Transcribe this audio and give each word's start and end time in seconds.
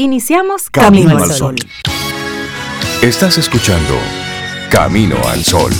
Iniciamos 0.00 0.70
Camino, 0.70 1.18
al 1.18 1.32
Sol. 1.32 1.56
Estás 3.02 3.36
escuchando 3.36 3.94
Camino 4.70 5.16
al 5.26 5.42
Sol. 5.42 5.72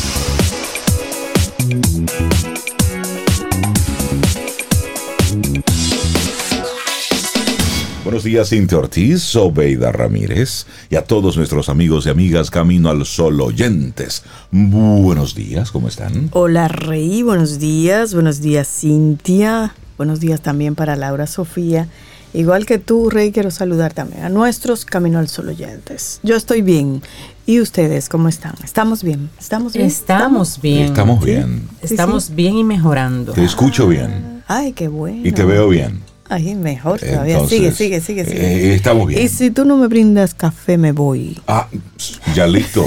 Buenos 8.03 8.25
días, 8.25 8.49
Cintia 8.49 8.79
Ortiz, 8.79 9.23
Sobeida 9.23 9.93
Ramírez 9.93 10.67
y 10.91 10.97
a 10.97 11.05
todos 11.05 11.37
nuestros 11.37 11.69
amigos 11.69 12.07
y 12.07 12.11
amigas 12.11 12.51
Camino 12.51 12.91
al 12.91 13.07
Sol 13.07 13.41
oyentes. 13.41 14.25
Buenos 14.51 15.37
días, 15.37 15.71
¿cómo 15.71 15.87
están? 15.87 16.31
Hola, 16.33 16.67
Rey, 16.67 17.23
buenos 17.23 17.61
días. 17.61 18.15
Buenos 18.15 18.41
días, 18.41 18.67
Cintia. 18.67 19.77
Buenos 19.97 20.19
días 20.19 20.41
también 20.41 20.75
para 20.75 20.97
Laura 20.97 21.29
Sofía. 21.29 21.87
Igual 22.35 22.67
que 22.67 22.79
tú, 22.79 23.11
Rey, 23.11 23.33
quiero 23.33 23.51
saludar 23.51 23.95
también 23.95 24.25
a 24.25 24.29
nuestros 24.29 24.85
Camino 24.85 25.19
al 25.19 25.29
Sol 25.29 25.49
oyentes. 25.49 26.21
Yo 26.23 26.37
estoy 26.37 26.63
bien. 26.63 27.03
¿Y 27.47 27.61
ustedes 27.61 28.09
cómo 28.09 28.29
están? 28.29 28.55
¿Estamos 28.63 29.03
bien? 29.03 29.31
¿Estamos 29.39 29.73
bien? 29.73 29.87
Estamos 29.87 30.61
bien. 30.61 30.85
Estamos 30.87 31.25
bien. 31.25 31.69
Estamos 31.81 32.35
bien 32.35 32.59
y 32.59 32.65
mejorando. 32.65 33.33
Te 33.33 33.45
escucho 33.45 33.89
bien. 33.89 34.43
Ay, 34.47 34.73
qué 34.73 34.89
bueno. 34.89 35.27
Y 35.27 35.33
te 35.33 35.45
veo 35.45 35.69
bien. 35.69 36.01
Ay, 36.29 36.55
mejor 36.55 37.01
todavía. 37.01 37.41
sigue, 37.47 37.73
sigue, 37.73 38.01
sigue, 38.03 38.25
sigue. 38.27 38.71
Eh, 38.71 38.75
estamos 38.75 39.07
bien. 39.07 39.23
Y 39.23 39.29
si 39.29 39.51
tú 39.51 39.65
no 39.65 39.79
me 39.79 39.87
brindas 39.87 40.35
café, 40.35 40.77
me 40.77 40.93
voy. 40.93 41.39
Ah, 41.47 41.69
ya 42.35 42.47
listo. 42.47 42.85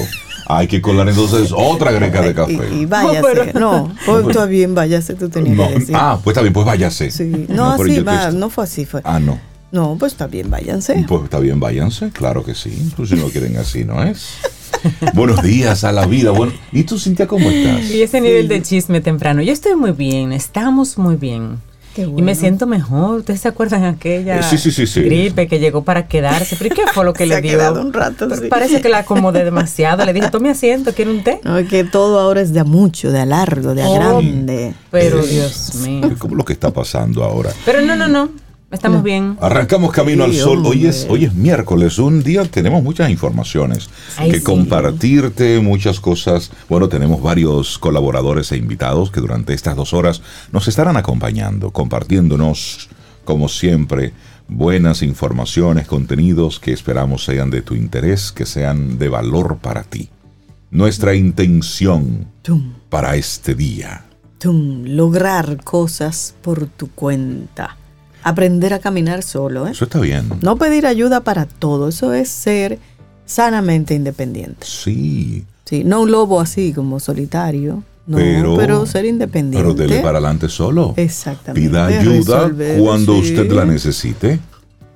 Hay 0.57 0.67
que 0.67 0.81
colar 0.81 1.07
entonces 1.09 1.51
otra 1.55 1.91
greca 1.91 2.21
de 2.21 2.33
café. 2.33 2.69
Y, 2.73 2.81
y 2.81 2.85
váyase. 2.85 3.53
No, 3.53 3.93
pues 4.05 4.27
está 4.27 4.45
bien, 4.45 4.75
váyase, 4.75 5.13
tú 5.15 5.29
tenías 5.29 5.55
No, 5.55 5.67
que 5.67 5.79
decir. 5.79 5.95
ah, 5.97 6.19
pues 6.23 6.33
está 6.33 6.41
bien, 6.41 6.53
pues 6.53 6.65
váyase. 6.65 7.11
Sí. 7.11 7.45
No, 7.49 7.75
pero 7.77 7.83
así 7.83 7.95
te 7.95 8.01
va, 8.01 8.31
no 8.31 8.49
fue 8.49 8.63
así. 8.63 8.85
Fue. 8.85 9.01
Ah, 9.03 9.19
no. 9.19 9.39
No, 9.71 9.95
pues 9.97 10.11
está 10.11 10.27
bien, 10.27 10.49
váyanse. 10.49 11.05
Pues 11.07 11.23
está 11.23 11.39
bien, 11.39 11.59
váyanse, 11.61 12.09
claro 12.09 12.43
que 12.43 12.53
sí. 12.55 12.91
Pues 12.97 13.07
si 13.09 13.15
no 13.15 13.27
quieren 13.29 13.55
así, 13.55 13.85
¿no 13.85 14.03
es? 14.03 14.27
Buenos 15.13 15.41
días 15.41 15.85
a 15.85 15.93
la 15.93 16.05
vida. 16.05 16.31
Bueno, 16.31 16.51
¿y 16.73 16.83
tú, 16.83 16.99
Cintia, 16.99 17.25
cómo 17.25 17.49
estás? 17.49 17.89
Y 17.89 18.01
ese 18.01 18.19
nivel 18.19 18.49
de 18.49 18.61
chisme 18.61 18.99
temprano. 18.99 19.41
Yo 19.41 19.53
estoy 19.53 19.75
muy 19.75 19.91
bien, 19.93 20.33
estamos 20.33 20.97
muy 20.97 21.15
bien. 21.15 21.59
Qué 21.95 22.03
Y 22.03 22.05
me 22.07 22.11
bueno. 22.21 22.35
siento 22.35 22.67
mejor. 22.67 23.19
¿Ustedes 23.19 23.41
se 23.41 23.47
acuerdan 23.49 23.83
aquella 23.83 24.39
Eh, 24.39 24.43
sí, 24.43 24.57
sí, 24.57 24.71
sí, 24.71 24.87
sí. 24.87 25.01
gripe 25.01 25.47
que 25.47 25.59
llegó 25.59 25.83
para 25.83 26.07
quedarse? 26.07 26.55
¿Pero 26.57 26.73
¿y 26.73 26.77
qué 26.77 26.83
fue 26.93 27.03
lo 27.03 27.11
que 27.13 27.19
Se 27.23 27.27
le 27.27 27.35
ha 27.35 27.41
dio? 27.41 27.51
quedado 27.51 27.81
un 27.81 27.91
rato. 27.91 28.27
Parece 28.49 28.81
que 28.81 28.87
la 28.89 28.99
acomodé 28.99 29.43
demasiado. 29.43 30.05
Le 30.05 30.13
dije, 30.13 30.29
tome 30.29 30.49
asiento, 30.49 30.93
¿quiere 30.93 31.11
un 31.11 31.23
té? 31.23 31.41
No, 31.43 31.57
es 31.57 31.67
que 31.67 31.83
todo 31.83 32.19
ahora 32.19 32.41
es 32.41 32.53
de 32.53 32.61
a 32.61 32.63
mucho, 32.63 33.11
de 33.11 33.19
a 33.19 33.25
largo, 33.25 33.75
de 33.75 33.83
a 33.83 33.89
Oh. 33.89 33.93
grande. 33.95 34.73
Pero 34.89 35.21
Dios 35.21 35.75
mío. 35.75 36.11
¿Cómo 36.17 36.35
lo 36.35 36.45
que 36.45 36.53
está 36.53 36.71
pasando 36.71 37.23
ahora? 37.23 37.51
Pero 37.65 37.81
no, 37.81 37.95
no, 37.95 38.07
no. 38.07 38.29
Estamos 38.71 39.03
bien. 39.03 39.37
Arrancamos 39.41 39.91
camino 39.91 40.23
Sí, 40.25 40.31
al 40.31 40.37
sol. 40.37 40.65
Hoy 40.65 40.85
es, 40.85 41.05
hoy 41.09 41.25
es 41.25 41.33
miércoles, 41.33 41.99
un 41.99 42.23
día 42.23 42.45
tenemos 42.45 42.81
muchas 42.81 43.09
informaciones 43.09 43.89
Ay, 44.17 44.31
que 44.31 44.37
sí. 44.37 44.43
compartirte, 44.43 45.59
muchas 45.59 45.99
cosas. 45.99 46.51
Bueno, 46.69 46.87
tenemos 46.87 47.21
varios 47.21 47.77
colaboradores 47.77 48.51
e 48.53 48.57
invitados 48.57 49.11
que 49.11 49.19
durante 49.19 49.53
estas 49.53 49.75
dos 49.75 49.93
horas 49.93 50.21
nos 50.53 50.67
estarán 50.69 50.95
acompañando, 50.95 51.71
compartiéndonos, 51.71 52.89
como 53.25 53.49
siempre, 53.49 54.13
buenas 54.47 55.01
informaciones, 55.03 55.85
contenidos 55.87 56.59
que 56.59 56.71
esperamos 56.71 57.25
sean 57.25 57.49
de 57.49 57.61
tu 57.61 57.75
interés, 57.75 58.31
que 58.31 58.45
sean 58.45 58.97
de 58.97 59.09
valor 59.09 59.57
para 59.57 59.83
ti. 59.83 60.09
Nuestra 60.69 61.13
intención 61.15 62.27
Tum, 62.41 62.71
para 62.89 63.17
este 63.17 63.53
día. 63.53 64.05
tum, 64.39 64.85
lograr 64.85 65.61
cosas 65.65 66.35
por 66.41 66.67
tu 66.67 66.87
cuenta. 66.91 67.75
Aprender 68.23 68.73
a 68.73 68.79
caminar 68.79 69.23
solo, 69.23 69.67
¿eh? 69.67 69.71
Eso 69.71 69.85
está 69.85 69.99
bien. 69.99 70.29
No 70.41 70.55
pedir 70.57 70.85
ayuda 70.85 71.21
para 71.21 71.45
todo, 71.45 71.89
eso 71.89 72.13
es 72.13 72.29
ser 72.29 72.79
sanamente 73.25 73.93
independiente. 73.95 74.65
Sí. 74.65 75.45
Sí, 75.65 75.83
no 75.83 76.01
un 76.01 76.11
lobo 76.11 76.39
así 76.41 76.73
como 76.73 76.99
solitario, 76.99 77.83
no, 78.05 78.17
Pero- 78.17 78.57
pero, 78.57 78.85
ser 78.85 79.05
independiente. 79.05 79.57
Pero 79.57 79.73
dele 79.73 79.97
para 80.01 80.17
adelante 80.17 80.49
solo. 80.49 80.93
Exactamente. 80.97 81.69
Pida 81.69 81.85
ayuda 81.87 82.39
resolver, 82.41 82.79
cuando 82.81 83.13
sí. 83.15 83.19
usted 83.29 83.51
la 83.51 83.65
necesite. 83.65 84.39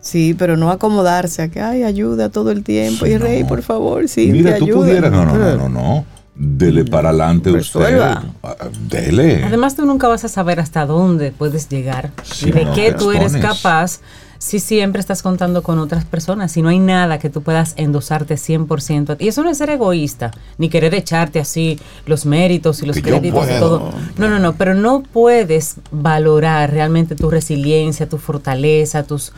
Sí, 0.02 0.36
pero 0.38 0.56
no 0.58 0.70
acomodarse 0.70 1.42
a 1.42 1.48
que 1.48 1.62
hay 1.62 1.84
ayuda 1.84 2.30
todo 2.30 2.52
el 2.52 2.64
tiempo. 2.64 3.06
Sí, 3.06 3.12
y 3.14 3.18
rey, 3.18 3.44
por 3.44 3.64
favor, 3.64 4.08
sí. 4.08 4.28
Mira, 4.32 4.54
te 4.54 4.60
tú 4.60 4.66
ayuda. 4.66 4.80
pudieras. 4.80 5.12
No, 5.12 5.26
no, 5.26 5.36
no, 5.36 5.56
no, 5.58 5.70
no. 5.70 6.06
Dele 6.36 6.84
para 6.84 7.10
adelante 7.10 7.50
usted. 7.50 7.80
Resuelva. 7.80 8.24
Ah, 8.44 8.56
Dele. 8.90 9.44
Además, 9.44 9.76
tú 9.76 9.86
nunca 9.86 10.08
vas 10.08 10.26
a 10.26 10.28
saber 10.28 10.60
hasta 10.60 10.86
dónde 10.86 11.32
puedes 11.32 11.70
llegar 11.70 12.12
Sí, 12.24 12.50
y 12.50 12.52
de 12.52 12.66
no, 12.66 12.74
qué 12.74 12.92
tú 12.92 13.12
eres 13.12 13.38
capaz 13.38 14.02
si 14.38 14.60
siempre 14.60 15.00
estás 15.00 15.22
contando 15.22 15.64
con 15.64 15.80
otras 15.80 16.06
personas, 16.06 16.52
si 16.52 16.62
no 16.62 16.70
hay 16.70 16.80
nada 16.80 17.20
que 17.20 17.30
tú 17.30 17.42
puedas 17.42 17.74
endosarte 17.78 18.36
100%. 18.36 19.10
a 19.12 19.16
ti. 19.16 19.26
Y 19.26 19.28
eso 19.30 19.44
no 19.44 19.50
es 19.50 19.58
ser 19.58 19.70
egoísta, 19.70 20.32
ni 20.58 20.70
querer 20.70 20.94
echarte 20.94 21.40
así 21.40 21.80
los 22.06 22.26
méritos 22.26 22.82
y 22.84 22.86
los 22.86 22.98
Que 22.98 23.02
créditos 23.02 23.48
y 23.50 23.60
todo. 23.60 23.92
No, 24.18 24.28
no, 24.30 24.38
no, 24.40 24.54
pero 24.56 24.76
no 24.76 25.02
puedes 25.02 25.78
valorar 25.90 26.72
realmente 26.72 27.16
tu 27.16 27.30
resiliencia, 27.30 28.10
tu 28.10 28.18
fortaleza, 28.18 29.04
tus, 29.04 29.32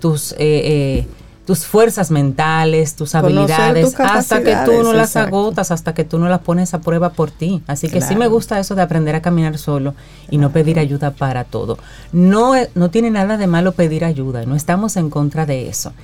tus, 0.00 0.32
eh, 0.32 0.36
eh, 0.40 1.06
tus 1.48 1.64
fuerzas 1.64 2.10
mentales, 2.10 2.94
tus 2.94 3.14
habilidades, 3.14 3.82
tus 3.82 4.00
hasta 4.00 4.42
que 4.42 4.54
tú 4.66 4.82
no 4.82 4.92
las 4.92 5.12
exacto. 5.12 5.34
agotas, 5.34 5.70
hasta 5.70 5.94
que 5.94 6.04
tú 6.04 6.18
no 6.18 6.28
las 6.28 6.40
pones 6.40 6.74
a 6.74 6.82
prueba 6.82 7.08
por 7.08 7.30
ti. 7.30 7.62
Así 7.66 7.88
que 7.88 8.02
sí 8.02 8.16
me 8.16 8.26
gusta 8.26 8.58
eso 8.60 8.74
de 8.74 8.82
aprender 8.82 9.14
a 9.14 9.22
caminar 9.22 9.56
solo 9.56 9.94
y 10.28 10.36
no 10.36 10.50
pedir 10.50 10.78
ayuda 10.78 11.12
para 11.12 11.44
todo. 11.44 11.78
No, 12.12 12.54
e- 12.54 12.68
no 12.74 12.90
tiene 12.90 13.10
nada 13.10 13.38
de 13.38 13.46
malo 13.46 13.72
pedir 13.72 14.04
ayuda, 14.04 14.44
no 14.44 14.56
estamos 14.56 14.98
en 14.98 15.08
contra 15.08 15.46
de 15.46 15.70
eso. 15.70 15.94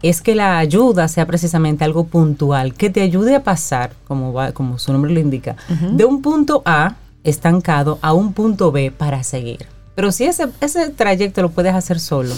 Es 0.00 0.22
que 0.22 0.34
la 0.34 0.56
ayuda 0.56 1.06
sea 1.08 1.26
precisamente 1.26 1.84
algo 1.84 2.04
puntual, 2.04 2.72
que 2.72 2.88
te 2.88 3.02
ayude 3.02 3.34
a 3.34 3.42
pasar, 3.42 3.92
como, 4.08 4.32
va, 4.32 4.52
como 4.52 4.78
su 4.78 4.90
nombre 4.90 5.12
lo 5.12 5.20
indica, 5.20 5.56
de 5.68 6.06
un 6.06 6.22
punto 6.22 6.62
A 6.64 6.94
estancado 7.24 7.98
a 8.00 8.14
un 8.14 8.32
punto 8.32 8.72
B 8.72 8.90
para 8.90 9.22
seguir. 9.22 9.66
Pero 9.96 10.12
si 10.12 10.24
ese, 10.24 10.48
ese 10.62 10.88
trayecto 10.88 11.42
lo 11.42 11.50
puedes 11.50 11.74
hacer 11.74 12.00
solo, 12.00 12.34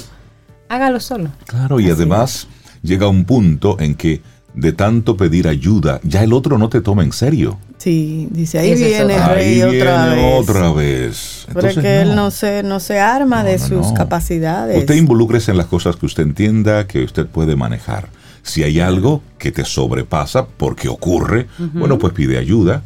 hágalo 0.68 0.98
solo. 0.98 1.30
Claro, 1.46 1.78
y 1.78 1.88
además 1.88 2.48
llega 2.86 3.08
un 3.08 3.24
punto 3.24 3.76
en 3.80 3.94
que 3.94 4.20
de 4.54 4.72
tanto 4.72 5.16
pedir 5.18 5.48
ayuda, 5.48 6.00
ya 6.02 6.24
el 6.24 6.32
otro 6.32 6.56
no 6.56 6.70
te 6.70 6.80
toma 6.80 7.02
en 7.04 7.12
serio. 7.12 7.58
Sí, 7.76 8.26
dice, 8.30 8.58
ahí 8.58 8.74
viene 8.74 9.18
rey 9.28 9.60
Ahí 9.60 9.80
otra 9.80 10.06
viene 10.14 10.22
vez. 10.22 10.40
otra 10.50 10.72
vez. 10.72 11.46
Pero 11.52 11.68
es 11.68 11.76
Entonces, 11.76 11.82
que 11.82 12.00
él 12.00 12.16
no 12.16 12.30
se, 12.30 12.62
no 12.62 12.80
se 12.80 12.98
arma 12.98 13.42
No, 13.42 13.48
de 13.50 13.58
no, 13.58 13.66
sus 13.68 13.88
no. 13.88 13.94
capacidades. 13.94 14.78
Usted 14.78 14.94
involúcrese 14.94 15.50
en 15.50 15.58
las 15.58 15.66
cosas 15.66 15.96
que 15.96 16.06
usted 16.06 16.22
entienda, 16.22 16.86
que 16.86 17.04
usted 17.04 17.26
puede 17.26 17.54
manejar. 17.54 18.08
Si 18.42 18.62
hay 18.62 18.80
algo 18.80 19.20
que 19.38 19.52
te 19.52 19.64
sobrepasa 19.64 20.46
porque 20.46 20.88
ocurre, 20.88 21.48
bueno, 21.74 21.98
pues 21.98 22.14
pide 22.14 22.38
ayuda, 22.38 22.82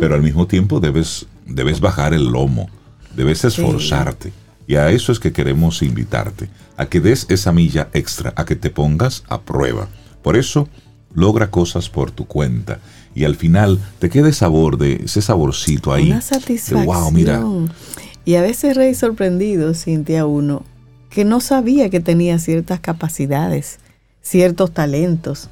pero 0.00 0.14
al 0.14 0.22
mismo 0.22 0.46
tiempo 0.46 0.78
debes, 0.78 1.26
debes 1.46 1.80
bajar 1.80 2.14
el 2.14 2.26
lomo, 2.26 2.68
debes 3.16 3.44
esforzarte. 3.44 4.32
Y 4.68 4.76
a 4.76 4.90
eso 4.90 5.12
es 5.12 5.18
que 5.18 5.32
queremos 5.32 5.82
invitarte, 5.82 6.50
a 6.76 6.86
que 6.86 7.00
des 7.00 7.24
esa 7.30 7.52
milla 7.52 7.88
extra, 7.94 8.34
a 8.36 8.44
que 8.44 8.54
te 8.54 8.68
pongas 8.68 9.24
a 9.28 9.40
prueba. 9.40 9.88
Por 10.22 10.36
eso, 10.36 10.68
logra 11.14 11.50
cosas 11.50 11.88
por 11.88 12.10
tu 12.10 12.26
cuenta. 12.26 12.78
Y 13.14 13.24
al 13.24 13.34
final 13.34 13.80
te 13.98 14.10
quede 14.10 14.34
sabor 14.34 14.76
de 14.76 15.04
ese 15.06 15.22
saborcito 15.22 15.90
ahí. 15.90 16.08
Una 16.08 16.16
de, 16.16 16.22
satisfacción. 16.22 16.84
wow, 16.84 17.10
mira, 17.10 17.42
Y 18.26 18.34
a 18.34 18.42
veces 18.42 18.76
rey 18.76 18.94
sorprendido, 18.94 19.72
Cintia, 19.72 20.26
uno, 20.26 20.64
que 21.08 21.24
no 21.24 21.40
sabía 21.40 21.88
que 21.88 22.00
tenía 22.00 22.38
ciertas 22.38 22.78
capacidades, 22.78 23.78
ciertos 24.20 24.74
talentos. 24.74 25.48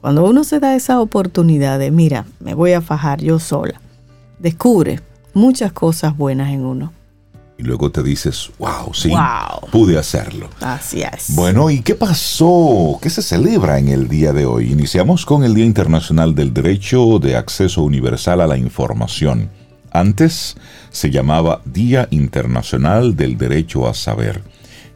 Cuando 0.00 0.28
uno 0.28 0.42
se 0.42 0.58
da 0.58 0.74
esa 0.74 1.00
oportunidad 1.00 1.78
de, 1.78 1.92
mira, 1.92 2.26
me 2.40 2.54
voy 2.54 2.72
a 2.72 2.80
fajar 2.80 3.22
yo 3.22 3.38
sola, 3.38 3.80
descubre 4.40 5.00
muchas 5.32 5.70
cosas 5.70 6.16
buenas 6.16 6.52
en 6.52 6.64
uno. 6.64 6.97
Y 7.58 7.64
luego 7.64 7.90
te 7.90 8.04
dices, 8.04 8.50
wow, 8.58 8.94
sí, 8.94 9.08
Wow. 9.08 9.68
pude 9.72 9.98
hacerlo. 9.98 10.48
Así 10.60 11.02
es. 11.02 11.34
Bueno, 11.34 11.70
¿y 11.70 11.80
qué 11.82 11.96
pasó? 11.96 12.98
¿Qué 13.02 13.10
se 13.10 13.20
celebra 13.20 13.80
en 13.80 13.88
el 13.88 14.06
día 14.08 14.32
de 14.32 14.46
hoy? 14.46 14.70
Iniciamos 14.70 15.26
con 15.26 15.42
el 15.42 15.54
Día 15.54 15.64
Internacional 15.64 16.36
del 16.36 16.54
Derecho 16.54 17.18
de 17.18 17.36
Acceso 17.36 17.82
Universal 17.82 18.40
a 18.40 18.46
la 18.46 18.56
Información. 18.56 19.50
Antes 19.90 20.56
se 20.90 21.10
llamaba 21.10 21.60
Día 21.64 22.06
Internacional 22.12 23.16
del 23.16 23.36
Derecho 23.36 23.88
a 23.88 23.94
Saber. 23.94 24.40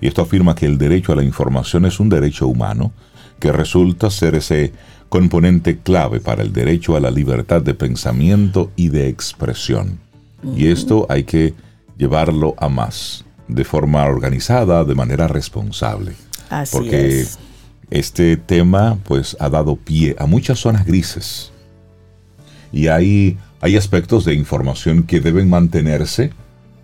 Y 0.01 0.07
esto 0.07 0.23
afirma 0.23 0.55
que 0.55 0.67
el 0.67 0.79
derecho 0.79 1.13
a 1.13 1.17
la 1.17 1.25
información 1.25 1.85
es 1.85 1.99
un 1.99 2.09
derecho 2.09 2.47
humano 2.47 2.93
que 3.41 3.51
resulta 3.51 4.09
ser 4.11 4.37
ese 4.37 4.73
componente 5.09 5.79
clave 5.79 6.21
para 6.21 6.43
el 6.43 6.53
derecho 6.53 6.97
a 6.97 7.01
la 7.01 7.11
libertad 7.11 7.61
de 7.61 7.75
pensamiento 7.75 8.71
y 8.77 8.89
de 8.91 9.09
expresión. 9.09 9.99
Y 10.57 10.69
esto 10.69 11.07
hay 11.09 11.25
que 11.25 11.55
llevarlo 12.03 12.57
a 12.59 12.69
más, 12.69 13.25
de 13.47 13.65
forma 13.65 14.05
organizada, 14.07 14.85
de 14.85 14.95
manera 14.97 15.29
responsable. 15.29 16.15
Así 16.51 16.77
Porque 16.77 17.21
es. 17.21 17.39
este 17.91 18.37
tema 18.37 18.99
pues 19.05 19.37
ha 19.39 19.49
dado 19.49 19.77
pie 19.77 20.17
a 20.19 20.27
muchas 20.27 20.59
zonas 20.59 20.85
grises. 20.85 21.53
Y 22.73 22.89
hay, 22.89 23.39
hay 23.61 23.77
aspectos 23.77 24.25
de 24.25 24.35
información 24.35 25.05
que 25.05 25.21
deben 25.21 25.49
mantenerse 25.49 26.33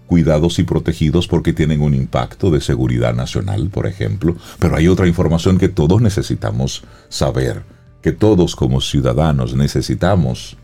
cuidados 0.06 0.58
y 0.60 0.62
protegidos 0.62 1.26
porque 1.26 1.52
tienen 1.52 1.80
un 1.82 1.94
impacto 1.94 2.50
de 2.50 2.60
seguridad 2.60 3.14
nacional, 3.14 3.68
por 3.70 3.86
ejemplo, 3.86 4.36
pero 4.60 4.76
hay 4.76 4.86
otra 4.86 5.08
información 5.08 5.58
que 5.58 5.68
todos 5.68 6.00
necesitamos 6.00 6.84
saber, 7.08 7.62
que 8.02 8.12
todos 8.12 8.54
como 8.54 8.80
ciudadanos 8.80 9.54
necesitamos 9.54 10.56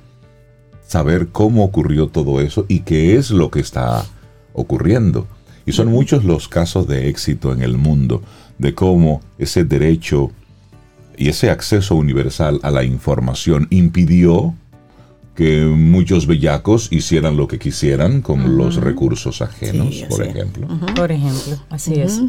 saber 0.86 1.28
cómo 1.28 1.64
ocurrió 1.64 2.06
todo 2.06 2.40
eso 2.40 2.64
y 2.68 2.80
qué 2.80 3.16
es 3.16 3.30
lo 3.30 3.50
que 3.50 3.60
está 3.60 4.06
ocurriendo. 4.54 5.26
Y 5.66 5.72
son 5.72 5.88
muchos 5.88 6.24
los 6.24 6.48
casos 6.48 6.88
de 6.88 7.08
éxito 7.08 7.52
en 7.52 7.62
el 7.62 7.76
mundo 7.76 8.22
de 8.58 8.74
cómo 8.74 9.20
ese 9.38 9.64
derecho 9.64 10.30
y 11.16 11.28
ese 11.28 11.50
acceso 11.50 11.94
universal 11.94 12.60
a 12.62 12.70
la 12.70 12.84
información 12.84 13.66
impidió 13.70 14.54
que 15.34 15.64
muchos 15.64 16.26
bellacos 16.26 16.88
hicieran 16.92 17.36
lo 17.36 17.48
que 17.48 17.58
quisieran 17.58 18.22
con 18.22 18.56
los 18.56 18.76
recursos 18.76 19.42
ajenos, 19.42 20.04
por 20.08 20.22
ejemplo. 20.22 20.68
Por 20.94 21.10
ejemplo, 21.10 21.56
así 21.70 21.94
es. 21.94 22.20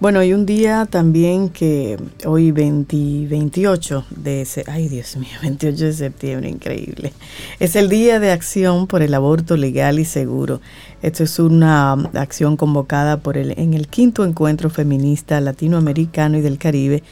Bueno, 0.00 0.18
hay 0.20 0.32
un 0.32 0.46
día 0.46 0.86
también 0.86 1.50
que 1.50 1.98
hoy 2.24 2.52
28 2.52 4.06
de 4.08 4.40
ese, 4.40 4.64
ay 4.66 4.88
Dios 4.88 5.16
mío, 5.16 5.28
28 5.42 5.84
de 5.84 5.92
septiembre, 5.92 6.48
increíble. 6.48 7.12
Es 7.60 7.76
el 7.76 7.90
Día 7.90 8.18
de 8.18 8.32
Acción 8.32 8.86
por 8.86 9.02
el 9.02 9.12
Aborto 9.12 9.58
Legal 9.58 9.98
y 9.98 10.06
Seguro. 10.06 10.62
Esto 11.02 11.22
es 11.22 11.38
una 11.38 11.92
acción 12.14 12.56
convocada 12.56 13.18
por 13.18 13.36
el, 13.36 13.52
en 13.58 13.74
el 13.74 13.88
quinto 13.88 14.24
encuentro 14.24 14.70
feminista 14.70 15.38
latinoamericano 15.40 16.38
y 16.38 16.40
del 16.40 16.56
Caribe 16.56 17.02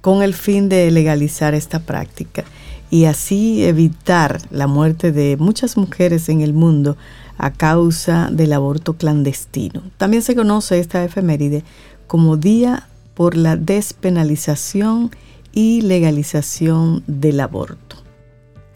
con 0.00 0.22
el 0.22 0.32
fin 0.32 0.68
de 0.68 0.90
legalizar 0.92 1.52
esta 1.52 1.80
práctica 1.80 2.44
y 2.90 3.04
así 3.04 3.64
evitar 3.64 4.40
la 4.50 4.66
muerte 4.66 5.12
de 5.12 5.36
muchas 5.38 5.76
mujeres 5.76 6.28
en 6.28 6.40
el 6.40 6.52
mundo 6.52 6.96
a 7.38 7.52
causa 7.52 8.30
del 8.32 8.52
aborto 8.52 8.94
clandestino. 8.94 9.82
También 9.96 10.22
se 10.22 10.34
conoce 10.34 10.78
esta 10.78 11.04
efeméride 11.04 11.64
como 12.06 12.36
Día 12.36 12.88
por 13.14 13.36
la 13.36 13.56
Despenalización 13.56 15.10
y 15.52 15.80
Legalización 15.82 17.02
del 17.06 17.40
Aborto. 17.40 17.96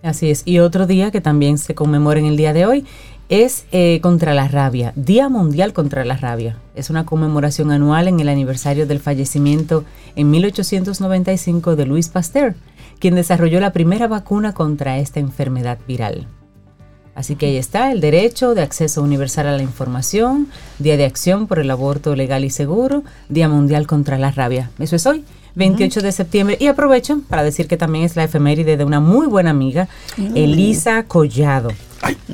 Así 0.02 0.30
es. 0.30 0.42
Y 0.46 0.60
otro 0.60 0.86
día 0.86 1.10
que 1.10 1.20
también 1.20 1.58
se 1.58 1.74
conmemora 1.74 2.20
en 2.20 2.26
el 2.26 2.36
día 2.36 2.52
de 2.52 2.64
hoy 2.64 2.86
es 3.30 3.64
eh, 3.70 4.00
contra 4.02 4.34
la 4.34 4.48
rabia, 4.48 4.92
Día 4.96 5.28
Mundial 5.28 5.72
contra 5.72 6.04
la 6.04 6.16
Rabia. 6.16 6.58
Es 6.74 6.90
una 6.90 7.06
conmemoración 7.06 7.70
anual 7.70 8.08
en 8.08 8.18
el 8.18 8.28
aniversario 8.28 8.88
del 8.88 8.98
fallecimiento 8.98 9.84
en 10.16 10.30
1895 10.30 11.76
de 11.76 11.86
Louis 11.86 12.08
Pasteur, 12.08 12.56
quien 12.98 13.14
desarrolló 13.14 13.60
la 13.60 13.72
primera 13.72 14.08
vacuna 14.08 14.52
contra 14.52 14.98
esta 14.98 15.20
enfermedad 15.20 15.78
viral. 15.86 16.26
Así 17.14 17.36
que 17.36 17.46
ahí 17.46 17.56
está, 17.56 17.92
el 17.92 18.00
derecho 18.00 18.54
de 18.54 18.62
acceso 18.62 19.00
universal 19.00 19.46
a 19.46 19.56
la 19.56 19.62
información, 19.62 20.48
Día 20.80 20.96
de 20.96 21.04
Acción 21.04 21.46
por 21.46 21.60
el 21.60 21.70
Aborto 21.70 22.16
Legal 22.16 22.44
y 22.44 22.50
Seguro, 22.50 23.04
Día 23.28 23.48
Mundial 23.48 23.86
contra 23.86 24.18
la 24.18 24.32
Rabia. 24.32 24.70
Eso 24.80 24.96
es 24.96 25.06
hoy, 25.06 25.24
28 25.54 26.00
de 26.00 26.12
septiembre. 26.12 26.56
Y 26.60 26.66
aprovecho 26.66 27.20
para 27.28 27.42
decir 27.42 27.66
que 27.66 27.76
también 27.76 28.04
es 28.04 28.16
la 28.16 28.24
efeméride 28.24 28.76
de 28.76 28.84
una 28.84 29.00
muy 29.00 29.26
buena 29.26 29.50
amiga, 29.50 29.88
mm. 30.16 30.36
Elisa 30.36 31.04
Collado, 31.04 31.70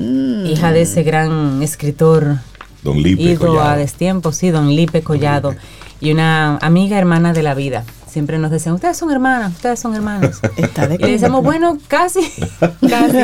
hija 0.05 0.73
de 0.73 0.83
ese 0.83 1.03
gran 1.03 1.63
escritor. 1.63 2.39
Don 2.83 3.03
Lipe 3.03 3.37
Collado. 3.37 3.71
a 3.71 3.77
destiempo, 3.77 4.33
sí, 4.33 4.51
don 4.51 4.69
Lipe 4.69 5.03
Collado. 5.03 5.55
Y 5.99 6.13
una 6.13 6.59
amiga 6.59 6.99
hermana 6.99 7.33
de 7.33 7.43
la 7.43 7.55
vida 7.55 7.85
siempre 8.17 8.39
nos 8.39 8.51
decían, 8.51 8.75
ustedes 8.75 8.97
son 8.97 9.11
hermanas, 9.11 9.53
ustedes 9.53 9.79
son 9.79 9.95
hermanos. 9.95 10.41
y 10.57 10.97
le 10.97 11.11
decimos, 11.19 11.45
bueno, 11.45 11.77
casi, 11.87 12.21
casi. 12.89 13.19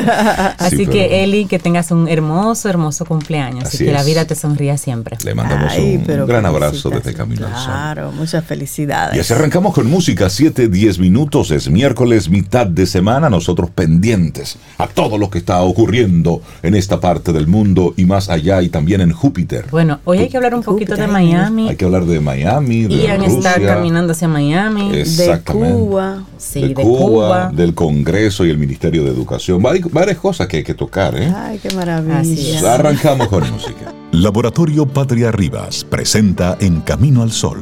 Así 0.58 0.86
que 0.86 1.24
Eli, 1.24 1.46
que 1.46 1.58
tengas 1.58 1.90
un 1.92 2.08
hermoso, 2.08 2.68
hermoso 2.68 3.06
cumpleaños 3.06 3.72
y 3.72 3.78
que 3.78 3.90
la 3.90 4.02
vida 4.02 4.26
te 4.26 4.34
sonría 4.34 4.76
siempre. 4.76 5.16
Le 5.24 5.34
mandamos 5.34 5.72
un 5.78 6.26
gran 6.26 6.44
abrazo 6.44 6.90
desde 6.90 7.14
Camino 7.14 7.46
al 7.46 7.54
Sol. 7.54 7.64
Claro, 7.64 8.12
muchas 8.12 8.44
felicidades. 8.44 9.16
Y 9.16 9.20
así 9.20 9.32
arrancamos 9.32 9.72
con 9.72 9.88
música, 9.88 10.28
7, 10.28 10.68
10 10.68 10.98
minutos, 10.98 11.50
es 11.52 11.70
miércoles, 11.70 12.28
mitad 12.28 12.66
de 12.66 12.84
semana, 12.84 13.30
nosotros 13.30 13.70
pendientes 13.70 14.58
a 14.76 14.88
todo 14.88 15.16
lo 15.16 15.30
que 15.30 15.38
está 15.38 15.62
ocurriendo 15.62 16.42
en 16.62 16.74
esta 16.74 17.00
parte 17.00 17.32
del 17.32 17.46
mundo 17.46 17.94
y 17.96 18.04
más 18.04 18.28
allá 18.28 18.60
y 18.60 18.68
también 18.68 19.00
en 19.00 19.12
Júpiter. 19.12 19.64
Bueno, 19.70 20.00
hoy 20.04 20.18
hay 20.18 20.28
que 20.28 20.36
hablar 20.36 20.54
un 20.54 20.62
poquito 20.62 20.96
de 20.96 21.06
Miami. 21.06 21.70
Hay 21.70 21.76
que 21.76 21.86
hablar 21.86 22.04
de 22.04 22.20
Miami, 22.20 22.82
de 22.82 23.04
Ian 23.04 23.22
está 23.22 23.58
caminando 23.58 24.12
hacia 24.12 24.28
Miami 24.28 24.81
de 24.90 25.40
Cuba, 25.44 26.24
de, 26.54 26.74
Cuba, 26.74 27.50
del 27.52 27.74
Congreso 27.74 28.44
y 28.44 28.50
el 28.50 28.58
Ministerio 28.58 29.04
de 29.04 29.10
Educación. 29.10 29.62
varias 29.62 30.18
cosas 30.18 30.46
que 30.48 30.58
hay 30.58 30.64
que 30.64 30.74
tocar, 30.74 31.14
¿eh? 31.16 31.32
Ay, 31.34 31.58
qué 31.58 31.70
maravilla. 31.74 32.74
Arrancamos 32.74 33.28
con 33.28 33.50
música. 33.50 33.92
Laboratorio 34.12 34.86
Patria 34.86 35.32
Rivas 35.32 35.84
presenta 35.84 36.56
En 36.60 36.80
Camino 36.80 37.22
al 37.22 37.32
Sol, 37.32 37.60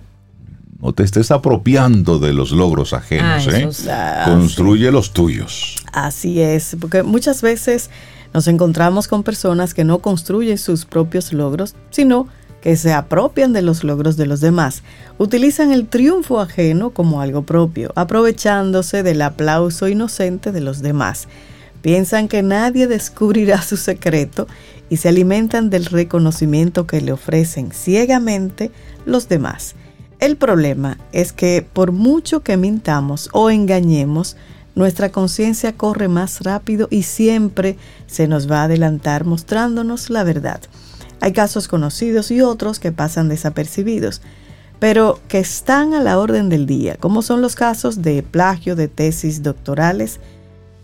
no 0.82 0.94
te 0.94 1.04
estés 1.04 1.32
apropiando 1.32 2.20
de 2.20 2.34
los 2.34 2.52
logros 2.52 2.94
ajenos, 2.94 3.48
¿eh? 3.48 3.70
Construye 4.26 4.92
los 4.92 5.14
tuyos. 5.14 5.78
Así 5.94 6.42
es, 6.42 6.76
porque 6.80 7.04
muchas 7.04 7.42
veces 7.42 7.90
nos 8.34 8.48
encontramos 8.48 9.08
con 9.08 9.24
personas 9.24 9.74
que 9.74 9.84
no 9.84 10.00
construyen 10.00 10.58
sus 10.58 10.86
propios 10.86 11.32
logros, 11.32 11.74
sino 11.90 12.28
que 12.62 12.76
se 12.76 12.94
apropian 12.94 13.54
de 13.54 13.62
los 13.62 13.84
logros 13.84 14.18
de 14.18 14.26
los 14.26 14.42
demás. 14.42 14.84
Utilizan 15.20 15.72
el 15.72 15.88
triunfo 15.88 16.42
ajeno 16.42 16.90
como 16.90 17.22
algo 17.22 17.44
propio, 17.44 17.94
aprovechándose 17.96 19.04
del 19.04 19.22
aplauso 19.22 19.88
inocente 19.88 20.52
de 20.52 20.62
los 20.62 20.82
demás. 20.82 21.28
Piensan 21.86 22.28
que 22.28 22.42
nadie 22.42 22.88
descubrirá 22.88 23.62
su 23.62 23.78
secreto 23.78 24.48
y 24.90 24.98
se 24.98 25.08
alimentan 25.08 25.70
del 25.70 25.86
reconocimiento 25.86 26.88
que 26.88 27.00
le 27.00 27.12
ofrecen 27.12 27.72
ciegamente 27.72 28.72
los 29.06 29.30
demás. 29.30 29.76
El 30.18 30.36
problema 30.36 30.98
es 31.12 31.32
que 31.32 31.62
por 31.62 31.92
mucho 31.92 32.40
que 32.42 32.58
mintamos 32.58 33.30
o 33.34 33.52
engañemos, 33.52 34.36
nuestra 34.74 35.12
conciencia 35.12 35.74
corre 35.74 36.08
más 36.08 36.42
rápido 36.42 36.88
y 36.90 37.04
siempre 37.04 37.78
se 38.08 38.28
nos 38.28 38.50
va 38.50 38.62
a 38.62 38.64
adelantar 38.64 39.24
mostrándonos 39.24 40.10
la 40.10 40.24
verdad. 40.24 40.62
Hay 41.22 41.34
casos 41.34 41.68
conocidos 41.68 42.32
y 42.32 42.42
otros 42.42 42.80
que 42.80 42.94
pasan 42.94 43.30
desapercibidos, 43.30 44.24
pero 44.80 45.20
que 45.28 45.38
están 45.38 45.94
a 45.94 46.02
la 46.02 46.18
orden 46.18 46.50
del 46.50 46.66
día, 46.66 46.96
como 46.96 47.22
son 47.22 47.42
los 47.42 47.56
casos 47.56 48.02
de 48.02 48.24
plagio 48.24 48.76
de 48.76 48.88
tesis 48.88 49.44
doctorales, 49.44 50.20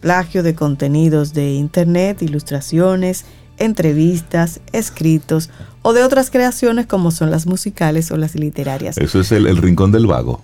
plagio 0.02 0.44
de 0.44 0.56
contenidos 0.56 1.34
de 1.34 1.54
Internet, 1.54 2.22
ilustraciones, 2.22 3.26
entrevistas, 3.58 4.60
escritos 4.74 5.50
o 5.84 5.94
de 5.94 6.04
otras 6.04 6.30
creaciones 6.30 6.88
como 6.88 7.12
son 7.12 7.32
las 7.32 7.46
musicales 7.46 8.12
o 8.12 8.18
las 8.18 8.36
literarias. 8.36 8.98
Eso 8.98 9.20
es 9.20 9.32
el, 9.32 9.56
rincón 9.58 9.92
del 9.92 10.08
vago. 10.08 10.42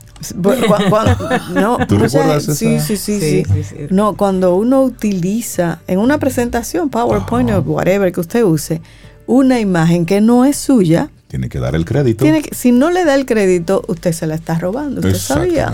no, 1.53 1.77
¿Tú 1.87 1.97
recuerdas 1.97 2.45
sí, 2.45 2.79
sí, 2.79 2.97
sí, 2.97 3.19
sí, 3.19 3.43
No, 3.89 4.15
cuando 4.15 4.55
uno 4.55 4.83
utiliza 4.83 5.79
en 5.87 5.99
una 5.99 6.17
presentación, 6.19 6.89
PowerPoint 6.89 7.51
o 7.51 7.59
whatever 7.61 8.11
que 8.11 8.19
usted 8.19 8.43
use, 8.43 8.81
una 9.25 9.59
imagen 9.59 10.05
que 10.05 10.21
no 10.21 10.45
es 10.45 10.57
suya, 10.57 11.09
tiene 11.27 11.49
que 11.49 11.59
dar 11.59 11.75
el 11.75 11.83
crédito. 11.83 12.23
Tiene 12.23 12.41
si 12.51 12.71
no 12.71 12.89
le 12.89 13.03
da 13.03 13.13
el 13.13 13.25
crédito, 13.25 13.83
usted 13.87 14.13
se 14.13 14.27
la 14.27 14.35
está 14.35 14.57
robando. 14.57 15.01
Usted 15.01 15.15
sabía. 15.15 15.71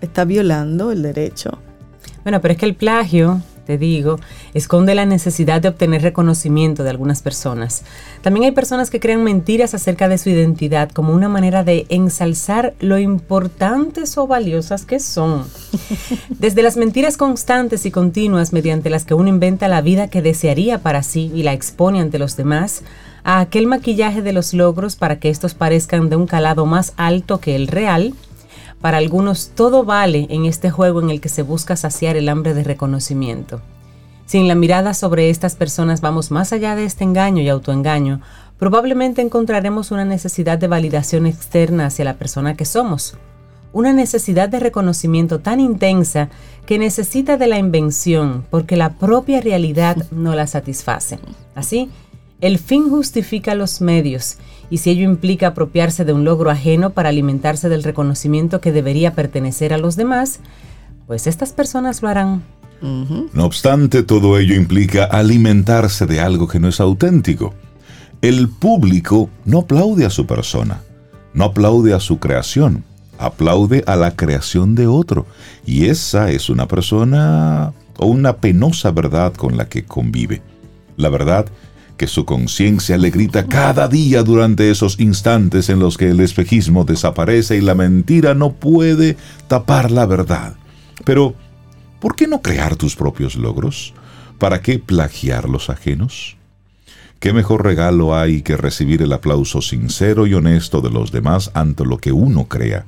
Está 0.00 0.24
violando 0.24 0.92
el 0.92 1.02
derecho. 1.02 1.58
Bueno, 2.24 2.40
pero 2.40 2.52
es 2.52 2.58
que 2.58 2.66
el 2.66 2.74
plagio 2.74 3.40
te 3.64 3.78
digo, 3.78 4.18
esconde 4.52 4.94
la 4.94 5.06
necesidad 5.06 5.60
de 5.60 5.68
obtener 5.68 6.02
reconocimiento 6.02 6.84
de 6.84 6.90
algunas 6.90 7.22
personas. 7.22 7.82
También 8.22 8.44
hay 8.44 8.52
personas 8.52 8.90
que 8.90 9.00
crean 9.00 9.24
mentiras 9.24 9.74
acerca 9.74 10.08
de 10.08 10.18
su 10.18 10.28
identidad 10.28 10.90
como 10.90 11.12
una 11.12 11.28
manera 11.28 11.64
de 11.64 11.86
ensalzar 11.88 12.74
lo 12.80 12.98
importantes 12.98 14.16
o 14.18 14.26
valiosas 14.26 14.84
que 14.84 15.00
son. 15.00 15.44
Desde 16.28 16.62
las 16.62 16.76
mentiras 16.76 17.16
constantes 17.16 17.86
y 17.86 17.90
continuas 17.90 18.52
mediante 18.52 18.90
las 18.90 19.04
que 19.04 19.14
uno 19.14 19.28
inventa 19.28 19.68
la 19.68 19.80
vida 19.80 20.08
que 20.08 20.22
desearía 20.22 20.78
para 20.78 21.02
sí 21.02 21.32
y 21.34 21.42
la 21.42 21.52
expone 21.52 22.00
ante 22.00 22.18
los 22.18 22.36
demás, 22.36 22.82
a 23.24 23.40
aquel 23.40 23.66
maquillaje 23.66 24.20
de 24.20 24.34
los 24.34 24.52
logros 24.52 24.96
para 24.96 25.18
que 25.18 25.30
estos 25.30 25.54
parezcan 25.54 26.10
de 26.10 26.16
un 26.16 26.26
calado 26.26 26.66
más 26.66 26.92
alto 26.98 27.40
que 27.40 27.56
el 27.56 27.68
real, 27.68 28.12
para 28.84 28.98
algunos 28.98 29.48
todo 29.54 29.82
vale 29.84 30.26
en 30.28 30.44
este 30.44 30.70
juego 30.70 31.00
en 31.00 31.08
el 31.08 31.22
que 31.22 31.30
se 31.30 31.40
busca 31.40 31.74
saciar 31.74 32.18
el 32.18 32.28
hambre 32.28 32.52
de 32.52 32.64
reconocimiento. 32.64 33.62
Si 34.26 34.36
en 34.36 34.46
la 34.46 34.54
mirada 34.54 34.92
sobre 34.92 35.30
estas 35.30 35.56
personas 35.56 36.02
vamos 36.02 36.30
más 36.30 36.52
allá 36.52 36.76
de 36.76 36.84
este 36.84 37.02
engaño 37.02 37.40
y 37.40 37.48
autoengaño, 37.48 38.20
probablemente 38.58 39.22
encontraremos 39.22 39.90
una 39.90 40.04
necesidad 40.04 40.58
de 40.58 40.68
validación 40.68 41.24
externa 41.24 41.86
hacia 41.86 42.04
la 42.04 42.18
persona 42.18 42.58
que 42.58 42.66
somos, 42.66 43.16
una 43.72 43.94
necesidad 43.94 44.50
de 44.50 44.60
reconocimiento 44.60 45.40
tan 45.40 45.60
intensa 45.60 46.28
que 46.66 46.78
necesita 46.78 47.38
de 47.38 47.46
la 47.46 47.56
invención 47.56 48.44
porque 48.50 48.76
la 48.76 48.96
propia 48.96 49.40
realidad 49.40 49.96
no 50.10 50.34
la 50.34 50.46
satisface. 50.46 51.18
Así, 51.54 51.88
el 52.42 52.58
fin 52.58 52.90
justifica 52.90 53.54
los 53.54 53.80
medios 53.80 54.36
y 54.70 54.78
si 54.78 54.90
ello 54.90 55.04
implica 55.04 55.48
apropiarse 55.48 56.04
de 56.04 56.12
un 56.12 56.24
logro 56.24 56.50
ajeno 56.50 56.90
para 56.90 57.10
alimentarse 57.10 57.68
del 57.68 57.82
reconocimiento 57.82 58.60
que 58.60 58.72
debería 58.72 59.14
pertenecer 59.14 59.72
a 59.72 59.78
los 59.78 59.96
demás, 59.96 60.40
pues 61.06 61.26
estas 61.26 61.52
personas 61.52 62.02
lo 62.02 62.08
harán. 62.08 62.42
No 62.80 63.44
obstante, 63.44 64.02
todo 64.02 64.38
ello 64.38 64.54
implica 64.54 65.04
alimentarse 65.04 66.06
de 66.06 66.20
algo 66.20 66.48
que 66.48 66.60
no 66.60 66.68
es 66.68 66.80
auténtico. 66.80 67.54
El 68.20 68.48
público 68.48 69.30
no 69.44 69.60
aplaude 69.60 70.04
a 70.04 70.10
su 70.10 70.26
persona, 70.26 70.82
no 71.32 71.44
aplaude 71.44 71.94
a 71.94 72.00
su 72.00 72.18
creación, 72.18 72.84
aplaude 73.18 73.84
a 73.86 73.96
la 73.96 74.16
creación 74.16 74.74
de 74.74 74.86
otro. 74.86 75.26
Y 75.64 75.86
esa 75.86 76.30
es 76.30 76.50
una 76.50 76.68
persona 76.68 77.72
o 77.98 78.06
una 78.06 78.36
penosa 78.36 78.90
verdad 78.90 79.32
con 79.34 79.56
la 79.56 79.68
que 79.68 79.84
convive. 79.84 80.42
La 80.96 81.08
verdad 81.08 81.46
que 81.96 82.06
su 82.06 82.24
conciencia 82.24 82.98
le 82.98 83.10
grita 83.10 83.46
cada 83.46 83.88
día 83.88 84.22
durante 84.22 84.70
esos 84.70 84.98
instantes 84.98 85.68
en 85.68 85.78
los 85.78 85.96
que 85.96 86.10
el 86.10 86.20
espejismo 86.20 86.84
desaparece 86.84 87.56
y 87.56 87.60
la 87.60 87.74
mentira 87.74 88.34
no 88.34 88.52
puede 88.52 89.16
tapar 89.46 89.90
la 89.90 90.06
verdad. 90.06 90.56
Pero, 91.04 91.34
¿por 92.00 92.16
qué 92.16 92.26
no 92.26 92.42
crear 92.42 92.76
tus 92.76 92.96
propios 92.96 93.36
logros? 93.36 93.94
¿Para 94.38 94.60
qué 94.60 94.78
plagiar 94.78 95.48
los 95.48 95.70
ajenos? 95.70 96.36
¿Qué 97.20 97.32
mejor 97.32 97.64
regalo 97.64 98.16
hay 98.16 98.42
que 98.42 98.56
recibir 98.56 99.00
el 99.00 99.12
aplauso 99.12 99.62
sincero 99.62 100.26
y 100.26 100.34
honesto 100.34 100.80
de 100.80 100.90
los 100.90 101.12
demás 101.12 101.50
ante 101.54 101.84
lo 101.84 101.98
que 101.98 102.12
uno 102.12 102.48
crea? 102.48 102.86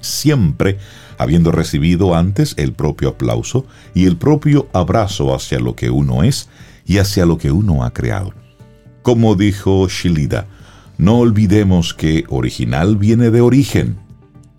Siempre 0.00 0.78
habiendo 1.18 1.52
recibido 1.52 2.14
antes 2.14 2.54
el 2.56 2.72
propio 2.72 3.10
aplauso 3.10 3.66
y 3.94 4.06
el 4.06 4.16
propio 4.16 4.68
abrazo 4.72 5.34
hacia 5.34 5.58
lo 5.58 5.76
que 5.76 5.90
uno 5.90 6.22
es, 6.22 6.48
y 6.88 6.98
hacia 6.98 7.26
lo 7.26 7.38
que 7.38 7.52
uno 7.52 7.84
ha 7.84 7.92
creado. 7.92 8.32
Como 9.02 9.36
dijo 9.36 9.86
Shilida, 9.88 10.46
no 10.96 11.18
olvidemos 11.18 11.94
que 11.94 12.24
original 12.28 12.96
viene 12.96 13.30
de 13.30 13.42
origen, 13.42 13.98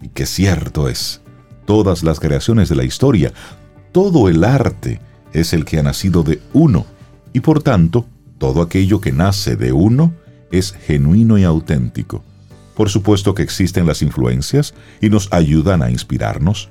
y 0.01 0.07
que 0.09 0.25
cierto 0.25 0.87
es, 0.87 1.21
todas 1.65 2.03
las 2.03 2.19
creaciones 2.21 2.69
de 2.69 2.75
la 2.75 2.85
historia, 2.85 3.33
todo 3.91 4.29
el 4.29 4.43
arte 4.43 5.01
es 5.33 5.53
el 5.53 5.65
que 5.65 5.79
ha 5.79 5.83
nacido 5.83 6.23
de 6.23 6.39
uno, 6.53 6.85
y 7.33 7.41
por 7.41 7.63
tanto, 7.63 8.05
todo 8.37 8.61
aquello 8.61 9.01
que 9.01 9.11
nace 9.11 9.55
de 9.55 9.73
uno 9.73 10.13
es 10.51 10.71
genuino 10.71 11.37
y 11.37 11.43
auténtico. 11.43 12.23
Por 12.75 12.89
supuesto 12.89 13.33
que 13.33 13.43
existen 13.43 13.85
las 13.85 14.01
influencias 14.01 14.73
y 15.01 15.09
nos 15.09 15.33
ayudan 15.33 15.81
a 15.81 15.91
inspirarnos, 15.91 16.69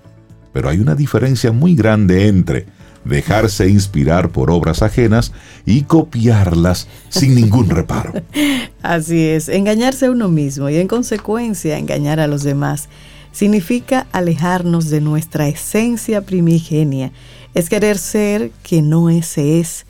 pero 0.53 0.69
hay 0.69 0.79
una 0.79 0.95
diferencia 0.95 1.53
muy 1.53 1.75
grande 1.75 2.29
entre 2.29 2.67
dejarse 3.09 3.69
inspirar 3.69 4.31
por 4.31 4.51
obras 4.51 4.83
ajenas 4.83 5.33
y 5.67 5.83
copiarlas 5.83 6.89
sin 7.09 7.35
ningún 7.35 7.69
reparo. 7.69 8.13
Así 8.83 9.25
es, 9.27 9.49
engañarse 9.49 10.07
a 10.07 10.11
uno 10.11 10.29
mismo 10.29 10.69
y 10.69 10.77
en 10.77 10.89
consecuencia 10.89 11.79
engañar 11.79 12.21
a 12.21 12.27
los 12.27 12.43
demás 12.43 12.89
significa 13.33 14.07
alejarnos 14.13 14.91
de 14.91 15.01
nuestra 15.01 15.49
esencia 15.49 16.23
primigenia, 16.23 17.13
es 17.55 17.69
querer 17.69 17.99
ser 17.99 18.51
que 18.63 18.83
no 18.83 19.11
ese 19.11 19.61
es, 19.61 19.87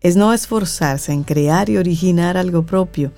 es 0.00 0.16
no 0.16 0.32
esforzarse 0.32 1.12
en 1.12 1.22
crear 1.22 1.68
y 1.68 1.76
originar 1.76 2.36
algo 2.36 2.64
propio, 2.64 3.12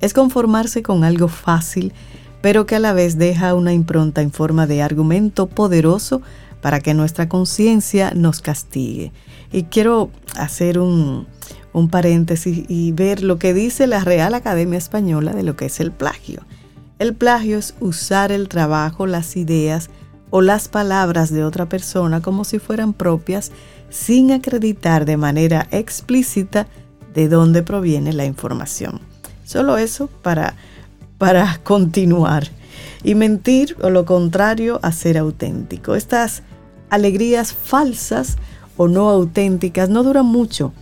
es 0.00 0.12
conformarse 0.12 0.82
con 0.82 1.04
algo 1.04 1.28
fácil, 1.28 1.92
pero 2.40 2.66
que 2.66 2.76
a 2.76 2.80
la 2.80 2.92
vez 2.92 3.18
deja 3.18 3.54
una 3.54 3.72
impronta 3.72 4.22
en 4.22 4.30
forma 4.30 4.66
de 4.66 4.82
argumento 4.82 5.46
poderoso 5.46 6.22
para 6.66 6.80
que 6.80 6.94
nuestra 6.94 7.28
conciencia 7.28 8.10
nos 8.16 8.40
castigue. 8.40 9.12
Y 9.52 9.62
quiero 9.62 10.10
hacer 10.34 10.80
un, 10.80 11.28
paréntesis 11.92 12.64
y 12.66 12.90
ver 12.90 13.22
lo 13.22 13.38
que 13.38 13.54
dice 13.54 13.86
la 13.86 14.02
Real 14.02 14.34
Academia 14.34 14.76
Española 14.76 15.32
de 15.32 15.44
lo 15.44 15.54
que 15.54 15.66
es 15.66 15.78
el 15.78 15.92
plagio. 15.92 16.42
El 16.98 17.14
plagio 17.14 17.56
es 17.56 17.76
usar 17.78 18.32
el 18.32 18.48
trabajo, 18.48 19.06
las 19.06 19.36
ideas 19.36 19.90
o 20.30 20.42
las 20.42 20.66
palabras 20.66 21.30
de 21.30 21.44
otra 21.44 21.68
persona 21.68 22.20
como 22.20 22.42
si 22.42 22.58
fueran 22.58 22.94
propias 22.94 23.52
sin 23.88 24.32
acreditar 24.32 25.04
de 25.04 25.16
manera 25.16 25.68
explícita 25.70 26.66
de 27.14 27.28
dónde 27.28 27.62
proviene 27.62 28.12
la 28.12 28.24
información. 28.24 28.98
Solo 29.44 29.78
eso 29.78 30.08
para, 30.08 30.56
para 31.16 31.58
continuar. 31.62 32.48
Y 33.04 33.14
mentir 33.14 33.76
o 33.82 33.90
lo 33.90 34.04
contrario 34.04 34.80
a 34.82 34.90
ser 34.90 35.16
auténtico. 35.16 35.94
Estas 35.94 36.42
alegrías 36.90 37.52
falsas 37.52 38.36
o 38.76 38.88
no 38.88 39.08
auténticas 39.08 39.88
no 39.88 40.02
duran 40.02 40.26
mucho 40.26 40.72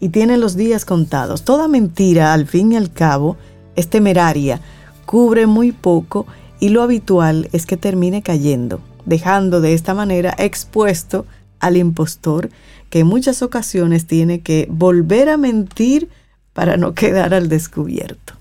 y 0.00 0.08
tienen 0.08 0.40
los 0.40 0.56
días 0.56 0.84
contados. 0.84 1.42
Toda 1.42 1.68
mentira, 1.68 2.32
al 2.32 2.46
fin 2.46 2.72
y 2.72 2.76
al 2.76 2.92
cabo, 2.92 3.36
es 3.76 3.88
temeraria, 3.88 4.60
cubre 5.06 5.46
muy 5.46 5.72
poco 5.72 6.26
y 6.58 6.70
lo 6.70 6.82
habitual 6.82 7.48
es 7.52 7.66
que 7.66 7.76
termine 7.76 8.22
cayendo, 8.22 8.80
dejando 9.04 9.60
de 9.60 9.74
esta 9.74 9.94
manera 9.94 10.34
expuesto 10.38 11.26
al 11.60 11.76
impostor 11.76 12.50
que 12.90 13.00
en 13.00 13.06
muchas 13.06 13.42
ocasiones 13.42 14.06
tiene 14.06 14.40
que 14.40 14.66
volver 14.70 15.28
a 15.28 15.36
mentir 15.36 16.08
para 16.52 16.76
no 16.76 16.94
quedar 16.94 17.32
al 17.32 17.48
descubierto. 17.48 18.34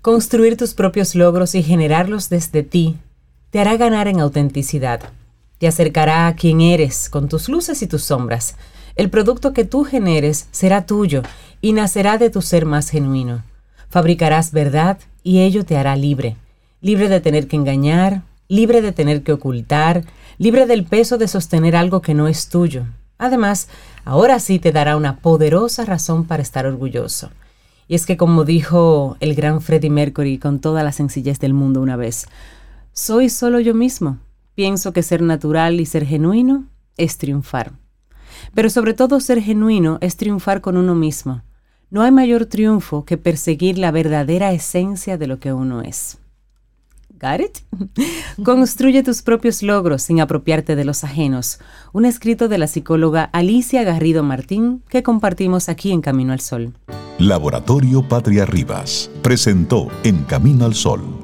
Construir 0.00 0.56
tus 0.56 0.74
propios 0.74 1.14
logros 1.14 1.54
y 1.54 1.62
generarlos 1.62 2.28
desde 2.28 2.62
ti 2.62 2.96
te 3.50 3.60
hará 3.60 3.76
ganar 3.76 4.08
en 4.08 4.20
autenticidad 4.20 5.02
te 5.62 5.68
acercará 5.68 6.26
a 6.26 6.34
quien 6.34 6.60
eres 6.60 7.08
con 7.08 7.28
tus 7.28 7.48
luces 7.48 7.82
y 7.82 7.86
tus 7.86 8.02
sombras. 8.02 8.56
El 8.96 9.10
producto 9.10 9.52
que 9.52 9.64
tú 9.64 9.84
generes 9.84 10.48
será 10.50 10.86
tuyo 10.86 11.22
y 11.60 11.72
nacerá 11.72 12.18
de 12.18 12.30
tu 12.30 12.42
ser 12.42 12.66
más 12.66 12.90
genuino. 12.90 13.44
Fabricarás 13.88 14.50
verdad 14.50 14.98
y 15.22 15.38
ello 15.38 15.64
te 15.64 15.76
hará 15.76 15.94
libre, 15.94 16.36
libre 16.80 17.08
de 17.08 17.20
tener 17.20 17.46
que 17.46 17.54
engañar, 17.54 18.22
libre 18.48 18.82
de 18.82 18.90
tener 18.90 19.22
que 19.22 19.34
ocultar, 19.34 20.02
libre 20.36 20.66
del 20.66 20.82
peso 20.82 21.16
de 21.16 21.28
sostener 21.28 21.76
algo 21.76 22.02
que 22.02 22.14
no 22.14 22.26
es 22.26 22.48
tuyo. 22.48 22.86
Además, 23.16 23.68
ahora 24.04 24.40
sí 24.40 24.58
te 24.58 24.72
dará 24.72 24.96
una 24.96 25.18
poderosa 25.18 25.84
razón 25.84 26.24
para 26.24 26.42
estar 26.42 26.66
orgulloso. 26.66 27.30
Y 27.86 27.94
es 27.94 28.04
que 28.04 28.16
como 28.16 28.44
dijo 28.44 29.16
el 29.20 29.36
gran 29.36 29.60
Freddie 29.60 29.90
Mercury 29.90 30.38
con 30.38 30.58
toda 30.58 30.82
la 30.82 30.90
sencillez 30.90 31.38
del 31.38 31.54
mundo 31.54 31.80
una 31.80 31.94
vez, 31.94 32.26
soy 32.92 33.28
solo 33.28 33.60
yo 33.60 33.74
mismo, 33.74 34.18
Pienso 34.54 34.92
que 34.92 35.02
ser 35.02 35.22
natural 35.22 35.80
y 35.80 35.86
ser 35.86 36.04
genuino 36.04 36.66
es 36.96 37.16
triunfar. 37.16 37.72
Pero 38.54 38.68
sobre 38.70 38.94
todo 38.94 39.20
ser 39.20 39.40
genuino 39.40 39.98
es 40.00 40.16
triunfar 40.16 40.60
con 40.60 40.76
uno 40.76 40.94
mismo. 40.94 41.42
No 41.90 42.02
hay 42.02 42.10
mayor 42.10 42.46
triunfo 42.46 43.04
que 43.04 43.18
perseguir 43.18 43.78
la 43.78 43.90
verdadera 43.90 44.52
esencia 44.52 45.18
de 45.18 45.26
lo 45.26 45.38
que 45.38 45.52
uno 45.52 45.82
es. 45.82 46.18
¿Got 47.20 47.40
it? 47.40 47.58
Construye 48.44 49.02
tus 49.02 49.22
propios 49.22 49.62
logros 49.62 50.02
sin 50.02 50.20
apropiarte 50.20 50.74
de 50.74 50.84
los 50.84 51.04
ajenos. 51.04 51.60
Un 51.92 52.04
escrito 52.04 52.48
de 52.48 52.58
la 52.58 52.66
psicóloga 52.66 53.24
Alicia 53.24 53.84
Garrido 53.84 54.22
Martín 54.22 54.82
que 54.88 55.02
compartimos 55.02 55.68
aquí 55.68 55.92
en 55.92 56.00
Camino 56.00 56.32
al 56.32 56.40
Sol. 56.40 56.74
Laboratorio 57.18 58.06
Patria 58.08 58.44
Rivas 58.44 59.10
presentó 59.22 59.88
En 60.02 60.24
Camino 60.24 60.64
al 60.64 60.74
Sol 60.74 61.21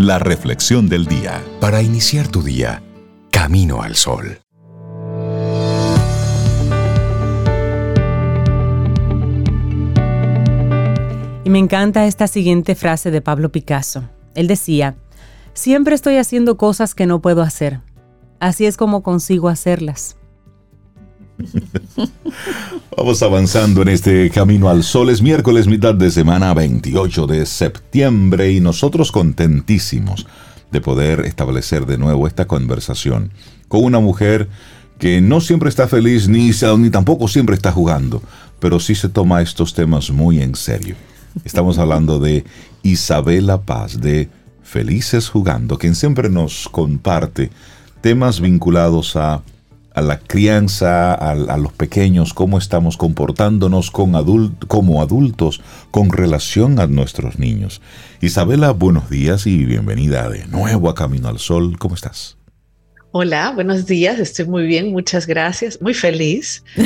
la 0.00 0.18
reflexión 0.18 0.88
del 0.88 1.04
día. 1.04 1.44
Para 1.60 1.82
iniciar 1.82 2.26
tu 2.26 2.42
día, 2.42 2.82
camino 3.30 3.82
al 3.82 3.96
sol. 3.96 4.40
Y 11.44 11.50
me 11.50 11.58
encanta 11.58 12.06
esta 12.06 12.28
siguiente 12.28 12.74
frase 12.74 13.10
de 13.10 13.20
Pablo 13.20 13.52
Picasso. 13.52 14.08
Él 14.34 14.46
decía, 14.46 14.96
siempre 15.52 15.94
estoy 15.94 16.16
haciendo 16.16 16.56
cosas 16.56 16.94
que 16.94 17.04
no 17.04 17.20
puedo 17.20 17.42
hacer. 17.42 17.82
Así 18.38 18.64
es 18.64 18.78
como 18.78 19.02
consigo 19.02 19.50
hacerlas. 19.50 20.16
Vamos 22.96 23.22
avanzando 23.22 23.82
en 23.82 23.88
este 23.88 24.30
camino 24.30 24.68
al 24.68 24.82
sol. 24.82 25.10
Es 25.10 25.22
miércoles, 25.22 25.66
mitad 25.66 25.94
de 25.94 26.10
semana, 26.10 26.54
28 26.54 27.26
de 27.26 27.46
septiembre, 27.46 28.52
y 28.52 28.60
nosotros 28.60 29.12
contentísimos 29.12 30.26
de 30.70 30.80
poder 30.80 31.20
establecer 31.20 31.86
de 31.86 31.98
nuevo 31.98 32.26
esta 32.26 32.46
conversación 32.46 33.32
con 33.68 33.84
una 33.84 34.00
mujer 34.00 34.48
que 34.98 35.20
no 35.20 35.40
siempre 35.40 35.68
está 35.68 35.88
feliz 35.88 36.28
ni, 36.28 36.50
ni 36.78 36.90
tampoco 36.90 37.26
siempre 37.26 37.54
está 37.54 37.72
jugando, 37.72 38.22
pero 38.58 38.78
sí 38.78 38.94
se 38.94 39.08
toma 39.08 39.40
estos 39.40 39.74
temas 39.74 40.10
muy 40.10 40.42
en 40.42 40.54
serio. 40.54 40.94
Estamos 41.44 41.78
hablando 41.78 42.18
de 42.18 42.44
Isabela 42.82 43.62
Paz, 43.62 44.00
de 44.00 44.28
Felices 44.62 45.28
Jugando, 45.28 45.78
quien 45.78 45.94
siempre 45.94 46.28
nos 46.28 46.68
comparte 46.68 47.50
temas 48.02 48.40
vinculados 48.40 49.16
a, 49.16 49.42
la 50.02 50.18
crianza, 50.18 51.14
a, 51.14 51.34
los 51.34 51.72
pequeños, 51.72 52.34
cómo 52.34 52.58
estamos 52.58 52.96
comportándonos 52.96 53.90
con 53.90 54.12
como 54.68 55.02
adultos 55.02 55.60
con 55.90 56.10
relación 56.10 56.78
a 56.80 56.86
nuestros 56.86 57.38
niños. 57.38 57.80
Isabela, 58.20 58.70
buenos 58.72 59.10
días 59.10 59.46
y 59.46 59.64
bienvenida 59.64 60.28
de 60.28 60.46
nuevo 60.46 60.88
a 60.88 60.94
Camino 60.94 61.28
al 61.28 61.38
Sol. 61.38 61.78
¿Cómo 61.78 61.94
estás? 61.94 62.36
Hola, 63.12 63.50
buenos 63.50 63.86
días, 63.86 64.20
estoy 64.20 64.44
muy 64.46 64.66
bien, 64.66 64.92
muchas 64.92 65.26
gracias, 65.26 65.82
muy 65.82 65.94
feliz. 65.94 66.62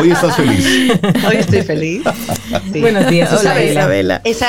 Hoy 0.00 0.10
estás 0.12 0.36
feliz. 0.36 0.92
Hoy 1.28 1.36
estoy 1.38 1.62
feliz. 1.62 2.02
Buenos 2.80 3.10
días, 3.10 3.32
Hola, 3.32 3.64
Isabela. 3.64 4.20
Esa, 4.22 4.46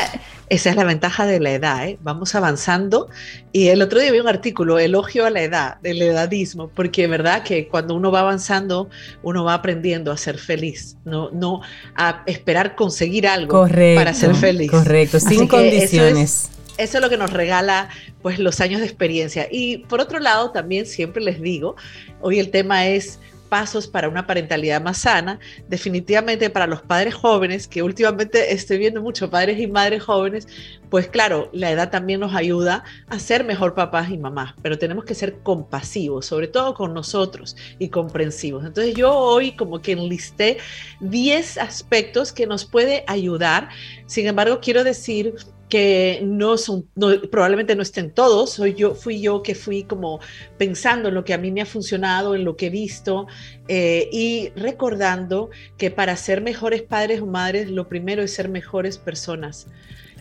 esa 0.50 0.70
es 0.70 0.76
la 0.76 0.84
ventaja 0.84 1.26
de 1.26 1.40
la 1.40 1.52
edad, 1.52 1.88
¿eh? 1.88 1.98
vamos 2.02 2.34
avanzando. 2.36 3.10
Y 3.52 3.68
el 3.68 3.82
otro 3.82 4.00
día 4.00 4.12
vi 4.12 4.20
un 4.20 4.28
artículo, 4.28 4.80
elogio 4.80 5.26
a 5.26 5.30
la 5.30 5.42
edad, 5.42 5.78
del 5.82 6.02
edadismo, 6.02 6.70
porque 6.70 7.04
es 7.04 7.10
verdad 7.10 7.44
que 7.44 7.68
cuando 7.68 7.96
uno 7.96 8.12
va 8.12 8.22
avanzando, 8.22 8.90
uno 9.24 9.44
va 9.44 9.56
aprendiendo 9.56 10.12
a 10.12 10.18
ser 10.18 10.38
feliz, 10.38 10.98
no, 11.04 11.30
no 11.32 11.62
a 11.96 12.24
esperar 12.28 12.76
conseguir 12.76 13.28
algo 13.28 13.68
para 13.68 14.14
ser 14.14 14.36
feliz. 14.36 14.72
Correcto, 14.72 15.20
sin 15.20 15.48
condiciones 15.48 16.50
eso 16.78 16.98
es 16.98 17.04
lo 17.04 17.10
que 17.10 17.18
nos 17.18 17.32
regala 17.32 17.90
pues 18.22 18.40
los 18.40 18.62
años 18.62 18.82
de 18.82 18.86
experiencia. 18.88 19.48
Y 19.52 19.80
por 19.80 20.00
otro 20.00 20.20
lado, 20.20 20.52
también 20.52 20.86
siempre 20.86 21.24
les 21.24 21.42
digo, 21.42 21.76
hoy 22.22 22.40
el 22.40 22.50
tema 22.50 22.88
es 22.88 23.20
pasos 23.48 23.88
para 23.88 24.10
una 24.10 24.28
parentalidad 24.28 24.82
más 24.82 25.00
sana. 25.00 25.40
Definitivamente 25.68 26.50
para 26.50 26.68
los 26.68 26.82
padres 26.82 27.16
jóvenes, 27.16 27.68
que 27.68 27.82
últimamente 27.82 28.54
estoy 28.54 28.78
viendo 28.78 29.02
mucho 29.02 29.30
padres 29.30 29.60
y 29.60 29.68
madres 29.68 30.04
jóvenes, 30.04 30.48
pues 30.90 31.08
claro, 31.08 31.50
la 31.52 31.72
edad 31.72 31.90
también 31.90 32.20
nos 32.20 32.34
ayuda 32.34 32.84
a 33.08 33.20
ser 33.20 33.44
mejor 33.44 33.74
papás 33.74 34.10
y 34.10 34.18
mamás, 34.18 34.54
pero 34.62 34.78
tenemos 34.78 35.06
que 35.06 35.16
ser 35.16 35.40
compasivos, 35.40 36.26
sobre 36.26 36.48
todo 36.48 36.74
con 36.74 36.94
nosotros 36.94 37.56
y 37.80 37.90
comprensivos. 37.90 38.66
Entonces 38.66 38.96
yo 38.96 39.14
hoy 39.14 39.56
como 39.56 39.82
que 39.82 39.94
enlisté 39.94 40.58
10 41.02 41.58
aspectos 41.58 42.32
que 42.32 42.48
nos 42.48 42.66
puede 42.66 43.04
ayudar. 43.08 43.70
Sin 44.06 44.28
embargo, 44.28 44.60
quiero 44.62 44.84
decir 44.84 45.36
que 45.70 46.22
no 46.24 46.58
son, 46.58 46.88
probablemente 47.30 47.76
no 47.76 47.82
estén 47.82 48.12
todos, 48.12 48.52
soy 48.52 48.74
yo, 48.74 48.96
fui 48.96 49.22
yo 49.22 49.44
que 49.44 49.56
fui 49.56 49.84
como 49.84 50.20
pensando 50.58 51.10
en 51.10 51.16
lo 51.16 51.24
que 51.24 51.34
a 51.34 51.38
mí 51.38 51.52
me 51.52 51.62
ha 51.62 51.66
funcionado, 51.66 52.36
en 52.36 52.46
lo 52.46 52.56
que 52.56 52.68
he 52.68 52.70
visto 52.70 53.28
eh, 53.68 54.10
y 54.12 54.50
recordando 54.56 55.50
que 55.78 55.92
para 55.92 56.16
ser 56.16 56.42
mejores 56.42 56.84
padres 56.84 57.22
o 57.22 57.26
madres, 57.26 57.70
lo 57.70 57.88
primero 57.88 58.24
es 58.24 58.34
ser 58.34 58.50
mejores 58.50 58.98
personas. 58.98 59.68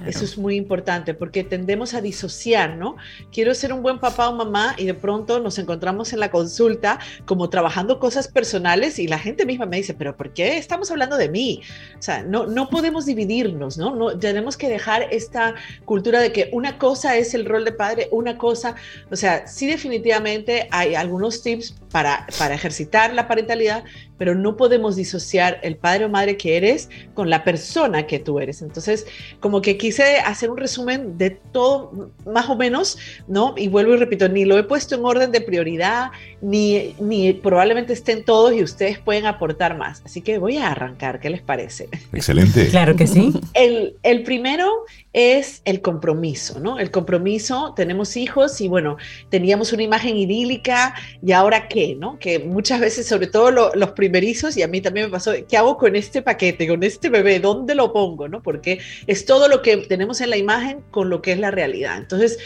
Eso 0.05 0.25
es 0.25 0.37
muy 0.37 0.57
importante 0.57 1.15
porque 1.15 1.45
tendemos 1.45 1.95
a 1.95 2.01
disociar, 2.01 2.77
¿no? 2.77 2.97
Quiero 3.33 3.55
ser 3.55 3.73
un 3.73 3.83
buen 3.83 3.99
papá 3.99 4.29
o 4.29 4.35
mamá 4.35 4.75
y 4.77 4.85
de 4.85 4.95
pronto 4.95 5.41
nos 5.41 5.59
encontramos 5.59 6.13
en 6.13 6.21
la 6.21 6.31
consulta 6.31 6.99
como 7.25 7.49
trabajando 7.49 7.99
cosas 7.99 8.29
personales 8.29 8.99
y 8.99 9.07
la 9.07 9.19
gente 9.19 9.47
misma 9.47 9.67
me 9.67 9.79
dice, 9.79 9.95
pero 9.95 10.17
¿por 10.17 10.33
qué 10.33 10.59
estamos 10.59 10.91
hablando 10.91 11.17
de 11.17 11.29
mí? 11.29 11.63
O 11.99 12.03
sea, 12.03 12.23
no, 12.23 12.47
no 12.47 12.69
podemos 12.69 13.07
dividirnos, 13.07 13.79
¿no? 13.79 13.95
no 13.95 14.19
tenemos 14.19 14.57
que 14.57 14.69
dejar 14.69 15.09
esta 15.11 15.55
cultura 15.85 16.21
de 16.21 16.33
que 16.33 16.51
una 16.53 16.79
cosa 16.79 17.17
es 17.17 17.35
el 17.35 17.45
rol 17.45 17.65
de 17.65 17.73
padre, 17.73 18.09
una 18.11 18.37
cosa, 18.39 18.77
o 19.11 19.17
sea, 19.17 19.47
sí 19.47 19.67
definitivamente 19.67 20.69
hay 20.71 20.95
algunos 20.95 21.43
tips 21.43 21.75
para, 21.91 22.27
para 22.39 22.55
ejercitar 22.55 23.15
la 23.15 23.27
parentalidad, 23.27 23.85
pero 24.19 24.35
no 24.35 24.57
podemos 24.57 24.97
disociar 24.97 25.61
el 25.63 25.77
padre 25.77 26.07
o 26.07 26.09
madre 26.09 26.37
que 26.37 26.57
eres 26.57 26.89
con 27.15 27.31
la 27.31 27.45
persona 27.45 28.07
que 28.07 28.19
tú 28.19 28.41
eres. 28.41 28.63
Entonces, 28.63 29.07
como 29.41 29.63
que 29.63 29.77
quise 29.77 30.19
hacer 30.19 30.51
un 30.51 30.57
resumen 30.57 31.19
de 31.19 31.31
todo, 31.31 32.11
más 32.25 32.49
o 32.49 32.57
menos, 32.57 32.99
¿no? 33.29 33.55
Y 33.57 33.69
vuelvo 33.69 33.95
y 33.95 33.97
repito, 33.97 34.29
ni 34.29 34.45
lo 34.45 34.59
he 34.59 34.65
puesto 34.65 34.95
en 34.95 35.05
orden 35.05 35.33
de 35.33 35.41
prioridad, 35.41 36.11
ni, 36.41 36.95
ni 37.01 37.33
probablemente 37.33 37.93
estén 37.93 38.25
todos 38.25 38.55
y 38.55 38.63
ustedes 38.63 38.99
pueden 38.99 39.27
aportar 39.27 39.77
más. 39.77 40.03
Así 40.05 40.21
que 40.21 40.39
voy 40.39 40.57
a 40.57 40.71
arrancar, 40.71 41.21
¿qué 41.21 41.31
les 41.31 41.43
parece? 41.43 41.89
Excelente. 42.13 42.69
claro 42.69 42.97
que 42.97 43.07
sí. 43.07 43.33
El, 43.55 43.97
el 44.03 44.23
primero 44.23 44.85
es 45.13 45.63
el 45.65 45.81
compromiso, 45.81 46.61
¿no? 46.61 46.79
El 46.79 46.91
compromiso, 46.91 47.73
tenemos 47.75 48.17
hijos 48.17 48.61
y 48.61 48.69
bueno, 48.69 48.99
teníamos 49.31 49.73
una 49.73 49.83
imagen 49.83 50.17
idílica 50.17 50.95
y 51.25 51.33
ahora 51.33 51.69
qué, 51.69 51.97
¿no? 51.99 52.19
Que 52.19 52.39
muchas 52.39 52.81
veces, 52.81 53.07
sobre 53.07 53.27
todo 53.27 53.51
los 53.51 53.91
primerizos, 54.07 54.57
y 54.57 54.63
a 54.63 54.69
mí 54.69 54.81
también 54.81 55.07
me 55.07 55.13
pasó, 55.13 55.33
¿qué 55.49 55.57
hago 55.57 55.77
con 55.77 55.97
este 55.97 56.23
paquete, 56.23 56.69
con 56.69 56.83
este 56.85 57.09
bebé? 57.09 57.41
¿Dónde 57.41 57.75
lo 57.75 57.93
pongo, 57.93 58.29
no? 58.29 58.41
Porque 58.41 58.79
es 59.07 59.25
todo 59.25 59.49
lo 59.49 59.63
que 59.63 59.77
tenemos 59.79 60.21
en 60.21 60.31
la 60.31 60.37
imagen 60.37 60.83
con 60.93 61.11
lo 61.11 61.21
que 61.23 61.33
es 61.33 61.39
la 61.39 61.51
realidad. 61.51 61.99
Entonces, 61.99 62.39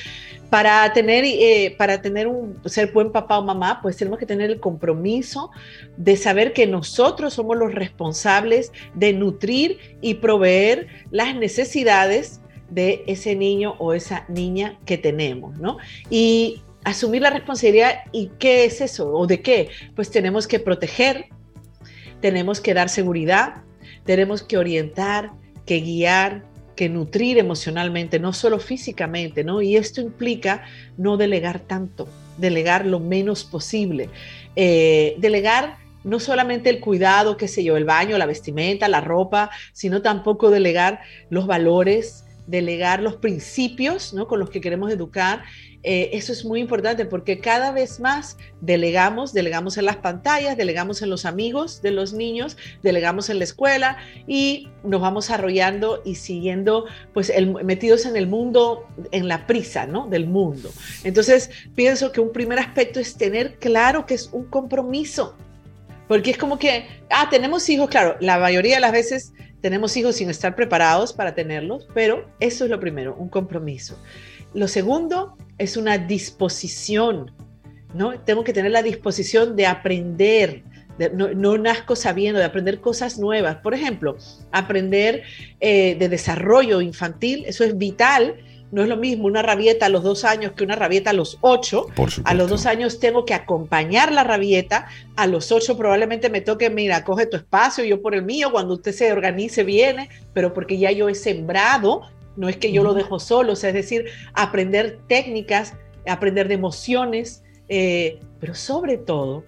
para 0.49 0.91
tener, 0.95 1.25
eh, 1.25 1.75
para 1.77 2.01
tener 2.01 2.27
un, 2.27 2.59
ser 2.65 2.93
buen 2.93 3.13
papá 3.13 3.39
o 3.39 3.45
mamá, 3.45 3.81
pues 3.83 3.99
tenemos 3.99 4.19
que 4.19 4.27
tener 4.27 4.51
el 4.51 4.59
compromiso 4.59 5.51
de 5.99 6.17
saber 6.17 6.55
que 6.55 6.67
nosotros 6.67 7.35
somos 7.35 7.59
los 7.59 7.75
responsables 7.75 8.73
de 8.95 9.13
nutrir 9.13 9.79
y 10.01 10.15
proveer 10.15 10.89
las 11.11 11.37
necesidades 11.37 12.41
de 12.71 13.05
ese 13.07 13.37
niño 13.37 13.75
o 13.79 13.93
esa 13.93 14.25
niña 14.29 14.79
que 14.87 14.97
tenemos, 14.97 15.59
¿no? 15.59 15.77
Y 16.09 16.63
asumir 16.85 17.23
la 17.23 17.31
responsabilidad, 17.31 18.01
¿y 18.13 18.31
qué 18.39 18.65
es 18.65 18.81
eso? 18.81 19.13
¿O 19.13 19.27
de 19.27 19.43
qué? 19.43 19.69
Pues 19.95 20.11
tenemos 20.11 20.47
que 20.47 20.59
proteger, 20.59 21.27
tenemos 22.21 22.61
que 22.61 22.75
dar 22.75 22.89
seguridad, 22.89 23.63
tenemos 24.05 24.43
que 24.43 24.57
orientar, 24.57 25.33
que 25.67 25.81
guiar, 25.81 26.45
que 26.77 26.89
nutrir 26.89 27.39
emocionalmente, 27.39 28.19
no 28.19 28.33
solo 28.33 28.59
físicamente, 28.59 29.45
¿no? 29.45 29.61
Y 29.61 29.77
esto 29.77 30.01
implica 30.01 30.65
no 30.97 31.17
delegar 31.17 31.61
tanto, 31.61 32.09
delegar 32.39 32.87
lo 32.87 33.01
menos 33.01 33.45
posible, 33.45 34.09
eh, 34.57 35.15
delegar 35.19 35.77
no 36.05 36.19
solamente 36.19 36.71
el 36.71 36.81
cuidado, 36.81 37.37
qué 37.37 37.49
sé 37.49 37.63
yo, 37.63 37.77
el 37.77 37.85
baño, 37.85 38.17
la 38.17 38.27
vestimenta, 38.27 38.89
la 38.89 39.03
ropa, 39.03 39.51
sino 39.73 40.01
tampoco 40.01 40.51
delegar 40.51 41.01
los 41.29 41.47
valores, 41.47 42.25
delegar 42.47 43.03
los 43.03 43.17
principios 43.17 44.15
¿no? 44.15 44.27
con 44.27 44.41
los 44.41 44.51
que 44.51 44.61
queremos 44.61 44.91
educar. 44.91 45.43
Eh, 45.83 46.11
eso 46.13 46.33
es 46.33 46.45
muy 46.45 46.61
importante 46.61 47.07
porque 47.07 47.39
cada 47.39 47.73
vez 47.73 48.01
más 48.01 48.37
delegamos, 48.61 49.33
delegamos 49.33 49.79
en 49.79 49.87
las 49.87 49.97
pantallas, 49.97 50.57
delegamos 50.57 51.01
en 51.01 51.09
los 51.09 51.25
amigos 51.25 51.81
de 51.81 51.91
los 51.91 52.13
niños, 52.13 52.59
delegamos 52.83 53.31
en 53.31 53.39
la 53.39 53.45
escuela 53.45 53.97
y 54.27 54.69
nos 54.85 55.01
vamos 55.01 55.31
arrollando 55.31 56.03
y 56.05 56.17
siguiendo, 56.17 56.85
pues 57.15 57.33
metidos 57.65 58.05
en 58.05 58.17
el 58.17 58.27
mundo, 58.27 58.87
en 59.11 59.27
la 59.27 59.47
prisa 59.47 59.87
¿no? 59.87 60.07
del 60.07 60.27
mundo. 60.27 60.71
Entonces, 61.03 61.51
pienso 61.75 62.13
que 62.13 62.21
un 62.21 62.33
primer 62.33 62.59
aspecto 62.59 63.01
es 63.01 63.17
tener 63.17 63.57
claro 63.59 64.05
que 64.05 64.15
es 64.15 64.29
un 64.33 64.45
compromiso. 64.45 65.37
Porque 66.09 66.33
es 66.33 66.39
como 66.39 66.59
que, 66.59 66.87
ah, 67.09 67.29
tenemos 67.31 67.69
hijos, 67.69 67.89
claro, 67.89 68.17
la 68.21 68.37
mayoría 68.39 68.75
de 68.75 68.81
las 68.81 68.91
veces 68.91 69.33
tenemos 69.61 69.97
hijos 69.97 70.17
sin 70.17 70.29
estar 70.29 70.57
preparados 70.57 71.13
para 71.13 71.37
tenerlos, 71.37 71.87
pero 71.95 72.29
eso 72.41 72.65
es 72.65 72.71
lo 72.71 72.81
primero, 72.81 73.15
un 73.15 73.29
compromiso. 73.29 73.97
Lo 74.53 74.67
segundo 74.67 75.37
es 75.61 75.77
una 75.77 75.99
disposición, 75.99 77.33
¿no? 77.95 78.19
Tengo 78.21 78.43
que 78.43 78.53
tener 78.53 78.73
la 78.73 78.83
disposición 78.83 79.55
de 79.55 79.67
aprender, 79.67 80.65
no, 81.15 81.29
no, 81.35 81.59
nazco 81.59 81.95
sabiendo, 81.95 82.39
de 82.39 82.47
aprender 82.47 82.81
cosas 82.81 83.19
nuevas. 83.19 83.57
Por 83.57 83.75
ejemplo, 83.75 84.17
aprender 84.51 85.23
eh, 85.61 85.97
de 85.99 86.09
desarrollo 86.09 86.81
infantil, 86.81 87.45
eso 87.47 87.63
es 87.65 87.79
vital 87.79 88.37
no 88.73 88.83
es 88.83 88.89
lo 88.89 88.97
mismo 88.97 89.27
una 89.27 89.43
rabieta 89.43 89.87
a 89.87 89.89
los 89.89 90.03
dos 90.03 90.25
años 90.25 90.53
que 90.53 90.63
una 90.63 90.77
rabieta 90.77 91.11
a 91.11 91.13
los 91.13 91.39
ocho. 91.41 91.87
A 92.25 92.35
los 92.35 92.49
dos 92.49 92.67
años 92.67 93.01
tengo 93.01 93.25
que 93.25 93.35
acompañar 93.35 94.13
la 94.13 94.23
rabieta. 94.23 94.87
A 95.17 95.27
los 95.27 95.51
ocho 95.51 95.77
probablemente 95.77 96.31
me 96.31 96.41
toque, 96.41 96.71
mira, 96.71 97.05
coge 97.05 97.27
tu 97.27 97.37
espacio, 97.37 97.85
yo 97.85 98.01
por 98.01 98.15
el 98.15 98.23
mío. 98.23 98.53
Cuando 98.53 98.75
usted 98.75 98.93
se 98.93 99.13
organice, 99.13 99.65
viene, 99.65 100.09
pero 100.33 100.55
porque 100.55 100.79
ya 100.79 100.93
yo 100.93 101.09
he 101.09 101.15
sembrado, 101.15 102.03
no 102.37 102.49
es 102.49 102.57
que 102.57 102.73
yo 102.73 102.83
lo 102.83 102.95
dejo 102.95 103.19
solo. 103.19 103.53
es 103.53 103.63
decir, 103.63 104.07
aprender 104.35 105.01
técnicas, 105.07 105.75
aprender 106.07 106.49
de 106.49 106.55
emociones, 106.55 107.43
eh, 107.69 108.21
pero 108.39 108.55
sobre 108.55 108.97
todo, 108.97 109.45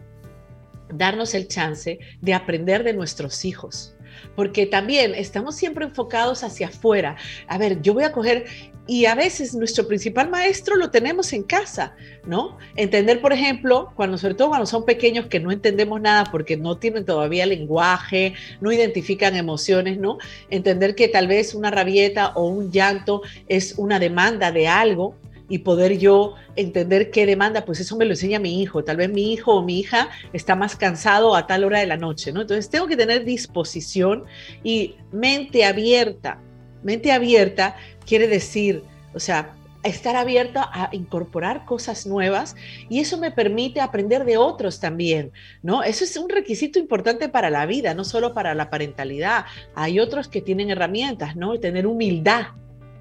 darnos 0.89 1.35
el 1.35 1.49
chance 1.49 1.99
de 2.21 2.35
aprender 2.35 2.85
de 2.85 2.93
nuestros 2.93 3.45
hijos 3.45 3.97
porque 4.35 4.67
también 4.67 5.15
estamos 5.15 5.57
siempre 5.57 5.85
enfocados 5.85 6.45
hacia 6.45 6.69
afuera. 6.69 7.17
A 7.49 7.59
ver, 7.59 7.83
yo 7.83 7.95
voy 7.95 8.05
a 8.05 8.13
coger 8.13 8.47
y 8.87 9.07
a 9.07 9.15
veces 9.15 9.55
nuestro 9.55 9.87
principal 9.87 10.29
maestro 10.29 10.77
lo 10.77 10.91
tenemos 10.91 11.33
en 11.33 11.45
casa, 11.45 11.95
¿no? 12.27 12.59
Entender, 12.75 13.21
por 13.21 13.33
ejemplo, 13.33 13.93
cuando 13.95 14.19
sobre 14.19 14.35
todo 14.35 14.49
cuando 14.49 14.67
son 14.67 14.85
pequeños 14.85 15.27
que 15.27 15.39
no 15.39 15.53
entendemos 15.53 16.01
nada 16.01 16.25
porque 16.31 16.57
no 16.57 16.77
tienen 16.79 17.05
todavía 17.05 17.47
lenguaje, 17.47 18.35
no 18.61 18.73
identifican 18.73 19.37
emociones, 19.37 19.99
¿no? 19.99 20.19
Entender 20.51 20.95
que 20.97 21.09
tal 21.09 21.29
vez 21.29 21.55
una 21.55 21.71
rabieta 21.71 22.33
o 22.35 22.47
un 22.47 22.73
llanto 22.73 23.23
es 23.49 23.75
una 23.77 24.01
demanda 24.01 24.51
de 24.51 24.67
algo 24.67 25.15
y 25.49 25.59
poder 25.59 25.99
yo 25.99 26.35
entender 26.57 27.11
qué 27.11 27.27
demanda, 27.27 27.65
pues 27.65 27.79
eso 27.79 27.97
me 27.97 28.05
lo 28.05 28.13
enseña 28.13 28.39
mi 28.39 28.63
hijo. 28.63 28.85
Tal 28.85 28.97
vez 28.97 29.11
mi 29.11 29.33
hijo 29.33 29.55
o 29.55 29.63
mi 29.63 29.81
hija 29.81 30.09
está 30.33 30.57
más 30.57 30.77
cansado 30.77 31.37
a 31.37 31.47
tal 31.47 31.65
hora 31.65 31.81
de 31.81 31.87
la 31.87 31.99
noche, 31.99 32.33
¿no? 32.33 32.41
Entonces 32.41 32.71
tengo 32.71 32.87
que 32.87 32.97
tener 32.97 33.25
disposición 33.25 34.25
y 34.65 34.97
mente 35.13 35.65
abierta. 35.65 36.41
Mente 36.83 37.13
abierta 37.13 37.77
quiere 38.07 38.29
decir, 38.29 38.83
o 39.15 39.21
sea, 39.21 39.55
estar 39.83 40.15
abierta 40.17 40.69
a 40.73 40.91
incorporar 40.93 41.65
cosas 41.65 42.07
nuevas 42.07 42.55
y 42.89 43.01
eso 43.01 43.19
me 43.19 43.31
permite 43.31 43.81
aprender 43.81 44.25
de 44.25 44.37
otros 44.37 44.79
también, 44.79 45.33
¿no? 45.63 45.83
Eso 45.83 46.05
es 46.05 46.17
un 46.17 46.29
requisito 46.29 46.79
importante 46.79 47.29
para 47.29 47.51
la 47.51 47.67
vida, 47.67 47.95
no 47.95 48.05
solo 48.05 48.33
para 48.33 48.55
la 48.55 48.71
parentalidad. 48.71 49.45
Hay 49.75 49.99
otros 49.99 50.29
que 50.29 50.41
tienen 50.41 50.71
herramientas, 50.71 51.35
¿no? 51.37 51.59
Tener 51.59 51.87
humildad 51.87 52.47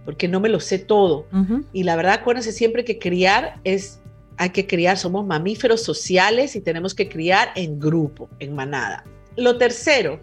porque 0.05 0.27
no 0.27 0.39
me 0.39 0.49
lo 0.49 0.59
sé 0.59 0.79
todo. 0.79 1.27
Y 1.73 1.83
la 1.83 1.95
verdad, 1.95 2.13
acuérdense 2.15 2.51
siempre 2.51 2.83
que 2.83 2.97
criar 2.97 3.59
es, 3.63 4.01
hay 4.37 4.49
que 4.49 4.65
criar, 4.65 4.97
somos 4.97 5.25
mamíferos 5.25 5.83
sociales 5.83 6.55
y 6.55 6.61
tenemos 6.61 6.95
que 6.95 7.07
criar 7.07 7.49
en 7.55 7.79
grupo, 7.79 8.29
en 8.39 8.55
manada. 8.55 9.03
Lo 9.37 9.57
tercero, 9.57 10.19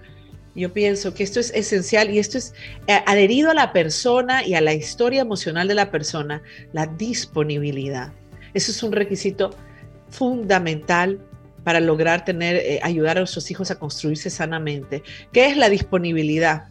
yo 0.55 0.73
pienso 0.73 1.15
que 1.15 1.23
esto 1.23 1.41
es 1.41 1.53
esencial 1.55 2.11
y 2.11 2.19
esto 2.19 2.39
es 2.39 2.55
eh, 2.87 3.01
adherido 3.07 3.51
a 3.51 3.55
la 3.55 3.73
persona 3.73 4.45
y 4.45 4.55
a 4.55 4.61
la 4.61 4.75
historia 4.75 5.23
emocional 5.23 5.69
de 5.69 5.75
la 5.75 5.91
persona, 5.91 6.43
la 6.73 6.87
disponibilidad. 6.87 8.13
Eso 8.55 8.71
es 8.73 8.83
un 8.83 8.93
requisito 8.93 9.51
fundamental 10.11 11.21
para 11.65 11.81
lograr 11.81 12.25
tener, 12.25 12.57
eh, 12.57 12.81
ayudar 12.83 13.19
a 13.19 13.21
nuestros 13.21 13.51
hijos 13.51 13.71
a 13.71 13.79
construirse 13.79 14.31
sanamente. 14.31 15.03
¿Qué 15.33 15.47
es 15.47 15.57
la 15.57 15.69
disponibilidad? 15.69 16.65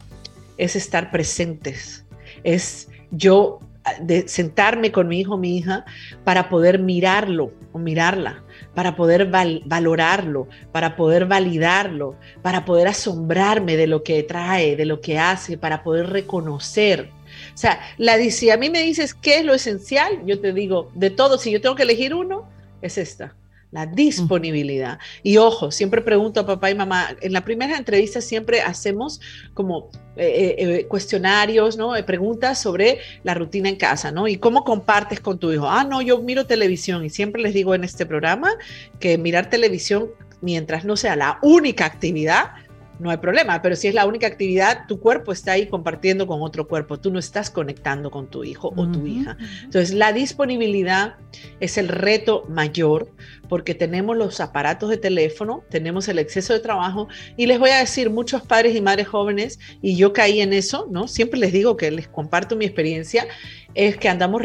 Es 0.58 0.76
estar 0.76 1.12
presentes, 1.12 2.04
es 2.44 2.90
yo 3.12 3.60
de 4.02 4.28
sentarme 4.28 4.92
con 4.92 5.08
mi 5.08 5.20
hijo 5.20 5.36
o 5.36 5.38
mi 5.38 5.58
hija 5.58 5.86
para 6.24 6.50
poder 6.50 6.80
mirarlo 6.80 7.54
o 7.72 7.80
mirarla, 7.80 8.44
para 8.78 8.96
poder 8.96 9.26
valorarlo, 9.66 10.48
para 10.72 10.96
poder 10.96 11.26
validarlo, 11.26 12.16
para 12.44 12.64
poder 12.64 12.88
asombrarme 12.88 13.76
de 13.76 13.88
lo 13.88 14.04
que 14.04 14.22
trae, 14.22 14.76
de 14.76 14.86
lo 14.86 15.02
que 15.02 15.18
hace, 15.18 15.58
para 15.58 15.82
poder 15.82 16.12
reconocer. 16.12 17.10
O 17.56 17.58
sea, 17.58 17.80
la, 17.98 18.20
si 18.30 18.52
a 18.52 18.58
mí 18.58 18.70
me 18.70 18.84
dices 18.84 19.16
qué 19.16 19.40
es 19.40 19.46
lo 19.46 19.56
esencial, 19.56 20.22
yo 20.28 20.40
te 20.40 20.54
digo, 20.54 20.92
de 20.94 21.10
todo, 21.10 21.40
si 21.40 21.50
yo 21.50 21.60
tengo 21.60 21.74
que 21.74 21.82
elegir 21.82 22.14
uno, 22.14 22.48
es 22.84 23.00
esta 23.00 23.34
la 23.72 23.86
disponibilidad. 23.86 25.00
Y 25.24 25.38
ojo, 25.38 25.72
siempre 25.72 26.02
pregunto 26.02 26.40
a 26.40 26.46
papá 26.46 26.70
y 26.70 26.76
mamá, 26.76 27.16
en 27.22 27.34
la 27.34 27.44
primera 27.44 27.78
entrevista 27.78 28.22
siempre 28.22 28.62
hacemos 28.62 29.20
como 29.54 29.90
eh, 30.16 30.26
eh, 30.26 30.56
eh, 30.58 30.88
cuestionarios, 30.88 31.78
¿no? 31.78 31.94
preguntas 32.06 32.62
sobre 32.62 33.00
la 33.24 33.34
rutina 33.34 33.68
en 33.68 33.76
casa, 33.76 34.12
¿no? 34.12 34.28
Y 34.28 34.38
cómo 34.38 34.64
compartes 34.64 35.20
con 35.20 35.38
tu 35.38 35.52
hijo. 35.52 35.70
Ah, 35.70 35.84
no, 35.84 36.02
yo 36.02 36.22
miro 36.22 36.46
televisión 36.46 37.04
y 37.04 37.10
siempre 37.10 37.42
les 37.42 37.54
digo 37.54 37.76
en 37.76 37.84
este 37.84 38.06
programa 38.06 38.52
que 39.00 39.18
mirar 39.18 39.50
televisión 39.50 40.10
mientras 40.42 40.86
no 40.86 40.96
sea 40.96 41.16
la 41.16 41.40
única 41.42 41.86
actividad, 41.86 42.52
no 43.00 43.10
hay 43.10 43.18
problema, 43.18 43.62
pero 43.62 43.76
si 43.76 43.88
es 43.88 43.94
la 43.94 44.06
única 44.06 44.28
actividad, 44.28 44.88
tu 44.88 45.00
cuerpo 45.00 45.32
está 45.32 45.54
ahí 45.54 45.68
compartiendo 45.68 46.28
con 46.28 46.42
otro 46.42 46.68
cuerpo, 46.68 47.00
tú 47.00 47.12
no 47.12 47.20
estás 47.20 47.50
conectando 47.50 48.10
con 48.12 48.28
tu 48.28 48.44
hijo 48.44 48.74
o 48.76 48.88
tu 48.88 49.06
hija. 49.06 49.38
Entonces, 49.64 49.94
la 49.94 50.14
disponibilidad 50.14 51.16
es 51.60 51.78
el 51.78 51.88
reto 51.88 52.46
mayor 52.50 53.12
porque 53.50 53.76
tenemos 53.76 54.18
los 54.18 54.40
aparatos 54.40 54.90
de 54.90 54.98
teléfono, 54.98 55.64
tenemos 55.70 56.08
el 56.08 56.20
exceso 56.20 56.54
de 56.54 56.60
trabajo 56.60 57.08
y 57.38 57.46
les 57.46 57.60
voy 57.60 57.70
a 57.70 57.80
decir, 57.80 58.10
muchos 58.10 58.42
padres 58.42 58.76
y 58.76 58.82
madres 58.82 59.08
jóvenes, 59.08 59.60
y 59.82 59.96
yo 59.96 60.14
caí 60.14 60.42
en 60.42 60.54
eso, 60.54 60.88
¿no? 60.90 61.08
Siempre 61.08 61.40
les 61.40 61.54
digo 61.54 61.78
que 61.78 61.92
les 61.92 62.08
comparto 62.08 62.56
mi 62.56 62.66
experiencia, 62.66 63.28
es 63.74 63.98
que 63.98 64.10
andamos, 64.10 64.42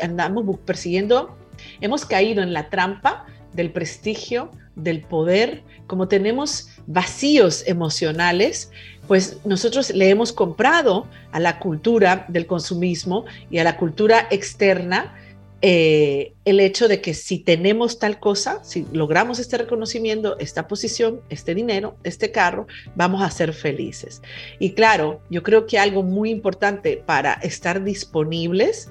andamos 0.00 0.58
persiguiendo, 0.60 1.36
hemos 1.80 2.04
caído 2.04 2.42
en 2.42 2.52
la 2.52 2.70
trampa 2.70 3.26
del 3.52 3.72
prestigio, 3.72 4.50
del 4.76 5.00
poder, 5.02 5.64
como 5.86 6.08
tenemos 6.08 6.68
vacíos 6.86 7.64
emocionales, 7.66 8.70
pues 9.06 9.38
nosotros 9.44 9.90
le 9.90 10.10
hemos 10.10 10.32
comprado 10.32 11.06
a 11.32 11.40
la 11.40 11.58
cultura 11.58 12.26
del 12.28 12.46
consumismo 12.46 13.24
y 13.50 13.58
a 13.58 13.64
la 13.64 13.76
cultura 13.76 14.26
externa 14.30 15.14
eh, 15.62 16.34
el 16.44 16.60
hecho 16.60 16.86
de 16.86 17.00
que 17.00 17.14
si 17.14 17.38
tenemos 17.38 17.98
tal 17.98 18.20
cosa, 18.20 18.62
si 18.62 18.86
logramos 18.92 19.38
este 19.38 19.56
reconocimiento, 19.56 20.38
esta 20.38 20.68
posición, 20.68 21.22
este 21.30 21.54
dinero, 21.54 21.96
este 22.04 22.30
carro, 22.30 22.66
vamos 22.94 23.22
a 23.22 23.30
ser 23.30 23.52
felices. 23.52 24.22
Y 24.58 24.72
claro, 24.72 25.22
yo 25.30 25.42
creo 25.42 25.66
que 25.66 25.78
algo 25.78 26.02
muy 26.02 26.30
importante 26.30 27.02
para 27.04 27.34
estar 27.34 27.82
disponibles 27.82 28.90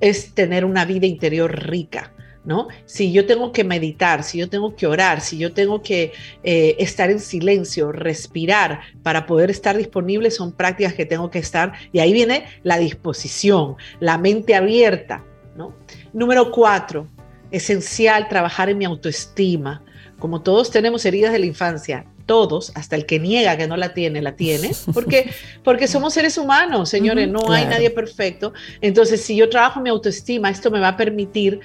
es 0.00 0.34
tener 0.34 0.64
una 0.64 0.84
vida 0.84 1.06
interior 1.06 1.66
rica 1.66 2.12
¿no? 2.48 2.68
Si 2.86 3.12
yo 3.12 3.26
tengo 3.26 3.52
que 3.52 3.62
meditar, 3.62 4.24
si 4.24 4.38
yo 4.38 4.48
tengo 4.48 4.74
que 4.74 4.86
orar, 4.86 5.20
si 5.20 5.36
yo 5.36 5.52
tengo 5.52 5.82
que 5.82 6.12
eh, 6.42 6.76
estar 6.78 7.10
en 7.10 7.20
silencio, 7.20 7.92
respirar 7.92 8.80
para 9.02 9.26
poder 9.26 9.50
estar 9.50 9.76
disponible, 9.76 10.30
son 10.30 10.52
prácticas 10.52 10.94
que 10.94 11.04
tengo 11.04 11.30
que 11.30 11.40
estar. 11.40 11.74
Y 11.92 11.98
ahí 11.98 12.14
viene 12.14 12.46
la 12.62 12.78
disposición, 12.78 13.76
la 14.00 14.16
mente 14.16 14.54
abierta, 14.54 15.26
¿no? 15.56 15.74
Número 16.14 16.50
cuatro, 16.50 17.06
esencial 17.50 18.28
trabajar 18.28 18.70
en 18.70 18.78
mi 18.78 18.86
autoestima. 18.86 19.84
Como 20.18 20.40
todos 20.40 20.70
tenemos 20.70 21.04
heridas 21.04 21.32
de 21.32 21.40
la 21.40 21.46
infancia, 21.46 22.06
todos, 22.28 22.70
hasta 22.76 22.94
el 22.94 23.06
que 23.06 23.18
niega 23.18 23.56
que 23.56 23.66
no 23.66 23.76
la 23.76 23.94
tiene, 23.94 24.22
la 24.22 24.36
tiene, 24.36 24.70
porque, 24.94 25.30
porque 25.64 25.88
somos 25.88 26.14
seres 26.14 26.38
humanos, 26.38 26.88
señores, 26.88 27.28
no 27.28 27.50
hay 27.50 27.64
nadie 27.64 27.90
perfecto. 27.90 28.52
Entonces, 28.80 29.20
si 29.20 29.34
yo 29.34 29.48
trabajo 29.48 29.80
mi 29.80 29.90
autoestima, 29.90 30.48
esto 30.48 30.70
me 30.70 30.78
va 30.78 30.88
a 30.88 30.96
permitir 30.96 31.58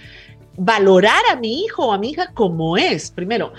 valorar 0.58 1.22
a 1.32 1.36
mi 1.36 1.64
hijo 1.64 1.88
o 1.88 1.94
a 1.94 1.98
mi 1.98 2.12
hija 2.12 2.32
como 2.34 2.78
es. 2.78 3.12
Primero, 3.12 3.54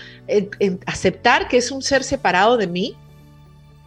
aceptar 0.87 1.49
que 1.49 1.57
es 1.57 1.71
un 1.71 1.83
ser 1.83 2.05
separado 2.05 2.57
de 2.57 2.67
mí 2.67 2.97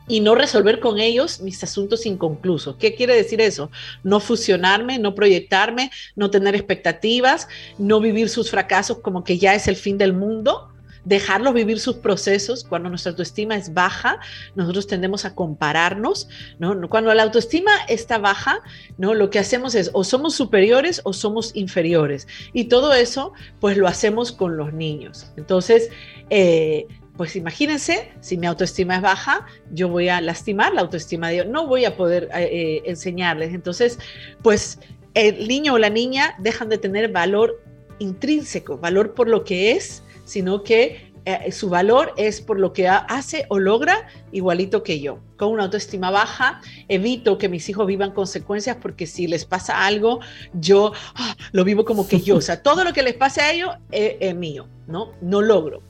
y 0.07 0.21
no 0.21 0.35
resolver 0.35 0.79
con 0.79 0.99
ellos 0.99 1.41
mis 1.41 1.63
asuntos 1.63 2.05
inconclusos. 2.05 2.77
¿Qué 2.77 2.95
quiere 2.95 3.15
decir 3.15 3.41
eso? 3.41 3.69
No 4.03 4.19
fusionarme, 4.19 4.99
no 4.99 5.15
proyectarme, 5.15 5.91
no 6.15 6.29
tener 6.29 6.55
expectativas, 6.55 7.47
no 7.77 7.99
vivir 7.99 8.29
sus 8.29 8.49
fracasos 8.49 8.99
como 8.99 9.23
que 9.23 9.37
ya 9.37 9.53
es 9.53 9.67
el 9.67 9.75
fin 9.75 9.97
del 9.97 10.13
mundo, 10.13 10.71
dejarlos 11.07 11.53
vivir 11.53 11.79
sus 11.79 11.97
procesos. 11.97 12.65
Cuando 12.65 12.89
nuestra 12.89 13.11
autoestima 13.11 13.55
es 13.55 13.73
baja, 13.73 14.19
nosotros 14.55 14.87
tendemos 14.87 15.23
a 15.23 15.33
compararnos, 15.35 16.27
¿no? 16.59 16.89
Cuando 16.89 17.13
la 17.13 17.23
autoestima 17.23 17.71
está 17.87 18.17
baja, 18.17 18.61
¿no? 18.97 19.13
Lo 19.13 19.29
que 19.29 19.39
hacemos 19.39 19.73
es 19.75 19.89
o 19.93 20.03
somos 20.03 20.35
superiores 20.35 21.01
o 21.05 21.13
somos 21.13 21.55
inferiores. 21.55 22.27
Y 22.51 22.65
todo 22.65 22.93
eso, 22.93 23.31
pues 23.61 23.77
lo 23.77 23.87
hacemos 23.87 24.33
con 24.33 24.57
los 24.57 24.73
niños. 24.73 25.31
Entonces, 25.37 25.89
eh, 26.29 26.87
pues 27.15 27.35
imagínense, 27.37 28.11
si 28.19 28.37
mi 28.37 28.45
autoestima 28.45 28.97
es 28.97 29.01
baja, 29.01 29.45
yo 29.71 29.87
voy 29.87 30.09
a 30.09 30.19
lastimar 30.19 30.73
la 30.73 30.81
autoestima 30.81 31.29
de 31.29 31.35
ellos, 31.35 31.47
no 31.47 31.67
voy 31.67 31.85
a 31.85 31.95
poder 31.95 32.25
eh, 32.35 32.49
eh, 32.51 32.81
enseñarles. 32.85 33.53
Entonces, 33.53 33.97
pues 34.43 34.79
el 35.13 35.47
niño 35.47 35.75
o 35.75 35.77
la 35.79 35.89
niña 35.89 36.35
dejan 36.37 36.67
de 36.67 36.77
tener 36.77 37.11
valor 37.11 37.63
intrínseco, 37.99 38.77
valor 38.77 39.13
por 39.13 39.29
lo 39.29 39.45
que 39.45 39.71
es, 39.71 40.03
sino 40.27 40.61
que 40.61 41.13
eh, 41.25 41.51
su 41.51 41.69
valor 41.69 42.13
es 42.17 42.41
por 42.41 42.59
lo 42.59 42.73
que 42.73 42.87
hace 42.87 43.45
o 43.49 43.59
logra 43.59 44.07
igualito 44.31 44.83
que 44.83 44.99
yo. 44.99 45.19
Con 45.37 45.49
una 45.49 45.63
autoestima 45.63 46.11
baja, 46.11 46.61
evito 46.89 47.37
que 47.37 47.49
mis 47.49 47.67
hijos 47.69 47.87
vivan 47.87 48.11
consecuencias 48.11 48.77
porque 48.81 49.07
si 49.07 49.27
les 49.27 49.45
pasa 49.45 49.85
algo, 49.85 50.19
yo 50.53 50.91
ah, 51.15 51.35
lo 51.53 51.63
vivo 51.63 51.85
como 51.85 52.07
que 52.07 52.19
yo. 52.19 52.37
O 52.37 52.41
sea, 52.41 52.61
todo 52.61 52.83
lo 52.83 52.93
que 52.93 53.03
les 53.03 53.13
pase 53.13 53.41
a 53.41 53.51
ellos 53.51 53.69
es, 53.91 54.35
mío, 54.35 54.67
¿no? 54.85 55.13
No 55.21 55.41
logro. 55.41 55.81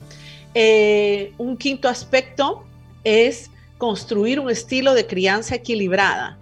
Eh, 0.54 1.32
un 1.38 1.56
quinto 1.56 1.88
aspecto 1.88 2.64
es 3.04 3.50
construir 3.76 4.40
un 4.40 4.50
estilo 4.50 4.94
de 4.94 5.06
crianza 5.06 5.56
equilibrada 5.56 6.38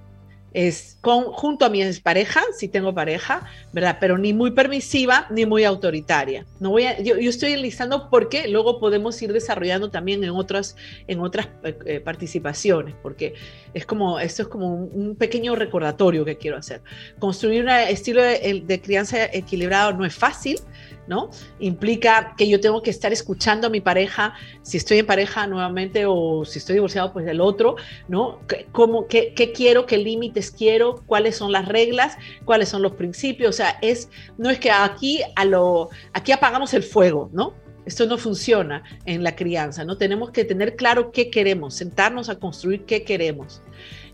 es 0.57 0.97
con, 1.03 1.25
junto 1.25 1.67
a 1.67 1.69
mi 1.69 1.83
pareja, 2.03 2.43
si 2.57 2.67
tengo 2.67 2.95
pareja, 2.95 3.47
¿verdad? 3.75 3.99
Pero 4.01 4.17
ni 4.17 4.33
muy 4.33 4.53
permisiva 4.53 5.27
ni 5.29 5.45
muy 5.45 5.65
autoritaria. 5.65 6.47
No 6.61 6.71
voy 6.71 6.85
a, 6.85 6.99
yo, 6.99 7.17
estoy 7.17 7.53
enlistando 7.53 8.09
porque 8.09 8.49
luego 8.49 8.81
podemos 8.81 9.21
ir 9.21 9.35
desarrollando 9.35 9.91
también 9.91 10.25
en 10.25 10.31
otras, 10.31 10.75
en 11.09 11.21
otras 11.21 11.49
eh, 11.63 11.77
eh, 11.85 12.01
participaciones, 12.01 12.95
porque 13.03 13.35
es 13.75 13.85
como, 13.85 14.19
esto 14.19 14.43
es 14.45 14.49
como 14.49 14.75
un, 14.75 15.15
pequeño 15.17 15.57
recordatorio 15.57 16.25
que 16.25 16.39
quiero 16.39 16.57
hacer. 16.57 16.81
Construir 17.19 17.63
un 17.63 17.69
estilo 17.69 18.23
de 18.23 18.81
crianza 18.83 19.27
equilibrado 19.27 19.93
no 19.93 20.07
es 20.07 20.15
fácil, 20.15 20.59
¿no? 21.07 21.31
Implica 21.59 22.35
que 22.37 22.49
yo 22.49 22.61
tengo 22.61 22.83
que 22.83 22.91
estar 22.91 23.13
escuchando 23.13 23.67
a 23.67 23.71
mi 23.71 23.81
pareja, 23.81 24.35
si 24.63 24.77
estoy 24.77 24.99
en 24.99 25.07
pareja 25.07 25.47
nuevamente 25.47 26.05
o 26.07 26.45
si 26.45 26.59
estoy 26.59 26.75
divorciado, 26.75 27.13
pues 27.13 27.25
del 27.25 27.41
otro, 27.41 27.77
¿no? 28.09 28.41
¿Cómo, 28.73 29.07
qué, 29.07 29.33
qué 29.35 29.53
quiero, 29.53 29.87
qué 29.87 29.99
límites 29.99 30.51
quiero, 30.51 31.03
cuáles 31.07 31.37
son 31.37 31.53
las 31.53 31.69
reglas, 31.69 32.17
cuáles 32.45 32.69
son 32.69 32.83
los 32.83 32.93
principios? 32.93 33.51
O 33.51 33.57
sea, 33.57 33.79
es, 33.83 34.09
no 34.39 34.51
es 34.51 34.59
que 34.59 34.71
aquí, 34.71 35.21
a 35.35 35.45
lo, 35.45 35.91
aquí 36.13 36.33
apagamos 36.33 36.75
el 36.75 36.83
fuego, 36.83 37.31
¿no? 37.33 37.55
Esto 37.87 38.05
no 38.07 38.19
funciona 38.19 38.83
en 39.05 39.23
la 39.23 39.37
crianza, 39.37 39.85
¿no? 39.85 39.97
Tenemos 39.97 40.33
que 40.33 40.45
tener 40.45 40.75
claro 40.75 41.13
qué 41.13 41.31
queremos, 41.31 41.75
sentarnos 41.75 42.29
a 42.29 42.39
construir 42.41 42.85
qué 42.85 43.05
queremos. 43.05 43.63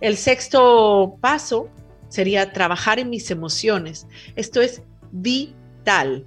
El 0.02 0.18
sexto 0.18 1.16
paso 1.22 1.70
sería 2.08 2.52
trabajar 2.52 2.98
en 2.98 3.08
mis 3.08 3.30
emociones. 3.30 4.06
Esto 4.36 4.60
es 4.60 4.82
vital, 5.10 6.26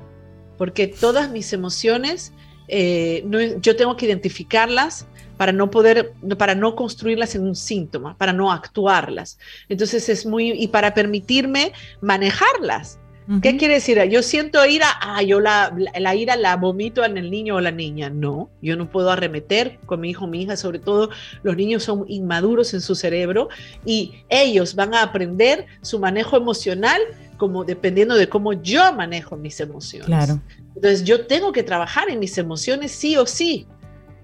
porque 0.58 0.88
todas 0.88 1.32
mis 1.32 1.54
emociones, 1.54 2.34
eh, 2.68 3.26
yo 3.62 3.76
tengo 3.76 3.96
que 3.96 4.06
identificarlas 4.06 5.08
para 5.38 5.52
no 5.52 5.70
poder, 5.70 6.14
para 6.38 6.56
no 6.56 6.76
construirlas 6.76 7.36
en 7.36 7.44
un 7.44 7.56
síntoma, 7.56 8.18
para 8.18 8.34
no 8.34 8.52
actuarlas. 8.52 9.38
Entonces 9.70 10.10
es 10.10 10.26
muy, 10.26 10.52
y 10.52 10.68
para 10.70 10.94
permitirme 10.94 11.74
manejarlas. 12.02 13.00
¿Qué 13.42 13.58
quiere 13.58 13.76
decir? 13.76 14.00
Yo 14.04 14.22
siento 14.22 14.64
ira, 14.68 14.86
ah, 15.02 15.24
yo 15.24 15.40
la, 15.40 15.76
la, 15.98 16.14
ira 16.14 16.36
la 16.36 16.56
vomito 16.58 17.04
en 17.04 17.18
el 17.18 17.32
niño 17.32 17.56
o 17.56 17.60
la 17.60 17.72
niña. 17.72 18.12
No, 18.12 18.52
yo 18.62 18.76
no 18.76 18.92
puedo 18.92 19.10
arremeter 19.10 19.80
con 19.88 20.02
mi 20.02 20.12
hijo 20.12 20.26
o 20.26 20.28
mi 20.28 20.44
hija, 20.44 20.56
sobre 20.56 20.78
todo 20.78 21.10
los 21.42 21.56
niños 21.56 21.82
son 21.82 22.06
inmaduros 22.08 22.76
en 22.76 22.82
su 22.82 22.94
cerebro 22.94 23.50
y 23.84 24.14
ellos 24.30 24.76
van 24.76 24.94
a 24.94 25.02
aprender 25.02 25.66
su 25.82 25.98
manejo 25.98 26.38
emocional 26.38 27.02
como 27.38 27.64
dependiendo 27.64 28.16
de 28.16 28.30
cómo 28.30 28.54
yo 28.54 28.94
manejo 28.94 29.36
mis 29.38 29.60
emociones. 29.60 30.08
Claro. 30.08 30.40
Entonces 30.76 31.04
yo 31.04 31.26
tengo 31.26 31.52
que 31.52 31.64
trabajar 31.64 32.10
en 32.10 32.20
mis 32.20 32.38
emociones 32.38 32.92
sí 32.92 33.18
o 33.18 33.26
sí 33.26 33.68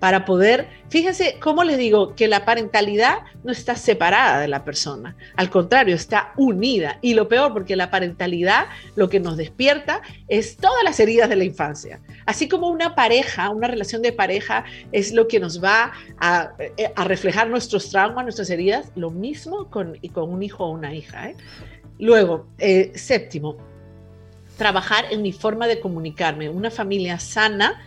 para 0.02 0.26
poder, 0.26 0.68
fíjense 0.90 1.38
cómo 1.40 1.64
les 1.64 1.78
digo 1.78 2.16
que 2.16 2.28
la 2.28 2.44
parentalidad 2.44 3.20
no 3.44 3.52
está 3.52 3.76
separada 3.76 4.40
de 4.40 4.48
la 4.48 4.66
persona, 4.66 5.16
al 5.36 5.52
contrario, 5.52 5.94
está 5.94 6.34
unida. 6.38 6.98
Y 7.04 7.14
lo 7.14 7.28
peor, 7.28 7.54
porque 7.54 7.76
la 7.76 7.92
parentalidad 7.92 8.66
lo 8.96 9.10
que 9.10 9.20
nos 9.20 9.38
despierta 9.38 10.02
es 10.28 10.58
todas 10.58 10.84
las 10.84 11.00
heridas 11.00 11.30
de 11.30 11.36
la 11.36 11.44
infancia. 11.44 12.02
Así 12.26 12.48
como 12.48 12.70
una 12.70 12.96
pareja, 12.96 13.52
una 13.52 13.68
relación 13.68 14.02
de 14.02 14.12
pareja 14.12 14.66
es 14.92 15.14
lo 15.14 15.28
que 15.28 15.40
nos 15.40 15.64
va 15.64 15.92
a, 16.20 16.54
eh, 16.58 16.92
reflejar 17.06 17.52
nuestros 17.52 17.92
traumas, 17.92 18.24
nuestras 18.24 18.50
heridas, 18.50 18.92
lo 18.96 19.12
mismo 19.12 19.70
con, 19.70 20.00
y 20.02 20.10
con 20.10 20.32
un 20.32 20.42
hijo 20.42 20.66
o 20.66 20.72
una 20.72 20.96
hija. 20.96 21.30
¿eh? 21.30 21.36
Luego, 22.02 22.48
eh, 22.58 22.92
séptimo, 22.96 23.58
trabajar 24.58 25.06
en 25.12 25.22
mi 25.22 25.32
forma 25.32 25.68
de 25.68 25.80
comunicarme. 25.80 26.50
Una 26.50 26.72
familia 26.72 27.20
sana 27.20 27.80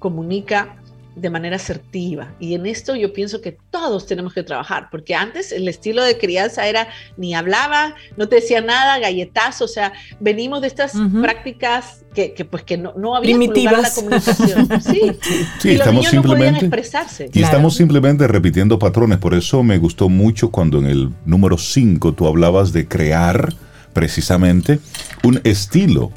comunica 0.00 0.82
de 1.20 1.30
manera 1.30 1.56
asertiva. 1.56 2.32
Y 2.40 2.54
en 2.54 2.66
esto 2.66 2.96
yo 2.96 3.12
pienso 3.12 3.40
que 3.40 3.56
todos 3.70 4.06
tenemos 4.06 4.32
que 4.32 4.42
trabajar, 4.42 4.88
porque 4.90 5.14
antes 5.14 5.52
el 5.52 5.68
estilo 5.68 6.02
de 6.02 6.16
crianza 6.16 6.66
era 6.66 6.88
ni 7.16 7.34
hablaba, 7.34 7.94
no 8.16 8.28
te 8.28 8.36
decía 8.36 8.60
nada, 8.60 8.98
galletazo, 8.98 9.66
o 9.66 9.68
sea, 9.68 9.92
venimos 10.18 10.62
de 10.62 10.68
estas 10.68 10.92
prácticas 11.20 12.04
que, 12.14 12.46
pues 12.50 12.62
que 12.62 12.78
no, 12.78 12.94
no 12.96 13.14
había 13.14 13.36
lugar 13.36 13.82
la 13.82 13.90
comunicación. 13.90 14.68
Sí, 14.80 15.12
sí 15.60 15.70
estamos 15.70 16.06
simplemente, 16.06 16.66
expresarse. 16.66 17.30
Y 17.32 17.42
estamos 17.42 17.76
simplemente 17.76 18.26
repitiendo 18.26 18.78
patrones, 18.78 19.18
por 19.18 19.34
eso 19.34 19.62
me 19.62 19.78
gustó 19.78 20.08
mucho 20.08 20.50
cuando 20.50 20.78
en 20.78 20.86
el 20.86 21.10
número 21.26 21.58
5 21.58 22.14
tú 22.14 22.26
hablabas 22.26 22.72
de 22.72 22.88
crear 22.88 23.52
precisamente 23.92 24.80
un 25.22 25.40
estilo 25.44 26.12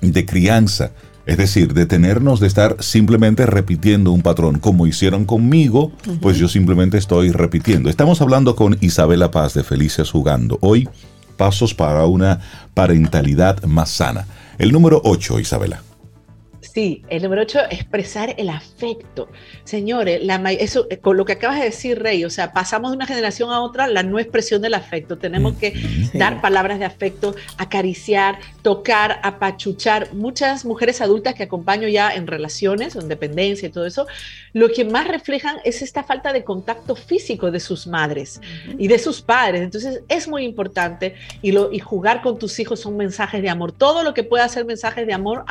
de 0.00 0.26
crianza 0.26 0.92
es 1.32 1.38
decir, 1.38 1.72
detenernos 1.72 2.40
de 2.40 2.46
estar 2.46 2.76
simplemente 2.80 3.46
repitiendo 3.46 4.12
un 4.12 4.20
patrón. 4.20 4.58
Como 4.58 4.86
hicieron 4.86 5.24
conmigo, 5.24 5.90
pues 6.20 6.36
yo 6.36 6.46
simplemente 6.46 6.98
estoy 6.98 7.32
repitiendo. 7.32 7.88
Estamos 7.88 8.20
hablando 8.20 8.54
con 8.54 8.76
Isabela 8.82 9.30
Paz 9.30 9.54
de 9.54 9.64
Felices 9.64 10.10
Jugando. 10.10 10.58
Hoy, 10.60 10.90
pasos 11.38 11.72
para 11.72 12.04
una 12.04 12.40
parentalidad 12.74 13.62
más 13.62 13.88
sana. 13.88 14.26
El 14.58 14.72
número 14.72 15.00
8, 15.04 15.40
Isabela. 15.40 15.82
Sí, 16.72 17.02
el 17.10 17.22
número 17.22 17.42
8, 17.42 17.58
expresar 17.70 18.34
el 18.38 18.48
afecto. 18.48 19.28
Señores, 19.62 20.24
la, 20.24 20.36
eso, 20.52 20.86
eh, 20.88 20.96
con 20.96 21.18
lo 21.18 21.26
que 21.26 21.34
acabas 21.34 21.58
de 21.58 21.66
decir, 21.66 22.02
Rey, 22.02 22.24
o 22.24 22.30
sea, 22.30 22.54
pasamos 22.54 22.92
de 22.92 22.96
una 22.96 23.04
generación 23.06 23.50
a 23.50 23.60
otra 23.60 23.88
la 23.88 24.02
no 24.02 24.18
expresión 24.18 24.62
del 24.62 24.72
afecto. 24.72 25.18
Tenemos 25.18 25.52
que 25.56 25.74
dar 26.14 26.40
palabras 26.40 26.78
de 26.78 26.86
afecto, 26.86 27.34
acariciar, 27.58 28.38
tocar, 28.62 29.20
apachuchar. 29.22 30.14
Muchas 30.14 30.64
mujeres 30.64 31.02
adultas 31.02 31.34
que 31.34 31.42
acompaño 31.42 31.88
ya 31.88 32.14
en 32.14 32.26
relaciones, 32.26 32.96
en 32.96 33.06
dependencia 33.06 33.68
y 33.68 33.70
todo 33.70 33.84
eso, 33.84 34.06
lo 34.54 34.70
que 34.70 34.86
más 34.86 35.06
reflejan 35.06 35.56
es 35.64 35.82
esta 35.82 36.02
falta 36.02 36.32
de 36.32 36.42
contacto 36.42 36.96
físico 36.96 37.50
de 37.50 37.60
sus 37.60 37.86
madres 37.86 38.40
y 38.78 38.88
de 38.88 38.98
sus 38.98 39.20
padres. 39.20 39.60
Entonces, 39.60 40.00
es 40.08 40.26
muy 40.26 40.44
importante 40.44 41.16
y, 41.42 41.52
lo, 41.52 41.70
y 41.70 41.80
jugar 41.80 42.22
con 42.22 42.38
tus 42.38 42.58
hijos 42.60 42.80
son 42.80 42.96
mensajes 42.96 43.42
de 43.42 43.50
amor. 43.50 43.72
Todo 43.72 44.02
lo 44.02 44.14
que 44.14 44.24
pueda 44.24 44.48
ser 44.48 44.64
mensajes 44.64 45.06
de 45.06 45.12
amor, 45.12 45.44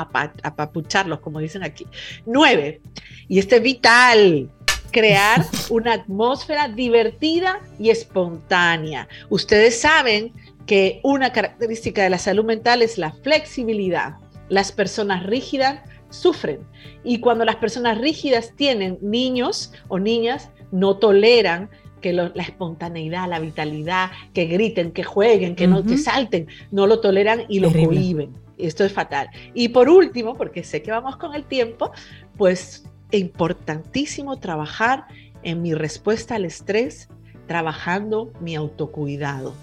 como 1.19 1.39
dicen 1.39 1.63
aquí. 1.63 1.86
Nueve, 2.26 2.82
y 3.28 3.39
este 3.39 3.58
es 3.58 3.63
vital, 3.63 4.50
crear 4.91 5.45
una 5.69 5.93
atmósfera 5.93 6.67
divertida 6.67 7.60
y 7.80 7.89
espontánea. 7.89 9.08
Ustedes 9.30 9.80
saben 9.80 10.32
que 10.65 11.00
una 11.04 11.34
característica 11.34 12.04
de 12.04 12.10
la 12.10 12.17
salud 12.17 12.45
mental 12.45 12.82
es 12.82 12.97
la 12.97 13.12
flexibilidad. 13.12 14.15
Las 14.50 14.71
personas 14.71 15.26
rígidas 15.26 15.82
sufren 16.10 16.60
y 17.04 17.19
cuando 17.19 17.45
las 17.45 17.56
personas 17.56 17.97
rígidas 17.97 18.54
tienen 18.56 18.97
niños 19.02 19.74
o 19.88 19.97
niñas, 19.97 20.50
no 20.71 20.97
toleran 20.97 21.69
que 22.02 22.13
la 22.13 22.32
espontaneidad, 22.36 23.30
la 23.30 23.39
vitalidad, 23.39 24.10
que 24.34 24.45
griten, 24.45 24.91
que 24.91 25.04
jueguen, 25.04 25.56
que 25.56 25.67
no 25.67 25.86
que 25.86 25.97
salten, 25.97 26.47
no 26.71 26.88
lo 26.88 27.00
toleran 27.00 27.43
y 27.47 27.60
lo 27.60 27.71
prohíben. 27.71 28.34
Esto 28.67 28.84
es 28.84 28.93
fatal. 28.93 29.30
Y 29.54 29.69
por 29.69 29.89
último, 29.89 30.36
porque 30.36 30.63
sé 30.63 30.82
que 30.82 30.91
vamos 30.91 31.17
con 31.17 31.34
el 31.36 31.45
tiempo, 31.45 31.91
pues 32.38 32.86
importantísimo 33.12 34.39
trabajar 34.39 35.06
en 35.43 35.62
mi 35.62 35.74
respuesta 35.74 36.36
al 36.36 36.45
estrés, 36.45 37.10
trabajando 37.47 38.32
mi 38.39 38.56
autocuidado 38.56 39.54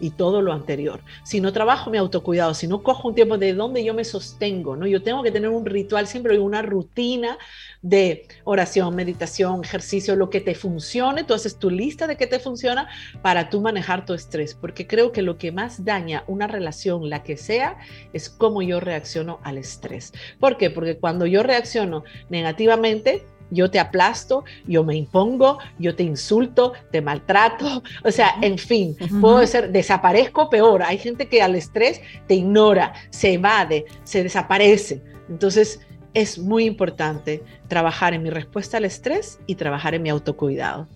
y 0.00 0.10
todo 0.10 0.42
lo 0.42 0.52
anterior. 0.52 1.00
Si 1.24 1.40
no 1.40 1.52
trabajo 1.52 1.90
mi 1.90 1.98
autocuidado, 1.98 2.54
si 2.54 2.66
no 2.66 2.82
cojo 2.82 3.08
un 3.08 3.14
tiempo 3.14 3.38
de 3.38 3.54
donde 3.54 3.84
yo 3.84 3.94
me 3.94 4.04
sostengo, 4.04 4.76
¿no? 4.76 4.86
Yo 4.86 5.02
tengo 5.02 5.22
que 5.22 5.30
tener 5.30 5.50
un 5.50 5.66
ritual, 5.66 6.06
siempre 6.06 6.38
una 6.38 6.62
rutina 6.62 7.38
de 7.82 8.26
oración, 8.44 8.94
meditación, 8.94 9.62
ejercicio, 9.64 10.16
lo 10.16 10.30
que 10.30 10.40
te 10.40 10.54
funcione, 10.54 11.24
tú 11.24 11.34
haces 11.34 11.58
tu 11.58 11.70
lista 11.70 12.06
de 12.06 12.16
qué 12.16 12.26
te 12.26 12.40
funciona 12.40 12.88
para 13.22 13.50
tú 13.50 13.60
manejar 13.60 14.04
tu 14.04 14.14
estrés, 14.14 14.54
porque 14.54 14.86
creo 14.86 15.12
que 15.12 15.22
lo 15.22 15.38
que 15.38 15.52
más 15.52 15.84
daña 15.84 16.24
una 16.26 16.46
relación, 16.46 17.08
la 17.08 17.22
que 17.22 17.36
sea, 17.36 17.78
es 18.12 18.28
cómo 18.28 18.62
yo 18.62 18.80
reacciono 18.80 19.38
al 19.44 19.58
estrés. 19.58 20.12
¿Por 20.40 20.56
qué? 20.56 20.70
Porque 20.70 20.98
cuando 20.98 21.26
yo 21.26 21.42
reacciono 21.42 22.04
negativamente, 22.28 23.24
yo 23.50 23.70
te 23.70 23.78
aplasto, 23.78 24.44
yo 24.66 24.84
me 24.84 24.94
impongo, 24.94 25.58
yo 25.78 25.94
te 25.94 26.02
insulto, 26.02 26.72
te 26.90 27.00
maltrato, 27.00 27.82
o 28.04 28.10
sea, 28.10 28.34
en 28.42 28.58
fin, 28.58 28.96
puedo 29.20 29.46
ser, 29.46 29.70
desaparezco 29.70 30.50
peor. 30.50 30.82
Hay 30.82 30.98
gente 30.98 31.28
que 31.28 31.42
al 31.42 31.54
estrés 31.54 32.00
te 32.26 32.34
ignora, 32.34 32.92
se 33.10 33.34
evade, 33.34 33.86
se 34.04 34.22
desaparece. 34.22 35.02
Entonces, 35.28 35.80
es 36.14 36.38
muy 36.38 36.64
importante 36.64 37.42
trabajar 37.68 38.14
en 38.14 38.22
mi 38.22 38.30
respuesta 38.30 38.78
al 38.78 38.84
estrés 38.84 39.38
y 39.46 39.54
trabajar 39.54 39.94
en 39.94 40.02
mi 40.02 40.10
autocuidado. 40.10 40.88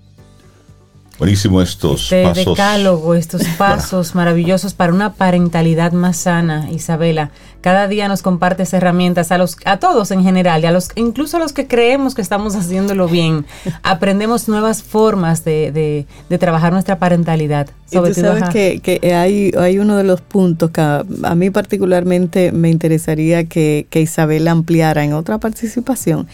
Buenísimo 1.19 1.61
estos 1.61 2.05
este 2.05 2.25
pasos. 2.25 2.45
decálogo, 2.45 3.15
estos 3.15 3.45
pasos 3.59 4.15
maravillosos 4.15 4.75
para 4.75 4.93
una 4.93 5.15
parentalidad 5.15 5.93
más 5.93 6.17
sana, 6.17 6.71
Isabela. 6.71 7.31
Cada 7.61 7.87
día 7.87 8.09
nos 8.09 8.23
compartes 8.23 8.73
herramientas 8.73 9.31
a 9.31 9.39
los 9.39 9.57
a 9.65 9.79
todos 9.79 10.11
en 10.11 10.25
general, 10.25 10.63
y 10.63 10.67
a 10.67 10.73
los 10.73 10.89
incluso 10.97 11.37
a 11.37 11.41
los 11.41 11.53
que 11.53 11.67
creemos 11.67 12.15
que 12.15 12.23
estamos 12.23 12.57
haciéndolo 12.57 13.09
bien. 13.09 13.47
Aprendemos 13.83 14.49
nuevas 14.49 14.83
formas 14.83 15.45
de, 15.45 16.07
trabajar 16.41 16.73
nuestra 16.73 16.99
parentalidad. 16.99 17.69
Sobre 17.87 18.13
y 18.13 18.15
tú 18.15 18.21
sabes 18.23 18.49
que, 18.49 18.81
que, 18.81 19.15
hay, 19.15 19.53
hay 19.59 19.79
uno 19.79 19.97
de 19.97 20.05
los 20.05 20.23
puntos 20.23 20.71
que 20.71 20.81
a, 20.81 21.35
mí 21.37 21.51
particularmente 21.51 22.51
me 22.53 22.71
interesaría 22.71 23.45
que, 23.45 23.87
que 23.91 24.01
Isabela 24.01 24.51
ampliara 24.51 25.05
en 25.05 25.13
otra 25.13 25.39
participación, 25.39 26.27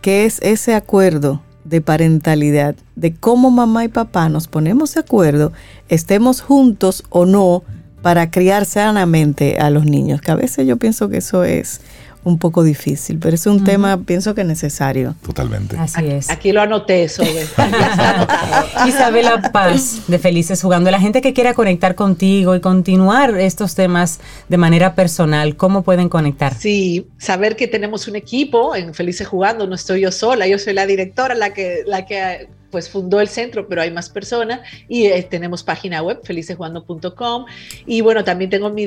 que 0.00 0.26
es 0.26 0.40
ese 0.42 0.74
acuerdo 0.74 1.40
de 1.64 1.80
parentalidad, 1.80 2.76
de 2.96 3.14
cómo 3.14 3.50
mamá 3.50 3.84
y 3.84 3.88
papá 3.88 4.28
nos 4.28 4.48
ponemos 4.48 4.94
de 4.94 5.00
acuerdo, 5.00 5.52
estemos 5.88 6.40
juntos 6.40 7.04
o 7.10 7.26
no, 7.26 7.62
para 8.02 8.30
criar 8.30 8.66
sanamente 8.66 9.56
a 9.58 9.70
los 9.70 9.86
niños, 9.86 10.20
que 10.20 10.30
a 10.30 10.34
veces 10.34 10.66
yo 10.66 10.76
pienso 10.76 11.08
que 11.08 11.16
eso 11.16 11.42
es 11.42 11.80
un 12.24 12.38
poco 12.38 12.62
difícil, 12.62 13.18
pero 13.18 13.34
es 13.34 13.46
un 13.46 13.64
tema, 13.64 13.98
pienso 13.98 14.34
que 14.34 14.44
necesario. 14.44 15.14
Totalmente. 15.24 15.76
Así 15.78 16.06
es. 16.06 16.30
Aquí 16.30 16.52
lo 16.52 16.62
anoté 16.62 17.04
eso. 17.04 17.22
Isabela 18.86 19.50
Paz, 19.52 20.02
de 20.08 20.18
Felices 20.18 20.60
Jugando. 20.60 20.90
La 20.90 21.00
gente 21.00 21.20
que 21.20 21.32
quiera 21.32 21.54
conectar 21.54 21.94
contigo 21.94 22.54
y 22.54 22.60
continuar 22.60 23.38
estos 23.38 23.74
temas 23.74 24.20
de 24.48 24.56
manera 24.56 24.94
personal, 24.94 25.56
¿cómo 25.56 25.82
pueden 25.82 26.08
conectar? 26.08 26.54
Sí, 26.54 27.08
saber 27.18 27.56
que 27.56 27.68
tenemos 27.68 28.08
un 28.08 28.16
equipo 28.16 28.74
en 28.74 28.94
Felices 28.94 29.28
Jugando, 29.28 29.66
no 29.66 29.74
estoy 29.74 30.00
yo 30.00 30.12
sola, 30.12 30.46
yo 30.46 30.58
soy 30.58 30.72
la 30.72 30.86
directora, 30.86 31.34
la 31.34 31.52
que, 31.52 31.82
la 31.86 32.06
que 32.06 32.48
pues 32.74 32.90
fundó 32.90 33.20
el 33.20 33.28
centro, 33.28 33.68
pero 33.68 33.82
hay 33.82 33.92
más 33.92 34.10
personas 34.10 34.58
y 34.88 35.06
eh, 35.06 35.22
tenemos 35.22 35.62
página 35.62 36.02
web, 36.02 36.18
felicesjugando.com 36.24 37.44
y 37.86 38.00
bueno, 38.00 38.24
también 38.24 38.50
tengo 38.50 38.68
mi, 38.68 38.84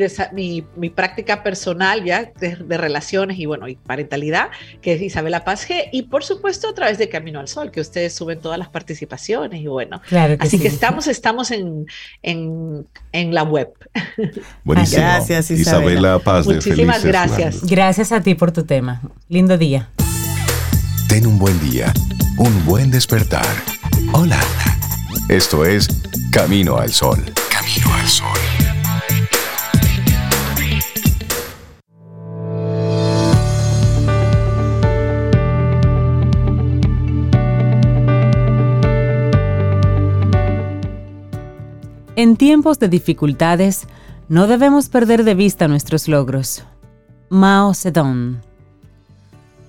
mi, 0.76 0.90
práctica 0.90 1.42
personal 1.42 2.04
ya 2.04 2.34
de, 2.38 2.56
relaciones 2.56 3.40
y 3.40 3.46
bueno, 3.46 3.70
y 3.70 3.78
parentalidad, 3.78 4.50
que 4.82 4.92
es 4.92 5.02
Isabela 5.02 5.46
Paz 5.46 5.70
G 5.70 5.86
y 5.94 6.02
por 6.02 6.26
supuesto 6.26 6.68
a 6.68 6.74
través 6.74 6.98
de 6.98 7.08
Camino 7.08 7.40
al 7.40 7.48
Sol, 7.48 7.72
que 7.72 7.80
ustedes 7.80 8.14
suben 8.14 8.42
todas 8.42 8.60
las 8.60 8.68
participaciones 8.68 9.62
y 9.62 9.68
bueno, 9.68 10.02
así 10.40 10.60
que 10.60 10.68
estamos, 10.68 11.08
estamos 11.08 11.52
en, 11.52 11.86
en, 12.24 12.86
en 13.14 13.34
la 13.34 13.44
web. 13.44 13.70
Buenísimo. 14.66 15.02
Gracias 15.02 15.50
Isabela, 15.50 15.92
Isabela 15.92 16.20
Paz 16.20 16.46
de 16.46 16.56
Muchísimas 16.56 17.06
gracias. 17.06 17.64
Gracias 17.64 18.12
a 18.12 18.20
ti 18.20 18.36
por 18.36 18.52
tu 18.52 18.66
tema. 18.66 19.02
Lindo 19.30 19.58
día. 19.58 19.92
Ten 21.08 21.26
un 21.26 21.40
buen 21.40 21.58
día, 21.62 21.94
un 22.38 22.66
buen 22.66 22.92
despertar. 22.92 23.77
Hola. 24.14 24.40
Esto 25.28 25.66
es 25.66 25.88
Camino 26.32 26.78
al 26.78 26.92
Sol. 26.92 27.20
Camino 27.52 27.94
al 27.94 28.08
Sol. 28.08 28.28
En 42.16 42.38
tiempos 42.38 42.80
de 42.80 42.88
dificultades, 42.88 43.88
no 44.30 44.48
debemos 44.48 44.90
perder 44.90 45.24
de 45.24 45.36
vista 45.36 45.68
nuestros 45.68 46.08
logros. 46.08 46.64
Mao 47.30 47.74
Zedong 47.74 48.47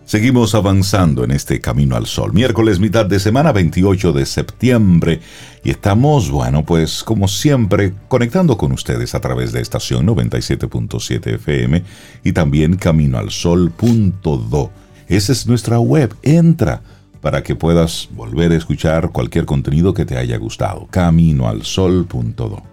Seguimos 0.08 0.54
avanzando 0.54 1.22
en 1.22 1.32
este 1.32 1.60
camino 1.60 1.94
al 1.94 2.06
sol. 2.06 2.32
Miércoles, 2.32 2.80
mitad 2.80 3.04
de 3.04 3.20
semana, 3.20 3.52
28 3.52 4.14
de 4.14 4.24
septiembre. 4.24 5.20
Y 5.62 5.68
estamos, 5.68 6.30
bueno, 6.30 6.64
pues 6.64 7.04
como 7.04 7.28
siempre, 7.28 7.92
conectando 8.08 8.56
con 8.56 8.72
ustedes 8.72 9.14
a 9.14 9.20
través 9.20 9.52
de 9.52 9.60
estación 9.60 10.06
97.7 10.06 11.34
FM 11.34 11.84
y 12.24 12.32
también 12.32 12.76
caminoalsol.do. 12.76 14.70
Esa 15.08 15.32
es 15.32 15.46
nuestra 15.46 15.78
web. 15.78 16.16
Entra 16.22 16.80
para 17.20 17.42
que 17.42 17.54
puedas 17.54 18.08
volver 18.12 18.52
a 18.52 18.56
escuchar 18.56 19.10
cualquier 19.10 19.44
contenido 19.44 19.92
que 19.92 20.06
te 20.06 20.16
haya 20.16 20.38
gustado. 20.38 20.88
Caminoalsol.do. 20.90 22.67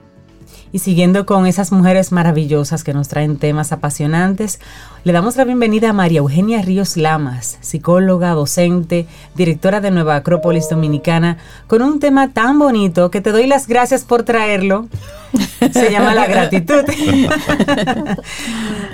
Y 0.76 0.80
siguiendo 0.80 1.26
con 1.26 1.48
esas 1.48 1.72
mujeres 1.72 2.12
maravillosas 2.12 2.84
que 2.84 2.94
nos 2.94 3.08
traen 3.08 3.38
temas 3.38 3.72
apasionantes, 3.72 4.60
le 5.06 5.14
damos 5.14 5.38
la 5.38 5.46
bienvenida 5.46 5.92
a 5.92 5.94
María 5.94 6.20
Eugenia 6.20 6.62
Ríos 6.62 6.98
Lamas, 6.98 7.58
psicóloga, 7.62 8.32
docente, 8.32 9.06
directora 9.36 9.80
de 9.80 9.92
Nueva 9.92 10.18
Acrópolis 10.18 10.68
Dominicana, 10.68 11.38
con 11.68 11.82
un 11.82 12.02
tema 12.02 12.34
tan 12.34 12.60
bonito 12.60 13.10
que 13.10 13.22
te 13.22 13.32
doy 13.32 13.48
las 13.48 13.68
gracias 13.68 14.04
por 14.04 14.24
traerlo. 14.24 14.90
Se 15.72 15.92
llama 15.92 16.14
la 16.14 16.28
gratitud. 16.28 16.84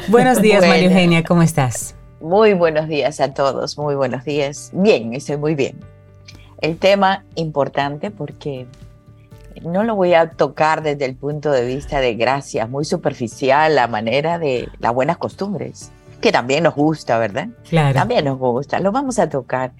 buenos 0.08 0.40
días, 0.40 0.62
María 0.62 0.86
Eugenia, 0.86 1.24
¿cómo 1.24 1.42
estás? 1.42 1.96
Muy 2.20 2.54
buenos 2.54 2.90
días 2.90 3.20
a 3.20 3.34
todos, 3.34 3.80
muy 3.80 3.96
buenos 3.96 4.24
días. 4.24 4.70
Bien, 4.72 5.16
estoy 5.16 5.38
muy 5.38 5.56
bien. 5.56 5.80
El 6.60 6.78
tema 6.78 7.24
importante 7.34 8.12
porque 8.12 8.68
no 9.64 9.84
lo 9.84 9.96
voy 9.96 10.14
a 10.14 10.32
tocar 10.32 10.84
desde 10.84 11.06
el 11.06 11.16
punto 11.16 11.52
de 11.52 11.66
vista 11.66 12.00
de 12.00 12.16
gracias, 12.16 12.70
muy 12.70 12.86
superficial, 12.86 13.76
la 13.76 13.88
manera 13.88 14.40
de 14.40 14.70
las 14.80 14.94
buenas 14.94 15.18
costumbres, 15.18 15.92
que 16.20 16.32
también 16.32 16.64
nos 16.64 16.76
gusta, 16.76 17.18
¿verdad? 17.18 17.50
Claro. 17.70 17.94
También 17.94 18.26
nos 18.26 18.38
gusta, 18.38 18.80
lo 18.80 18.92
vamos 18.92 19.20
a 19.20 19.30
tocar 19.30 19.74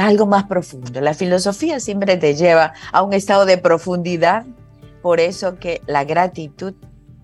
algo 0.00 0.26
más 0.26 0.44
profundo. 0.44 1.00
La 1.00 1.14
filosofía 1.14 1.80
siempre 1.80 2.16
te 2.16 2.34
lleva 2.34 2.72
a 2.92 3.02
un 3.02 3.12
estado 3.12 3.46
de 3.46 3.58
profundidad, 3.58 4.44
por 5.02 5.20
eso 5.20 5.58
que 5.58 5.82
la 5.86 6.04
gratitud 6.04 6.74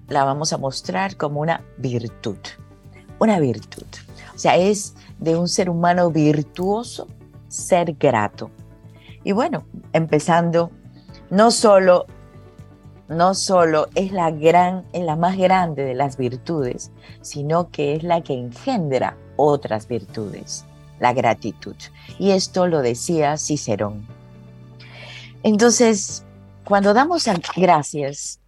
la 0.09 0.25
vamos 0.25 0.53
a 0.53 0.59
mostrar 0.59 1.17
como 1.17 1.41
una 1.41 1.63
virtud, 1.77 2.39
una 3.19 3.39
virtud. 3.39 3.87
O 4.35 4.39
sea, 4.39 4.57
es 4.57 4.95
de 5.19 5.37
un 5.37 5.49
ser 5.49 5.69
humano 5.69 6.11
virtuoso 6.11 7.09
ser 7.49 7.95
grato. 7.95 8.51
Y 9.25 9.33
bueno, 9.33 9.65
empezando 9.93 10.71
no 11.31 11.51
solo, 11.51 12.07
no 13.09 13.35
solo 13.35 13.89
es 13.95 14.13
la, 14.13 14.31
gran, 14.31 14.85
es 14.93 15.05
la 15.05 15.17
más 15.17 15.37
grande 15.37 15.85
de 15.85 15.95
las 15.95 16.17
virtudes, 16.17 16.91
sino 17.21 17.71
que 17.71 17.95
es 17.95 18.03
la 18.03 18.23
que 18.23 18.35
engendra 18.35 19.17
otras 19.37 19.89
virtudes, 19.89 20.65
la 21.01 21.13
gratitud. 21.13 21.77
Y 22.19 22.31
esto 22.31 22.67
lo 22.67 22.83
decía 22.83 23.37
Cicerón. 23.37 24.07
Entonces, 25.43 26.25
cuando 26.65 26.95
damos 26.95 27.27
gracias, 27.57 28.41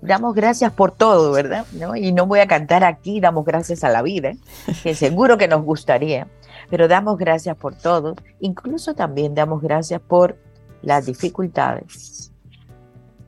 damos 0.00 0.34
gracias 0.34 0.72
por 0.72 0.92
todo, 0.92 1.32
¿verdad? 1.32 1.66
Y 1.96 2.12
no 2.12 2.26
voy 2.26 2.40
a 2.40 2.46
cantar 2.46 2.84
aquí, 2.84 3.20
damos 3.20 3.44
gracias 3.44 3.84
a 3.84 3.90
la 3.90 4.02
vida, 4.02 4.32
que 4.82 4.94
seguro 4.94 5.36
que 5.38 5.48
nos 5.48 5.62
gustaría, 5.62 6.28
pero 6.70 6.88
damos 6.88 7.18
gracias 7.18 7.56
por 7.56 7.74
todo, 7.74 8.14
incluso 8.40 8.94
también 8.94 9.34
damos 9.34 9.60
gracias 9.60 10.00
por 10.00 10.38
las 10.82 11.06
dificultades, 11.06 12.32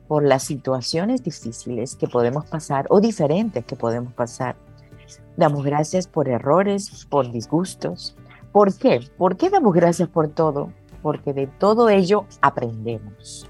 por 0.07 0.23
las 0.23 0.43
situaciones 0.43 1.23
difíciles 1.23 1.95
que 1.95 2.07
podemos 2.07 2.45
pasar 2.45 2.87
o 2.89 2.99
diferentes 2.99 3.63
que 3.63 3.75
podemos 3.75 4.11
pasar. 4.13 4.55
Damos 5.37 5.63
gracias 5.63 6.07
por 6.07 6.27
errores, 6.27 7.05
por 7.09 7.31
disgustos. 7.31 8.15
¿Por 8.51 8.75
qué? 8.75 9.01
¿Por 9.17 9.37
qué 9.37 9.49
damos 9.49 9.73
gracias 9.73 10.09
por 10.09 10.27
todo? 10.29 10.73
Porque 11.03 11.33
de 11.33 11.45
todo 11.45 11.89
ello 11.89 12.25
aprendemos. 12.41 13.47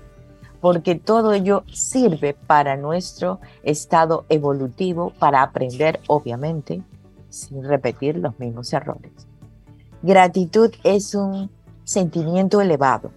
Porque 0.60 0.96
todo 0.96 1.32
ello 1.32 1.64
sirve 1.72 2.34
para 2.34 2.76
nuestro 2.76 3.40
estado 3.64 4.26
evolutivo, 4.28 5.14
para 5.18 5.42
aprender, 5.42 6.02
obviamente, 6.08 6.84
sin 7.30 7.64
repetir 7.64 8.18
los 8.18 8.38
mismos 8.38 8.74
errores. 8.74 9.28
Gratitud 10.02 10.72
es 10.84 11.16
un 11.16 11.50
sentimiento 11.86 12.60
elevado, 12.60 13.12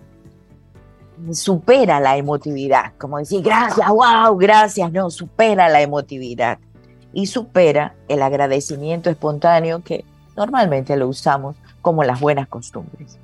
supera 1.33 2.01
la 2.01 2.16
emotividad, 2.16 2.92
como 2.98 3.18
decir 3.18 3.42
gracias, 3.42 3.88
wow, 3.88 4.37
gracias, 4.37 4.92
no, 4.92 5.11
supera 5.11 5.68
la 5.68 5.81
emotividad 5.81 6.59
y 7.12 7.27
supera 7.27 7.94
el 8.09 8.22
agradecimiento 8.22 9.11
espontáneo 9.11 9.83
que 9.83 10.05
normalmente 10.37 10.96
lo 10.96 11.09
usamos 11.09 11.57
como 11.81 12.05
las 12.05 12.20
buenas 12.20 12.48
costumbres. 12.48 13.18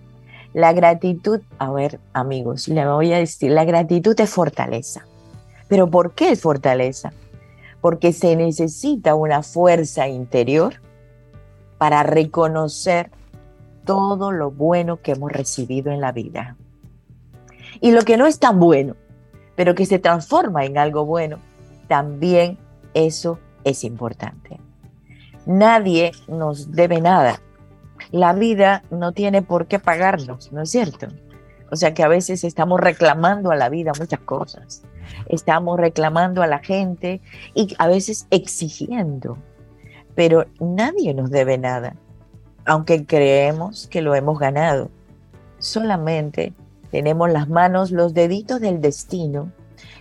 La 0.55 0.73
gratitud, 0.73 1.41
a 1.59 1.71
ver 1.71 2.01
amigos, 2.13 2.69
le 2.69 2.87
voy 2.87 3.13
a 3.13 3.19
decir, 3.19 3.51
la 3.51 3.65
gratitud 3.65 4.19
es 4.19 4.31
fortaleza. 4.31 5.05
¿Pero 5.69 5.91
por 5.91 6.13
qué 6.13 6.33
es 6.33 6.41
fortaleza? 6.41 7.13
Porque 7.81 8.13
se 8.13 8.35
necesita 8.35 9.15
una 9.15 9.43
fuerza 9.43 10.09
interior 10.09 10.75
para 11.77 12.03
reconocer 12.03 13.11
todo 13.85 14.33
lo 14.33 14.51
bueno 14.51 15.01
que 15.01 15.13
hemos 15.13 15.31
recibido 15.31 15.93
en 15.93 16.01
la 16.01 16.13
vida 16.13 16.57
y 17.81 17.93
lo 17.93 18.03
que 18.03 18.17
no 18.17 18.27
es 18.27 18.39
tan 18.39 18.59
bueno, 18.59 18.97
pero 19.57 19.75
que 19.75 19.87
se 19.87 19.99
transforma 19.99 20.65
en 20.65 20.79
algo 20.79 21.05
bueno, 21.05 21.39
también 21.89 22.59
eso 22.95 23.39
es 23.65 23.85
importante. 23.85 24.61
Nadie 25.47 26.13
nos 26.29 26.73
debe 26.73 27.01
nada. 27.01 27.41
La 28.11 28.33
vida 28.33 28.83
no 28.91 29.13
tiene 29.13 29.43
por 29.43 29.67
qué 29.67 29.79
pagarnos, 29.79 30.53
¿no 30.53 30.63
es 30.63 30.71
cierto? 30.71 31.09
O 31.71 31.77
sea 31.77 31.95
que 31.95 32.03
a 32.03 32.09
veces 32.09 32.45
estamos 32.45 32.81
reclamando 32.81 33.51
a 33.51 33.57
la 33.57 33.69
vida 33.69 33.93
muchas 33.99 34.21
cosas. 34.21 34.83
Estamos 35.27 35.79
reclamando 35.79 36.43
a 36.43 36.47
la 36.47 36.59
gente 36.59 37.21
y 37.55 37.75
a 37.79 37.89
veces 37.89 38.27
exigiendo. 38.31 39.39
Pero 40.15 40.47
nadie 40.61 41.15
nos 41.15 41.31
debe 41.31 41.59
nada, 41.59 41.95
aunque 42.65 43.07
creemos 43.07 43.87
que 43.89 44.03
lo 44.03 44.15
hemos 44.15 44.39
ganado. 44.39 44.91
Solamente 45.59 46.53
tenemos 46.91 47.31
las 47.31 47.49
manos, 47.49 47.91
los 47.91 48.15
deditos 48.15 48.61
del 48.61 48.81
destino 48.81 49.53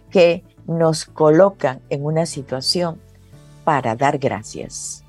que 0.10 0.44
nos 0.68 1.06
colocan 1.06 1.82
en 1.90 2.06
una 2.06 2.26
situación 2.26 3.00
para 3.64 3.96
dar 3.96 4.18
gracias. 4.18 5.04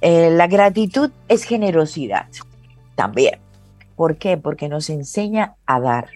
Eh, 0.00 0.30
la 0.30 0.46
gratitud 0.46 1.10
es 1.28 1.44
generosidad 1.44 2.28
también. 2.94 3.38
¿Por 3.96 4.16
qué? 4.16 4.36
Porque 4.36 4.68
nos 4.68 4.90
enseña 4.90 5.56
a 5.66 5.80
dar. 5.80 6.10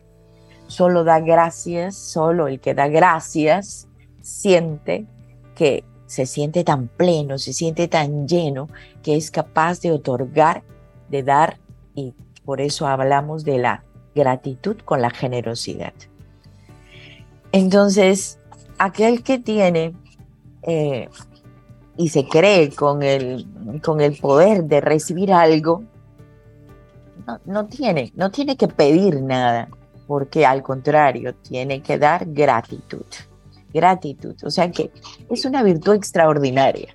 Solo 0.67 1.03
da 1.03 1.19
gracias, 1.21 1.97
solo 1.97 2.47
el 2.47 2.61
que 2.61 2.75
da 2.75 2.89
gracias 2.89 3.89
siente 4.23 5.07
que 5.55 5.85
se 6.07 6.27
siente 6.27 6.65
tan 6.65 6.89
pleno, 6.89 7.39
se 7.39 7.53
siente 7.53 7.89
tan 7.89 8.27
lleno, 8.27 8.69
que 9.03 9.17
es 9.17 9.31
capaz 9.31 9.81
de 9.81 9.93
otorgar, 9.93 10.63
de 11.09 11.23
dar, 11.23 11.59
y 11.95 12.15
por 12.45 12.61
eso 12.61 12.87
hablamos 12.87 13.45
de 13.45 13.59
la 13.59 13.85
gratitud 14.15 14.77
con 14.85 15.03
la 15.03 15.11
generosidad. 15.11 15.93
Entonces, 17.53 18.39
aquel 18.79 19.23
que 19.23 19.39
tiene 19.39 19.95
eh, 20.63 21.09
y 21.97 22.09
se 22.09 22.27
cree 22.27 22.71
con 22.71 23.03
el, 23.03 23.47
con 23.83 24.01
el 24.01 24.17
poder 24.17 24.65
de 24.65 24.81
recibir 24.81 25.33
algo, 25.33 25.85
no, 27.45 27.67
tiene, 27.67 28.13
no 28.17 28.31
tiene 28.31 28.57
que 28.57 28.69
pedir 28.69 29.23
nada, 29.23 29.69
porque 30.07 30.47
al 30.47 30.63
contrario, 30.63 31.35
tiene 31.35 31.83
que 31.83 31.99
dar 31.99 32.25
gratitud. 32.27 33.05
Gratitud, 33.73 34.35
o 34.43 34.51
sea 34.51 34.71
que 34.71 34.91
es 35.29 35.45
una 35.45 35.63
virtud 35.63 35.95
extraordinaria. 35.95 36.95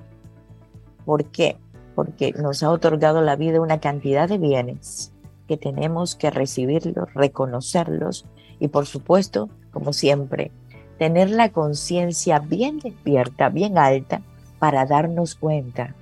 ¿Por 1.05 1.26
qué? 1.26 1.57
Porque 1.93 2.34
nos 2.34 2.63
ha 2.63 2.72
otorgado 2.72 3.22
la 3.22 3.38
vida 3.38 3.61
una 3.61 3.80
cantidad 3.80 4.28
de 4.28 4.38
bienes 4.38 5.13
que 5.48 5.58
tenemos 5.58 6.16
que 6.16 6.32
recibirlos, 6.32 7.14
reconocerlos 7.14 8.26
y 8.60 8.70
por 8.70 8.86
supuesto, 8.86 9.50
como 9.72 9.93
siempre, 9.93 10.52
tener 10.98 11.30
la 11.30 11.50
conciencia 11.50 12.39
bien 12.39 12.80
despierta, 12.80 13.50
bien 13.50 13.78
alta, 13.78 14.22
para 14.60 14.86
darnos 14.86 15.36
cuenta, 15.36 15.96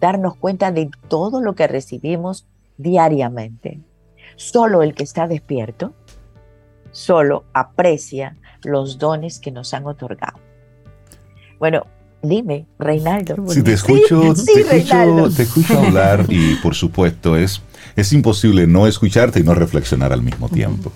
darnos 0.00 0.36
cuenta 0.36 0.72
de 0.72 0.90
todo 1.08 1.40
lo 1.40 1.54
que 1.54 1.66
recibimos 1.66 2.46
diariamente. 2.78 3.80
Solo 4.36 4.82
el 4.82 4.94
que 4.94 5.04
está 5.04 5.28
despierto, 5.28 5.94
solo 6.90 7.44
aprecia 7.52 8.36
los 8.62 8.98
dones 8.98 9.38
que 9.38 9.50
nos 9.50 9.74
han 9.74 9.86
otorgado. 9.86 10.38
Bueno, 11.58 11.86
dime, 12.22 12.66
Reinaldo. 12.78 13.36
Si 13.48 13.62
te 13.62 13.74
escucho, 13.74 14.34
te, 14.34 15.42
escucho 15.42 15.78
hablar 15.78 16.26
y 16.28 16.56
por 16.56 16.74
supuesto 16.74 17.36
es, 17.36 17.60
es 17.96 18.12
imposible 18.12 18.66
no 18.66 18.86
escucharte 18.86 19.40
y 19.40 19.42
no 19.42 19.54
reflexionar 19.54 20.12
al 20.12 20.22
mismo 20.22 20.48
tiempo. 20.48 20.92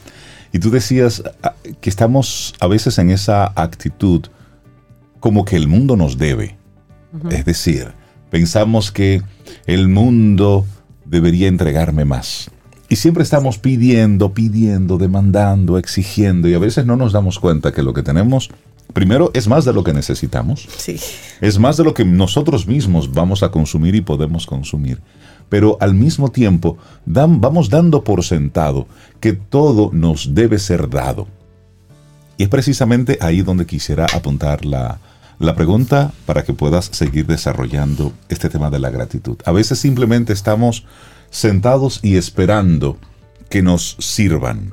Y 0.53 0.59
tú 0.59 0.71
decías 0.71 1.23
ah, 1.43 1.55
que 1.81 1.91
estamos 1.91 2.55
a 2.61 2.67
veces 2.67 2.99
en 2.99 3.11
esa 3.11 3.53
actitud 3.55 4.27
como 5.21 5.45
que 5.45 5.57
el 5.57 5.69
mundo 5.69 5.97
nos 5.97 6.19
debe. 6.19 6.57
Es 7.31 7.45
decir, 7.45 7.93
pensamos 8.31 8.93
que 8.93 9.23
el 9.67 9.89
mundo 9.89 10.67
debería 11.05 11.49
entregarme 11.49 12.05
más. 12.05 12.51
Y 12.89 12.97
siempre 12.97 13.23
estamos 13.23 13.59
pidiendo, 13.59 14.33
pidiendo, 14.33 14.97
demandando, 14.97 15.79
exigiendo 15.79 16.49
y 16.49 16.55
a 16.55 16.59
veces 16.59 16.87
no 16.87 16.97
nos 16.97 17.13
damos 17.13 17.39
cuenta 17.39 17.73
que 17.73 17.83
lo 17.83 17.93
que 17.93 18.03
tenemos, 18.03 18.51
primero, 18.95 19.31
es 19.35 19.47
más 19.47 19.65
de 19.65 19.75
lo 19.75 19.85
que 19.85 19.93
necesitamos. 19.93 20.67
Sí. 20.77 20.99
Es 21.41 21.59
más 21.59 21.77
de 21.77 21.85
lo 21.85 21.93
que 21.93 22.05
nosotros 22.05 22.67
mismos 22.67 23.13
vamos 23.13 23.43
a 23.43 23.51
consumir 23.51 23.95
y 23.95 24.01
podemos 24.01 24.47
consumir. 24.47 25.01
Pero 25.49 25.79
al 25.81 25.95
mismo 25.95 26.31
tiempo 26.31 26.79
vamos 27.07 27.71
dando 27.71 28.05
por 28.05 28.25
sentado 28.25 28.87
que 29.21 29.33
todo 29.33 29.91
nos 29.93 30.35
debe 30.35 30.59
ser 30.59 30.89
dado. 30.91 31.27
Y 32.37 32.45
es 32.45 32.49
precisamente 32.49 33.19
ahí 33.21 33.43
donde 33.43 33.67
quisiera 33.67 34.07
apuntar 34.15 34.65
la, 34.65 34.99
la 35.39 35.55
pregunta 35.55 36.13
para 36.27 36.45
que 36.45 36.53
puedas 36.53 36.87
seguir 36.87 37.27
desarrollando 37.27 38.13
este 38.29 38.49
tema 38.49 38.71
de 38.71 38.79
la 38.79 38.91
gratitud. 38.91 39.39
A 39.45 39.53
veces 39.53 39.79
simplemente 39.79 40.33
estamos 40.33 40.85
sentados 41.31 42.01
y 42.03 42.17
esperando 42.17 42.97
que 43.49 43.63
nos 43.63 43.97
sirvan. 43.99 44.73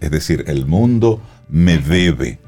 Es 0.00 0.10
decir, 0.10 0.44
el 0.46 0.66
mundo 0.66 1.20
me 1.48 1.78
debe. 1.78 2.38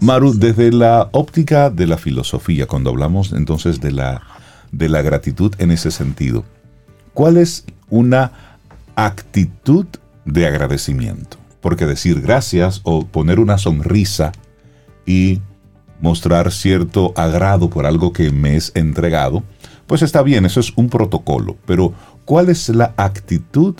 Maru, 0.00 0.34
desde 0.34 0.70
la 0.72 1.08
óptica 1.12 1.70
de 1.70 1.86
la 1.86 1.98
filosofía, 1.98 2.66
cuando 2.66 2.90
hablamos 2.90 3.32
entonces 3.32 3.80
de 3.80 3.92
la, 3.92 4.22
de 4.72 4.88
la 4.88 5.02
gratitud 5.02 5.52
en 5.58 5.70
ese 5.70 5.90
sentido, 5.90 6.44
¿cuál 7.14 7.38
es 7.38 7.64
una 7.88 8.32
actitud 8.96 9.86
de 10.24 10.46
agradecimiento? 10.46 11.38
Porque 11.60 11.86
decir 11.86 12.20
gracias 12.20 12.80
o 12.84 13.06
poner 13.06 13.40
una 13.40 13.56
sonrisa 13.56 14.32
y 15.06 15.40
mostrar 16.00 16.52
cierto 16.52 17.14
agrado 17.16 17.70
por 17.70 17.86
algo 17.86 18.12
que 18.12 18.30
me 18.30 18.56
es 18.56 18.72
entregado, 18.74 19.42
pues 19.86 20.02
está 20.02 20.22
bien, 20.22 20.44
eso 20.44 20.60
es 20.60 20.72
un 20.76 20.88
protocolo, 20.88 21.56
pero 21.66 21.94
¿cuál 22.24 22.48
es 22.50 22.68
la 22.68 22.92
actitud 22.96 23.76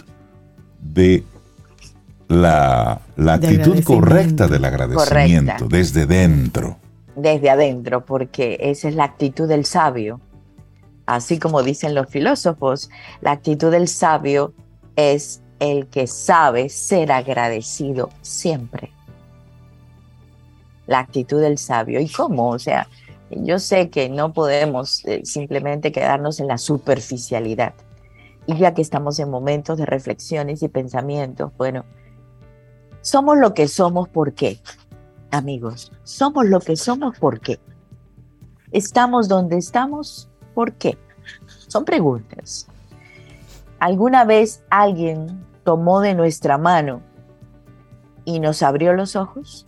de 0.80 1.24
la, 2.28 3.00
actitud 3.16 3.82
correcta 3.84 4.48
del 4.48 4.64
agradecimiento 4.64 5.66
desde 5.68 6.06
dentro? 6.06 6.78
Desde 7.16 7.48
adentro, 7.50 8.04
porque 8.04 8.58
esa 8.60 8.88
es 8.88 8.94
la 8.94 9.04
actitud 9.04 9.48
del 9.48 9.64
sabio. 9.64 10.20
Así 11.06 11.38
como 11.38 11.62
dicen 11.62 11.94
los 11.94 12.08
filósofos, 12.08 12.90
la 13.20 13.32
actitud 13.32 13.70
del 13.70 13.88
sabio 13.88 14.54
es 14.96 15.42
el 15.58 15.86
que 15.86 16.06
sabe 16.06 16.68
ser 16.68 17.12
agradecido 17.12 18.10
siempre 18.22 18.94
la 20.86 20.98
actitud 21.00 21.40
del 21.40 21.58
sabio. 21.58 22.00
¿Y 22.00 22.08
cómo? 22.08 22.50
O 22.50 22.58
sea, 22.58 22.88
yo 23.30 23.58
sé 23.58 23.90
que 23.90 24.08
no 24.08 24.32
podemos 24.32 25.04
eh, 25.04 25.22
simplemente 25.24 25.92
quedarnos 25.92 26.40
en 26.40 26.48
la 26.48 26.58
superficialidad. 26.58 27.74
Y 28.46 28.56
ya 28.56 28.74
que 28.74 28.82
estamos 28.82 29.18
en 29.18 29.30
momentos 29.30 29.78
de 29.78 29.86
reflexiones 29.86 30.62
y 30.62 30.68
pensamientos, 30.68 31.52
bueno, 31.56 31.84
somos 33.00 33.38
lo 33.38 33.54
que 33.54 33.68
somos, 33.68 34.08
¿por 34.08 34.34
qué? 34.34 34.58
Amigos, 35.30 35.92
somos 36.04 36.46
lo 36.46 36.60
que 36.60 36.76
somos, 36.76 37.18
¿por 37.18 37.40
qué? 37.40 37.58
Estamos 38.70 39.28
donde 39.28 39.56
estamos, 39.56 40.28
¿por 40.54 40.72
qué? 40.72 40.96
Son 41.46 41.84
preguntas. 41.84 42.66
¿Alguna 43.78 44.24
vez 44.24 44.62
alguien 44.70 45.44
tomó 45.64 46.00
de 46.00 46.14
nuestra 46.14 46.56
mano 46.56 47.02
y 48.24 48.40
nos 48.40 48.62
abrió 48.62 48.94
los 48.94 49.16
ojos? 49.16 49.66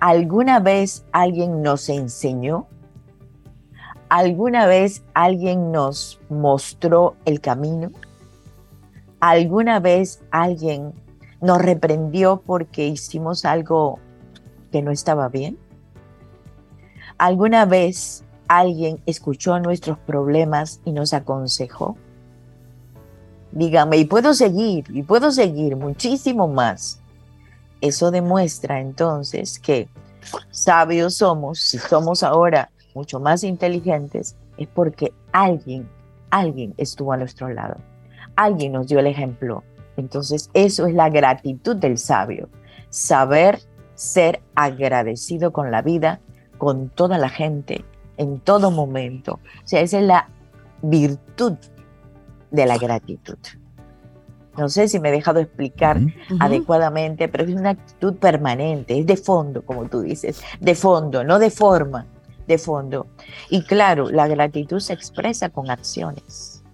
¿Alguna 0.00 0.60
vez 0.60 1.04
alguien 1.12 1.62
nos 1.62 1.88
enseñó? 1.88 2.66
¿Alguna 4.08 4.66
vez 4.66 5.02
alguien 5.12 5.72
nos 5.72 6.20
mostró 6.30 7.16
el 7.24 7.40
camino? 7.40 7.90
¿Alguna 9.20 9.80
vez 9.80 10.22
alguien 10.30 10.94
nos 11.40 11.60
reprendió 11.60 12.40
porque 12.46 12.86
hicimos 12.86 13.44
algo 13.44 13.98
que 14.70 14.80
no 14.80 14.92
estaba 14.92 15.28
bien? 15.28 15.58
¿Alguna 17.18 17.64
vez 17.64 18.24
alguien 18.48 19.00
escuchó 19.06 19.58
nuestros 19.60 19.98
problemas 19.98 20.80
y 20.84 20.92
nos 20.92 21.12
aconsejó? 21.14 21.96
Dígame, 23.52 23.98
y 23.98 24.04
puedo 24.04 24.34
seguir, 24.34 24.84
y 24.90 25.02
puedo 25.02 25.30
seguir 25.30 25.76
muchísimo 25.76 26.48
más. 26.48 27.00
Eso 27.80 28.10
demuestra 28.10 28.80
entonces 28.80 29.58
que 29.58 29.88
sabios 30.50 31.14
somos, 31.14 31.60
si 31.60 31.78
somos 31.78 32.22
ahora 32.22 32.70
mucho 32.94 33.20
más 33.20 33.44
inteligentes, 33.44 34.36
es 34.56 34.68
porque 34.68 35.12
alguien, 35.32 35.88
alguien 36.30 36.74
estuvo 36.76 37.12
a 37.12 37.16
nuestro 37.16 37.48
lado. 37.48 37.76
Alguien 38.36 38.72
nos 38.72 38.88
dio 38.88 38.98
el 38.98 39.06
ejemplo. 39.06 39.62
Entonces, 39.96 40.50
eso 40.54 40.86
es 40.86 40.94
la 40.94 41.08
gratitud 41.08 41.76
del 41.76 41.98
sabio. 41.98 42.48
Saber 42.90 43.60
ser 43.94 44.40
agradecido 44.54 45.52
con 45.52 45.70
la 45.70 45.82
vida, 45.82 46.20
con 46.56 46.88
toda 46.88 47.18
la 47.18 47.28
gente, 47.28 47.84
en 48.18 48.40
todo 48.40 48.70
momento. 48.70 49.40
O 49.64 49.66
sea, 49.66 49.80
esa 49.80 49.98
es 49.98 50.04
la 50.04 50.28
virtud 50.82 51.54
de 52.50 52.66
la 52.66 52.76
gratitud. 52.76 53.38
No 54.56 54.68
sé 54.68 54.88
si 54.88 54.98
me 54.98 55.10
he 55.10 55.12
dejado 55.12 55.38
explicar 55.38 56.00
adecuadamente, 56.40 57.28
pero 57.28 57.44
es 57.44 57.54
una 57.54 57.70
actitud 57.70 58.16
permanente, 58.16 58.98
es 58.98 59.06
de 59.06 59.16
fondo, 59.16 59.62
como 59.62 59.88
tú 59.88 60.00
dices, 60.02 60.42
de 60.58 60.74
fondo, 60.74 61.22
no 61.22 61.38
de 61.38 61.50
forma, 61.50 62.06
de 62.48 62.58
fondo. 62.58 63.06
Y 63.50 63.62
claro, 63.62 64.10
la 64.10 64.26
gratitud 64.26 64.80
se 64.80 64.94
expresa 64.94 65.48
con 65.50 65.70
acciones. 65.70 66.64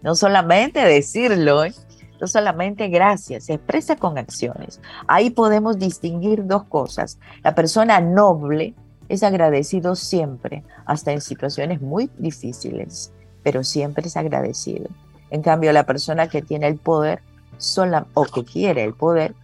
No 0.00 0.14
solamente 0.14 0.80
decirlo, 0.80 1.64
¿eh? 1.64 1.74
no 2.18 2.26
solamente 2.26 2.88
gracias, 2.88 3.44
se 3.44 3.54
expresa 3.54 3.96
con 3.96 4.16
acciones. 4.16 4.80
Ahí 5.08 5.28
podemos 5.30 5.78
distinguir 5.78 6.46
dos 6.46 6.64
cosas. 6.64 7.18
La 7.44 7.54
persona 7.54 8.00
noble 8.00 8.74
es 9.12 9.22
agradecido 9.22 9.94
siempre, 9.94 10.64
hasta 10.86 11.12
en 11.12 11.20
situaciones 11.20 11.82
muy 11.82 12.10
difíciles, 12.16 13.12
pero 13.42 13.62
siempre 13.62 14.06
es 14.06 14.16
agradecido. 14.16 14.88
En 15.28 15.42
cambio, 15.42 15.70
la 15.72 15.84
persona 15.84 16.28
que 16.28 16.40
tiene 16.40 16.66
el 16.66 16.78
poder 16.78 17.20
sola, 17.58 18.06
o 18.14 18.24
que 18.24 18.42
quiere 18.42 18.84
el 18.84 18.94
poder 18.94 19.34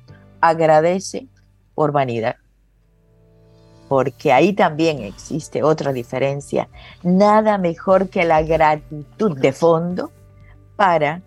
agradece 0.40 1.26
por 1.74 1.92
vanidad. 1.92 2.36
Porque 3.90 4.32
ahí 4.32 4.54
también 4.54 5.00
existe 5.00 5.62
otra 5.62 5.92
diferencia. 5.92 6.68
Nada 7.02 7.58
mejor 7.58 8.08
que 8.08 8.24
la 8.24 8.42
gratitud 8.42 9.38
de 9.38 9.52
fondo 9.52 10.12
para 10.76 11.20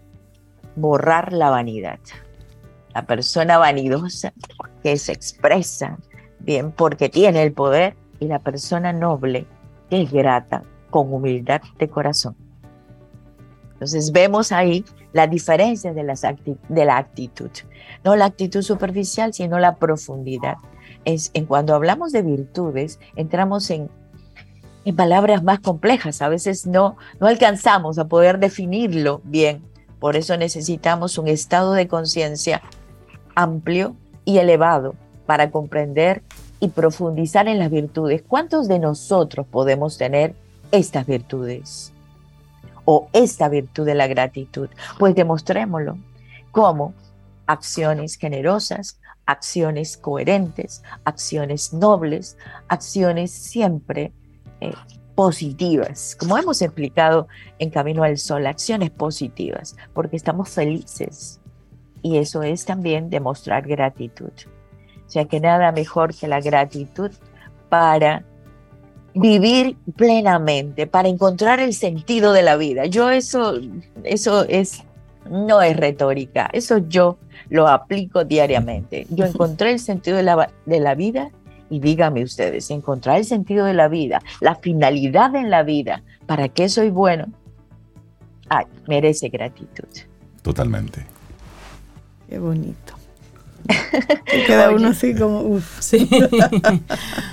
borrar 0.76 1.32
la 1.32 1.52
vanidad. 1.52 2.00
La 2.96 3.06
persona 3.06 3.60
vanidosa 3.60 4.34
que 4.82 4.98
se 4.98 5.12
expresa 5.12 6.00
bien 6.40 6.72
porque 6.72 7.08
tiene 7.08 7.44
el 7.44 7.54
poder, 7.54 7.96
y 8.22 8.28
la 8.28 8.40
persona 8.40 8.94
noble 8.94 9.48
es 9.90 10.10
grata 10.10 10.64
con 10.90 11.12
humildad 11.12 11.62
de 11.78 11.90
corazón. 11.90 12.36
Entonces 13.74 14.12
vemos 14.12 14.52
ahí 14.52 14.86
la 15.12 15.26
diferencia 15.26 15.92
de, 15.92 16.04
las 16.04 16.22
de 16.22 16.86
la 16.86 16.98
actitud. 16.98 17.50
No 18.04 18.16
la 18.16 18.26
actitud 18.26 18.62
superficial, 18.62 19.34
sino 19.34 19.58
la 19.60 19.76
profundidad. 19.76 20.58
Es, 21.04 21.32
en 21.34 21.48
cuando 21.48 21.74
hablamos 21.74 22.12
de 22.12 22.22
virtudes, 22.22 23.00
entramos 23.16 23.72
en, 23.72 23.90
en 24.86 24.96
palabras 24.96 25.44
más 25.44 25.60
complejas. 25.60 26.22
A 26.22 26.30
veces 26.30 26.68
no, 26.68 26.96
no 27.20 27.26
alcanzamos 27.26 27.98
a 27.98 28.08
poder 28.08 28.38
definirlo 28.38 29.22
bien. 29.24 29.64
Por 30.00 30.16
eso 30.16 30.38
necesitamos 30.38 31.18
un 31.18 31.28
estado 31.28 31.74
de 31.74 31.88
conciencia 31.88 32.62
amplio 33.34 33.96
y 34.26 34.38
elevado 34.38 34.94
para 35.26 35.50
comprender 35.50 36.22
y 36.62 36.70
profundizar 36.70 37.50
en 37.50 37.60
las 37.60 37.70
virtudes. 37.70 38.24
¿Cuántos 38.26 38.70
de 38.70 38.80
nosotros 38.80 39.46
podemos 39.46 39.98
tener 39.98 40.34
estas 40.72 41.06
virtudes? 41.06 41.92
o 42.86 43.10
esta 43.14 43.50
virtud 43.50 43.86
de 43.86 43.96
la 43.96 44.08
gratitud? 44.08 44.70
Pues 45.00 45.16
demostrémoslo. 45.16 45.98
¿Cómo? 46.52 46.94
Acciones 47.46 48.16
generosas, 48.16 49.00
acciones 49.26 49.98
coherentes, 49.98 50.84
acciones 51.04 51.74
nobles, 51.74 52.38
acciones 52.68 53.32
siempre 53.32 54.12
eh, 54.60 54.74
positivas. 55.16 56.16
Como 56.20 56.38
hemos 56.38 56.62
explicado 56.62 57.28
en 57.60 57.70
Camino 57.70 58.04
al 58.04 58.18
Sol, 58.18 58.48
acciones 58.48 58.90
positivas, 58.90 59.76
porque 59.94 60.16
estamos 60.16 60.50
felices. 60.50 61.40
Y 62.02 62.18
eso 62.18 62.42
es 62.42 62.66
también 62.66 63.10
demostrar 63.10 63.68
gratitud. 63.68 64.32
O 65.12 65.14
sea 65.14 65.26
que 65.26 65.42
nada 65.42 65.74
mejor 65.74 66.16
que 66.16 66.26
la 66.26 66.40
gratitud 66.40 67.12
para 67.68 68.24
vivir 69.14 69.76
plenamente, 69.98 70.88
para 70.88 71.10
encontrar 71.10 71.60
el 71.60 71.74
sentido 71.74 72.32
de 72.32 72.44
la 72.44 72.56
vida. 72.56 72.86
Yo 72.86 73.10
eso, 73.10 73.56
eso 74.06 74.46
es, 74.48 74.86
no 75.30 75.62
es 75.62 75.76
retórica, 75.76 76.50
eso 76.54 76.78
yo 76.78 77.18
lo 77.50 77.68
aplico 77.68 78.24
diariamente. 78.24 79.06
Yo 79.10 79.26
encontré 79.26 79.74
el 79.74 79.80
sentido 79.80 80.16
de 80.16 80.24
la, 80.24 80.50
de 80.66 80.80
la 80.80 80.96
vida 80.96 81.30
y 81.70 81.82
dígame 81.82 82.24
ustedes, 82.24 82.72
encontrar 82.72 83.18
el 83.18 83.26
sentido 83.26 83.66
de 83.66 83.74
la 83.74 83.90
vida, 83.90 84.22
la 84.40 84.56
finalidad 84.56 85.36
en 85.36 85.50
la 85.50 85.64
vida, 85.64 86.04
¿para 86.26 86.48
qué 86.48 86.70
soy 86.70 86.90
bueno? 86.90 87.26
Ay, 88.48 88.64
merece 88.88 89.28
gratitud. 89.28 89.90
Totalmente. 90.42 91.06
Qué 92.30 92.40
bonito. 92.40 93.01
Queda 94.48 94.72
uno 94.72 94.90
así 94.90 95.16
como, 95.16 95.42
uff. 95.42 95.80
Sí. 95.80 96.10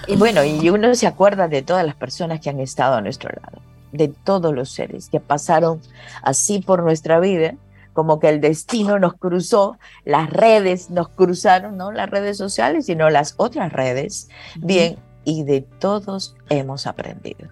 y 0.06 0.16
bueno, 0.16 0.44
y 0.44 0.68
uno 0.70 0.94
se 0.94 1.06
acuerda 1.06 1.48
de 1.48 1.62
todas 1.62 1.84
las 1.84 1.94
personas 1.94 2.40
que 2.40 2.50
han 2.50 2.60
estado 2.60 2.96
a 2.96 3.00
nuestro 3.00 3.30
lado, 3.30 3.62
de 3.92 4.08
todos 4.08 4.54
los 4.54 4.70
seres 4.70 5.08
que 5.08 5.20
pasaron 5.20 5.80
así 6.22 6.60
por 6.60 6.82
nuestra 6.82 7.20
vida, 7.20 7.54
como 7.92 8.20
que 8.20 8.28
el 8.28 8.40
destino 8.40 8.98
nos 8.98 9.14
cruzó, 9.14 9.78
las 10.04 10.30
redes 10.30 10.90
nos 10.90 11.08
cruzaron, 11.08 11.76
no 11.76 11.90
las 11.92 12.08
redes 12.08 12.36
sociales, 12.36 12.86
sino 12.86 13.10
las 13.10 13.34
otras 13.36 13.72
redes. 13.72 14.28
Bien, 14.56 14.96
y 15.24 15.44
de 15.44 15.62
todos 15.62 16.36
hemos 16.48 16.86
aprendido. 16.86 17.48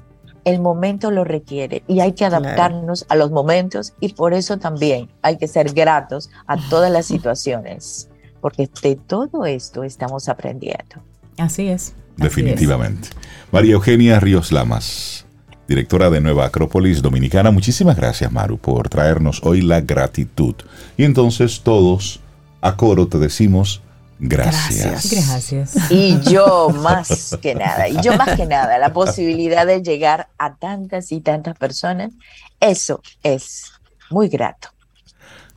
el 0.43 0.59
momento 0.59 1.11
lo 1.11 1.23
requiere 1.23 1.83
y 1.87 1.99
hay 1.99 2.13
que 2.13 2.25
adaptarnos 2.25 3.05
a 3.09 3.15
los 3.15 3.29
momentos 3.29 3.93
y 3.99 4.13
por 4.13 4.33
eso 4.33 4.57
también 4.57 5.09
hay 5.21 5.37
que 5.37 5.47
ser 5.47 5.71
gratos 5.73 6.31
a 6.47 6.57
todas 6.69 6.91
las 6.91 7.05
situaciones, 7.13 8.09
porque 8.41 8.67
de 8.81 8.95
todo 8.95 9.45
esto 9.45 9.83
estamos 9.83 10.29
aprendiendo. 10.29 11.03
Así 11.37 11.67
es. 11.67 11.93
Definitivamente. 12.17 13.09
María 13.51 13.73
Eugenia 13.73 14.19
Ríos 14.19 14.51
Lamas, 14.51 15.25
directora 15.67 16.09
de 16.09 16.19
Nueva 16.19 16.45
Acrópolis 16.45 17.01
Dominicana. 17.01 17.51
Muchísimas 17.51 17.95
gracias, 17.95 18.31
Maru, 18.31 18.57
por 18.57 18.89
traernos 18.89 19.41
hoy 19.43 19.61
la 19.61 19.81
gratitud. 19.81 20.55
Y 20.97 21.03
entonces 21.03 21.61
todos 21.61 22.19
a 22.61 22.75
coro 22.75 23.07
te 23.07 23.19
decimos 23.19 23.81
gracias. 24.19 25.11
Gracias. 25.11 25.91
Y 25.91 26.19
yo 26.21 26.69
más 26.81 27.37
que 27.41 27.55
nada, 27.55 27.87
y 27.87 28.01
yo 28.01 28.15
más 28.17 28.35
que 28.35 28.45
nada, 28.45 28.77
la 28.79 28.91
posibilidad 28.93 29.65
de 29.65 29.81
llegar 29.81 30.29
a 30.37 30.55
tantas 30.55 31.11
y 31.11 31.21
tantas 31.21 31.57
personas, 31.57 32.11
eso 32.59 33.01
es 33.23 33.71
muy 34.09 34.27
grato. 34.27 34.69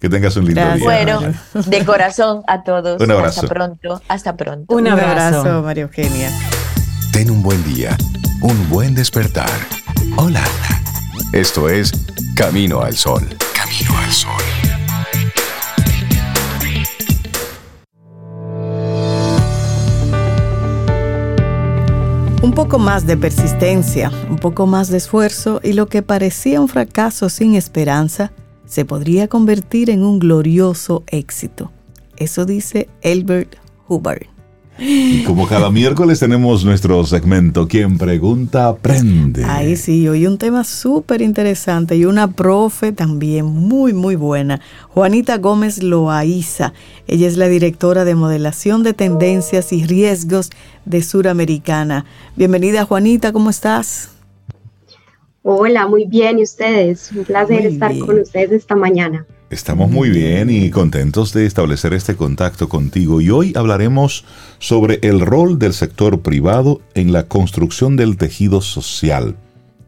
Que 0.00 0.08
tengas 0.08 0.34
un 0.36 0.46
lindo 0.46 0.62
día. 0.62 0.82
Bueno, 0.82 1.20
de 1.52 1.84
corazón 1.84 2.42
a 2.46 2.62
todos. 2.62 3.02
Un 3.02 3.10
abrazo. 3.10 3.42
Hasta 3.42 3.54
pronto. 3.54 4.02
Hasta 4.08 4.36
pronto. 4.36 4.74
Un 4.74 4.88
abrazo, 4.88 5.62
María 5.62 5.82
Eugenia. 5.82 6.30
Ten 7.12 7.30
un 7.30 7.42
buen 7.42 7.62
día. 7.64 7.98
Un 8.40 8.70
buen 8.70 8.94
despertar. 8.94 9.50
Hola. 10.16 10.42
Esto 11.34 11.68
es 11.68 11.92
Camino 12.34 12.80
al 12.80 12.96
Sol. 12.96 13.28
Camino 13.54 13.98
al 13.98 14.10
Sol. 14.10 14.42
Un 22.42 22.52
poco 22.54 22.78
más 22.78 23.06
de 23.06 23.18
persistencia, 23.18 24.10
un 24.30 24.38
poco 24.38 24.66
más 24.66 24.88
de 24.88 24.96
esfuerzo 24.96 25.60
y 25.62 25.74
lo 25.74 25.88
que 25.88 26.02
parecía 26.02 26.62
un 26.62 26.68
fracaso 26.68 27.28
sin 27.28 27.54
esperanza 27.54 28.32
se 28.70 28.84
podría 28.84 29.26
convertir 29.26 29.90
en 29.90 30.04
un 30.04 30.20
glorioso 30.20 31.02
éxito. 31.08 31.72
Eso 32.16 32.44
dice 32.44 32.88
Albert 33.02 33.56
Hubbard. 33.88 34.26
Y 34.78 35.24
como 35.24 35.46
cada 35.46 35.70
miércoles 35.70 36.20
tenemos 36.20 36.64
nuestro 36.64 37.04
segmento 37.04 37.66
Quien 37.66 37.98
pregunta 37.98 38.68
aprende. 38.68 39.44
Ahí 39.44 39.76
sí, 39.76 40.08
hoy 40.08 40.24
un 40.26 40.38
tema 40.38 40.62
súper 40.62 41.20
interesante 41.20 41.96
y 41.96 42.04
una 42.04 42.30
profe 42.30 42.92
también 42.92 43.44
muy 43.44 43.92
muy 43.92 44.14
buena, 44.14 44.60
Juanita 44.88 45.36
Gómez 45.38 45.82
Loaiza. 45.82 46.72
Ella 47.08 47.26
es 47.26 47.36
la 47.36 47.48
directora 47.48 48.04
de 48.04 48.14
modelación 48.14 48.84
de 48.84 48.94
tendencias 48.94 49.72
y 49.72 49.84
riesgos 49.84 50.50
de 50.84 51.02
Suramericana. 51.02 52.06
Bienvenida 52.36 52.84
Juanita, 52.84 53.32
¿cómo 53.32 53.50
estás? 53.50 54.19
Hola, 55.42 55.86
muy 55.86 56.04
bien. 56.06 56.38
¿Y 56.38 56.42
ustedes? 56.42 57.10
Un 57.12 57.24
placer 57.24 57.64
estar 57.64 57.96
con 57.98 58.18
ustedes 58.20 58.52
esta 58.52 58.76
mañana. 58.76 59.24
Estamos 59.48 59.90
muy 59.90 60.10
bien 60.10 60.48
y 60.50 60.70
contentos 60.70 61.32
de 61.32 61.46
establecer 61.46 61.92
este 61.92 62.14
contacto 62.14 62.68
contigo 62.68 63.20
y 63.20 63.30
hoy 63.30 63.52
hablaremos 63.56 64.24
sobre 64.58 65.00
el 65.02 65.20
rol 65.20 65.58
del 65.58 65.72
sector 65.72 66.20
privado 66.20 66.80
en 66.94 67.12
la 67.12 67.24
construcción 67.24 67.96
del 67.96 68.16
tejido 68.16 68.60
social 68.60 69.34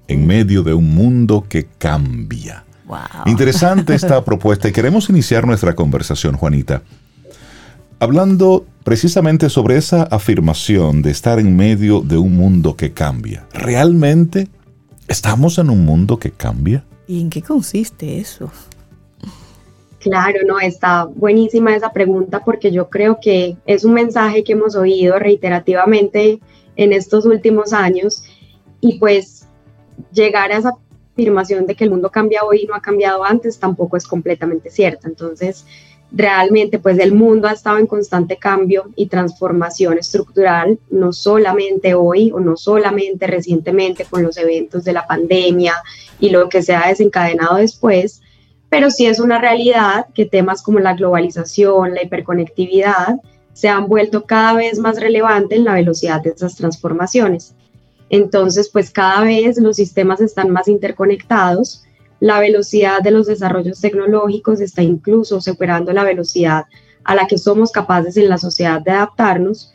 en 0.09 0.27
medio 0.27 0.63
de 0.63 0.75
un 0.75 0.95
mundo 0.95 1.45
que 1.49 1.67
cambia. 1.79 2.65
Interesante 3.27 3.95
esta 3.95 4.25
propuesta 4.25 4.69
y 4.69 4.73
queremos 4.73 5.09
iniciar 5.11 5.47
nuestra 5.47 5.75
conversación, 5.75 6.37
Juanita, 6.37 6.83
hablando 8.01 8.67
precisamente 8.83 9.49
sobre 9.49 9.77
esa 9.77 10.03
afirmación 10.03 11.03
de 11.03 11.13
estar 11.13 11.39
en 11.39 11.55
medio 11.55 12.01
de 12.01 12.17
un 12.17 12.37
mundo 12.37 12.75
que 12.75 12.93
cambia. 12.93 13.47
¿Realmente 13.55 14.49
estamos 15.09 15.59
en 15.59 15.71
un 15.71 15.85
mundo 15.85 16.19
que 16.19 16.31
cambia? 16.31 16.85
¿Y 17.07 17.21
en 17.21 17.31
qué 17.31 17.43
consiste 17.43 18.19
eso? 18.19 18.51
Claro, 19.99 20.41
no, 20.47 20.59
está 20.59 21.05
buenísima 21.05 21.77
esa 21.77 21.93
pregunta 21.93 22.43
porque 22.45 22.73
yo 22.73 22.91
creo 22.91 23.19
que 23.23 23.57
es 23.67 23.85
un 23.85 23.95
mensaje 23.95 24.43
que 24.43 24.53
hemos 24.53 24.75
oído 24.75 25.19
reiterativamente 25.19 26.41
en 26.75 26.93
estos 26.93 27.25
últimos 27.25 27.73
años 27.73 28.25
y 28.81 28.99
pues 28.99 29.47
llegar 30.13 30.51
a 30.51 30.59
esa 30.59 30.75
afirmación 31.13 31.67
de 31.67 31.77
que 31.77 31.85
el 31.85 31.91
mundo 31.91 32.11
cambia 32.11 32.43
hoy 32.43 32.63
y 32.63 32.67
no 32.67 32.75
ha 32.75 32.81
cambiado 32.81 33.25
antes 33.25 33.59
tampoco 33.59 33.97
es 33.97 34.07
completamente 34.07 34.71
cierta. 34.71 35.07
Entonces, 35.07 35.67
realmente 36.15 36.79
pues 36.79 36.99
el 36.99 37.13
mundo 37.13 37.49
ha 37.49 37.53
estado 37.53 37.79
en 37.79 37.87
constante 37.87 38.37
cambio 38.37 38.91
y 38.97 39.07
transformación 39.07 39.99
estructural, 39.99 40.79
no 40.91 41.13
solamente 41.13 41.95
hoy 41.95 42.31
o 42.33 42.41
no 42.41 42.57
solamente 42.57 43.27
recientemente 43.27 44.05
con 44.05 44.23
los 44.23 44.37
eventos 44.37 44.85
de 44.85 44.93
la 44.93 45.07
pandemia 45.07 45.75
y 46.21 46.31
lo 46.31 46.49
que 46.49 46.63
se 46.63 46.75
ha 46.75 46.89
desencadenado 46.89 47.57
después, 47.57 48.21
pero 48.69 48.91
sí 48.91 49.07
es 49.07 49.21
una 49.21 49.39
realidad 49.39 50.07
que 50.15 50.27
temas 50.27 50.63
como 50.63 50.79
la 50.79 50.95
globalización, 50.95 51.95
la 51.95 52.03
hiperconectividad, 52.03 53.17
se 53.53 53.69
han 53.69 53.87
vuelto 53.87 54.25
cada 54.25 54.55
vez 54.55 54.79
más 54.79 55.01
relevantes 55.01 55.59
en 55.59 55.65
la 55.65 55.75
velocidad 55.75 56.23
de 56.23 56.31
esas 56.31 56.57
transformaciones. 56.57 57.55
Entonces, 58.09 58.69
pues 58.71 58.91
cada 58.91 59.23
vez 59.23 59.59
los 59.59 59.77
sistemas 59.77 60.21
están 60.21 60.51
más 60.51 60.69
interconectados 60.69 61.85
la 62.23 62.39
velocidad 62.39 63.01
de 63.03 63.11
los 63.11 63.27
desarrollos 63.27 63.81
tecnológicos 63.81 64.61
está 64.61 64.81
incluso 64.81 65.41
superando 65.41 65.93
la 65.93 66.05
velocidad 66.05 66.67
a 67.03 67.17
la 67.17 67.27
que 67.27 67.37
somos 67.37 67.73
capaces 67.73 68.17
en 68.17 68.29
la 68.29 68.39
sociedad 68.39 68.81
de 68.81 68.93
adaptarnos 68.93 69.73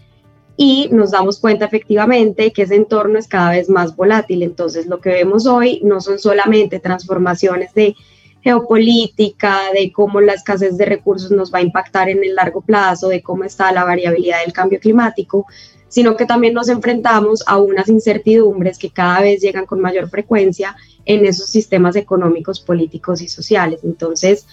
y 0.55 0.87
nos 0.93 1.11
damos 1.11 1.41
cuenta 1.41 1.65
efectivamente 1.65 2.53
que 2.53 2.61
ese 2.61 2.75
entorno 2.75 3.19
es 3.19 3.27
cada 3.27 3.51
vez 3.51 3.67
más 3.67 3.97
volátil. 3.97 4.43
Entonces 4.43 4.87
lo 4.87 5.01
que 5.01 5.09
vemos 5.09 5.45
hoy 5.45 5.81
no 5.83 5.99
son 5.99 6.19
solamente 6.19 6.79
transformaciones 6.79 7.73
de 7.73 7.97
geopolítica, 8.39 9.59
de 9.73 9.91
cómo 9.91 10.21
la 10.21 10.31
escasez 10.31 10.77
de 10.77 10.85
recursos 10.85 11.31
nos 11.31 11.53
va 11.53 11.57
a 11.57 11.63
impactar 11.63 12.07
en 12.07 12.23
el 12.23 12.33
largo 12.33 12.61
plazo, 12.61 13.09
de 13.09 13.21
cómo 13.21 13.43
está 13.43 13.73
la 13.73 13.83
variabilidad 13.83 14.37
del 14.45 14.53
cambio 14.53 14.79
climático, 14.79 15.47
sino 15.87 16.15
que 16.15 16.25
también 16.25 16.53
nos 16.53 16.69
enfrentamos 16.69 17.43
a 17.47 17.57
unas 17.57 17.87
incertidumbres 17.87 18.77
que 18.77 18.89
cada 18.89 19.21
vez 19.21 19.41
llegan 19.41 19.65
con 19.65 19.79
mayor 19.79 20.09
frecuencia 20.09 20.75
en 21.05 21.25
esos 21.25 21.49
sistemas 21.49 21.95
económicos, 21.95 22.59
políticos 22.59 23.21
y 23.21 23.27
sociales. 23.27 23.81
Entonces, 23.83 24.45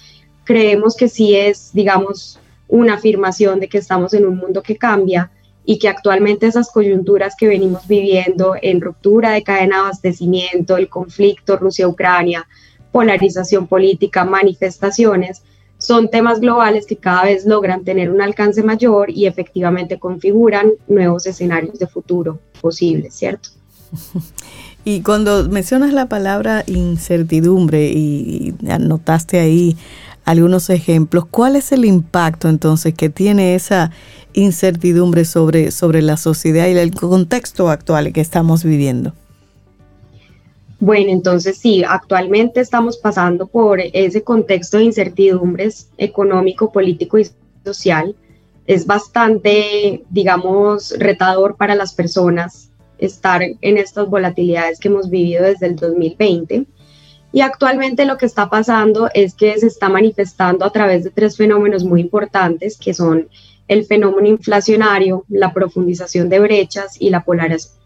creemos 0.44 0.96
que 0.96 1.08
sí 1.08 1.34
es, 1.34 1.70
digamos, 1.72 2.38
una 2.68 2.94
afirmación 2.94 3.60
de 3.60 3.68
que 3.68 3.78
estamos 3.78 4.14
en 4.14 4.26
un 4.26 4.36
mundo 4.36 4.62
que 4.62 4.76
cambia 4.76 5.30
y 5.64 5.78
que 5.78 5.88
actualmente 5.88 6.46
esas 6.46 6.70
coyunturas 6.70 7.34
que 7.38 7.48
venimos 7.48 7.86
viviendo 7.88 8.54
en 8.60 8.80
ruptura 8.80 9.30
de 9.30 9.42
cadena 9.42 9.76
de 9.76 9.82
abastecimiento, 9.82 10.76
el 10.76 10.88
conflicto 10.88 11.56
Rusia-Ucrania, 11.56 12.46
polarización 12.92 13.66
política, 13.66 14.24
manifestaciones, 14.24 15.42
son 15.84 16.08
temas 16.08 16.40
globales 16.40 16.86
que 16.86 16.96
cada 16.96 17.24
vez 17.24 17.44
logran 17.44 17.84
tener 17.84 18.10
un 18.10 18.22
alcance 18.22 18.62
mayor 18.62 19.10
y 19.10 19.26
efectivamente 19.26 19.98
configuran 19.98 20.72
nuevos 20.88 21.26
escenarios 21.26 21.78
de 21.78 21.86
futuro 21.86 22.38
posibles, 22.60 23.14
¿cierto? 23.14 23.50
Y 24.86 25.00
cuando 25.00 25.48
mencionas 25.48 25.94
la 25.94 26.10
palabra 26.10 26.62
incertidumbre 26.66 27.90
y 27.90 28.54
anotaste 28.68 29.38
ahí 29.40 29.78
algunos 30.26 30.68
ejemplos, 30.68 31.24
¿cuál 31.30 31.56
es 31.56 31.72
el 31.72 31.86
impacto 31.86 32.50
entonces 32.50 32.92
que 32.92 33.08
tiene 33.08 33.54
esa 33.54 33.90
incertidumbre 34.34 35.24
sobre, 35.24 35.70
sobre 35.70 36.02
la 36.02 36.18
sociedad 36.18 36.66
y 36.66 36.76
el 36.76 36.94
contexto 36.94 37.70
actual 37.70 38.12
que 38.12 38.20
estamos 38.20 38.62
viviendo? 38.62 39.14
Bueno, 40.84 41.12
entonces 41.12 41.56
sí, 41.56 41.82
actualmente 41.82 42.60
estamos 42.60 42.98
pasando 42.98 43.46
por 43.46 43.80
ese 43.80 44.22
contexto 44.22 44.76
de 44.76 44.84
incertidumbres 44.84 45.88
económico, 45.96 46.72
político 46.72 47.16
y 47.18 47.26
social. 47.64 48.14
Es 48.66 48.84
bastante, 48.84 50.04
digamos, 50.10 50.94
retador 50.98 51.56
para 51.56 51.74
las 51.74 51.94
personas 51.94 52.70
estar 52.98 53.40
en 53.42 53.78
estas 53.78 54.10
volatilidades 54.10 54.78
que 54.78 54.88
hemos 54.88 55.08
vivido 55.08 55.44
desde 55.44 55.68
el 55.68 55.76
2020. 55.76 56.66
Y 57.32 57.40
actualmente 57.40 58.04
lo 58.04 58.18
que 58.18 58.26
está 58.26 58.50
pasando 58.50 59.08
es 59.14 59.32
que 59.32 59.58
se 59.58 59.68
está 59.68 59.88
manifestando 59.88 60.66
a 60.66 60.70
través 60.70 61.02
de 61.04 61.10
tres 61.12 61.38
fenómenos 61.38 61.82
muy 61.82 62.02
importantes, 62.02 62.76
que 62.76 62.92
son 62.92 63.30
el 63.68 63.86
fenómeno 63.86 64.28
inflacionario, 64.28 65.24
la 65.30 65.54
profundización 65.54 66.28
de 66.28 66.40
brechas 66.40 67.00
y 67.00 67.08
la 67.08 67.24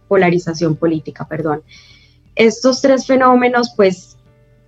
polarización 0.08 0.74
política, 0.74 1.28
perdón. 1.28 1.62
Estos 2.38 2.80
tres 2.80 3.04
fenómenos 3.04 3.72
pues 3.76 4.16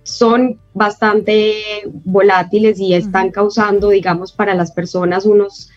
son 0.03 0.59
bastante 0.73 1.55
volátiles 2.03 2.77
y 2.79 2.93
están 2.93 3.31
causando, 3.31 3.89
digamos, 3.89 4.33
para 4.33 4.53
las 4.55 4.73
personas 4.73 5.25
unos 5.25 5.69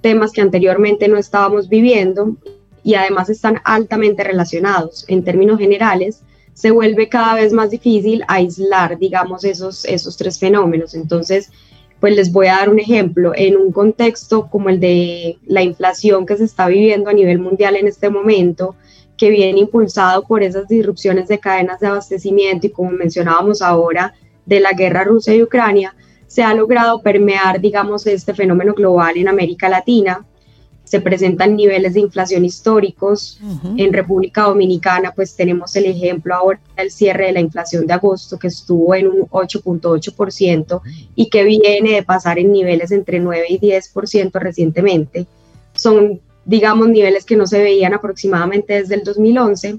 temas 0.00 0.30
que 0.30 0.42
anteriormente 0.42 1.08
no 1.08 1.18
estábamos 1.18 1.68
viviendo 1.68 2.36
y 2.84 2.94
además 2.94 3.30
están 3.30 3.60
altamente 3.64 4.22
relacionados. 4.22 5.04
En 5.08 5.24
términos 5.24 5.58
generales, 5.58 6.22
se 6.52 6.70
vuelve 6.70 7.08
cada 7.08 7.34
vez 7.34 7.52
más 7.52 7.70
difícil 7.70 8.22
aislar, 8.28 8.96
digamos, 8.96 9.42
esos, 9.42 9.84
esos 9.86 10.16
tres 10.16 10.38
fenómenos. 10.38 10.94
Entonces, 10.94 11.50
pues 11.98 12.14
les 12.14 12.30
voy 12.30 12.46
a 12.46 12.58
dar 12.58 12.68
un 12.68 12.78
ejemplo. 12.78 13.32
En 13.34 13.56
un 13.56 13.72
contexto 13.72 14.48
como 14.50 14.68
el 14.68 14.78
de 14.78 15.38
la 15.46 15.62
inflación 15.62 16.26
que 16.26 16.36
se 16.36 16.44
está 16.44 16.68
viviendo 16.68 17.10
a 17.10 17.12
nivel 17.12 17.40
mundial 17.40 17.74
en 17.74 17.88
este 17.88 18.08
momento, 18.08 18.76
que 19.16 19.30
viene 19.30 19.60
impulsado 19.60 20.22
por 20.24 20.42
esas 20.42 20.66
disrupciones 20.68 21.28
de 21.28 21.38
cadenas 21.38 21.80
de 21.80 21.86
abastecimiento 21.86 22.66
y 22.66 22.70
como 22.70 22.90
mencionábamos 22.90 23.62
ahora, 23.62 24.14
de 24.46 24.60
la 24.60 24.72
guerra 24.72 25.04
Rusia 25.04 25.34
y 25.34 25.42
Ucrania, 25.42 25.94
se 26.26 26.42
ha 26.42 26.52
logrado 26.52 27.00
permear, 27.00 27.60
digamos, 27.60 28.06
este 28.06 28.34
fenómeno 28.34 28.74
global 28.74 29.16
en 29.16 29.28
América 29.28 29.68
Latina 29.68 30.24
se 30.84 31.00
presentan 31.00 31.56
niveles 31.56 31.94
de 31.94 32.00
inflación 32.00 32.44
históricos. 32.44 33.40
En 33.76 33.92
República 33.92 34.42
Dominicana, 34.42 35.12
pues 35.12 35.34
tenemos 35.34 35.74
el 35.76 35.86
ejemplo 35.86 36.34
ahora 36.34 36.60
del 36.76 36.90
cierre 36.90 37.26
de 37.26 37.32
la 37.32 37.40
inflación 37.40 37.86
de 37.86 37.94
agosto, 37.94 38.38
que 38.38 38.48
estuvo 38.48 38.94
en 38.94 39.08
un 39.08 39.22
8.8% 39.22 40.80
y 41.16 41.30
que 41.30 41.42
viene 41.42 41.94
de 41.94 42.02
pasar 42.02 42.38
en 42.38 42.52
niveles 42.52 42.92
entre 42.92 43.18
9 43.18 43.46
y 43.48 43.58
10% 43.58 44.32
recientemente. 44.34 45.26
Son, 45.74 46.20
digamos, 46.44 46.88
niveles 46.88 47.24
que 47.24 47.36
no 47.36 47.46
se 47.46 47.62
veían 47.62 47.94
aproximadamente 47.94 48.74
desde 48.74 48.96
el 48.96 49.04
2011 49.04 49.78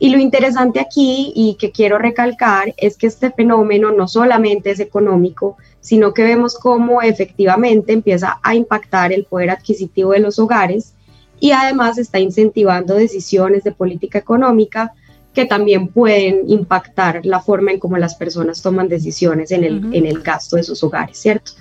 y 0.00 0.10
lo 0.10 0.18
interesante 0.18 0.78
aquí 0.80 1.32
y 1.34 1.54
que 1.54 1.72
quiero 1.72 1.98
recalcar 1.98 2.72
es 2.76 2.96
que 2.96 3.08
este 3.08 3.30
fenómeno 3.30 3.90
no 3.90 4.06
solamente 4.06 4.70
es 4.70 4.80
económico, 4.80 5.56
sino 5.80 6.14
que 6.14 6.22
vemos 6.22 6.54
cómo 6.54 7.02
efectivamente 7.02 7.92
empieza 7.92 8.38
a 8.42 8.54
impactar 8.54 9.12
el 9.12 9.24
poder 9.24 9.50
adquisitivo 9.50 10.12
de 10.12 10.20
los 10.20 10.38
hogares 10.38 10.94
y 11.40 11.50
además 11.50 11.98
está 11.98 12.20
incentivando 12.20 12.94
decisiones 12.94 13.64
de 13.64 13.72
política 13.72 14.18
económica 14.18 14.92
que 15.34 15.46
también 15.46 15.88
pueden 15.88 16.48
impactar 16.48 17.24
la 17.24 17.40
forma 17.40 17.72
en 17.72 17.78
cómo 17.78 17.96
las 17.96 18.14
personas 18.14 18.62
toman 18.62 18.88
decisiones 18.88 19.50
en 19.50 19.64
el, 19.64 19.94
en 19.94 20.06
el 20.06 20.20
gasto 20.20 20.56
de 20.56 20.62
sus 20.62 20.82
hogares, 20.82 21.18
¿cierto? 21.18 21.52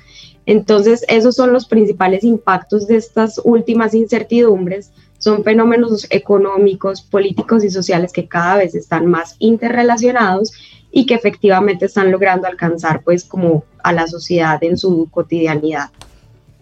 Entonces, 0.47 1.03
esos 1.09 1.35
son 1.35 1.51
los 1.51 1.67
principales 1.67 2.23
impactos 2.23 2.87
de 2.87 2.95
estas 2.95 3.39
últimas 3.43 3.93
incertidumbres. 3.93 4.91
Son 5.17 5.43
fenómenos 5.43 6.07
económicos, 6.09 7.01
políticos 7.01 7.65
y 7.65 7.69
sociales 7.69 8.13
que 8.13 8.27
cada 8.27 8.55
vez 8.55 8.73
están 8.73 9.07
más 9.07 9.35
interrelacionados 9.39 10.53
y 10.89 11.05
que 11.05 11.15
efectivamente 11.15 11.85
están 11.85 12.11
logrando 12.11 12.47
alcanzar 12.47 13.03
pues 13.03 13.25
como 13.25 13.65
a 13.83 13.91
la 13.91 14.07
sociedad 14.07 14.63
en 14.63 14.77
su 14.77 15.09
cotidianidad. 15.11 15.89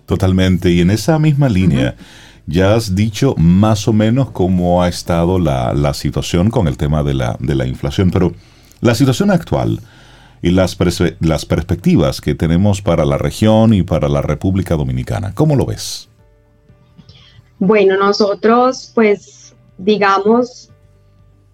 Totalmente, 0.08 0.72
y 0.72 0.82
en 0.82 0.90
esa 0.90 1.20
misma 1.20 1.48
línea, 1.48 1.96
ya 2.48 2.74
has 2.74 2.96
dicho 2.96 3.36
más 3.38 3.88
o 3.88 3.94
menos 3.94 4.32
cómo 4.32 4.82
ha 4.82 4.88
estado 4.88 5.38
la, 5.38 5.76
la 5.76 5.94
situación 5.94 6.50
con 6.50 6.68
el 6.68 6.78
tema 6.78 7.04
de 7.04 7.14
la, 7.14 7.38
de 7.40 7.54
la, 7.54 7.68
inflación, 7.68 8.10
pero 8.10 8.34
la 8.82 8.96
situación 8.96 9.30
actual 9.30 9.80
y 10.46 10.52
las, 10.52 10.78
las 11.22 11.46
perspectivas 11.48 12.22
que 12.22 12.36
tenemos 12.36 12.84
para 12.84 13.04
la 13.04 13.18
región 13.18 13.74
y 13.74 13.82
para 13.82 14.08
la 14.08 14.22
República 14.22 14.76
Dominicana, 14.76 15.34
¿cómo 15.34 15.56
lo 15.56 15.66
ves? 15.66 16.08
Bueno, 17.58 17.98
nosotros 17.98 18.92
pues 18.94 19.56
digamos, 19.80 20.70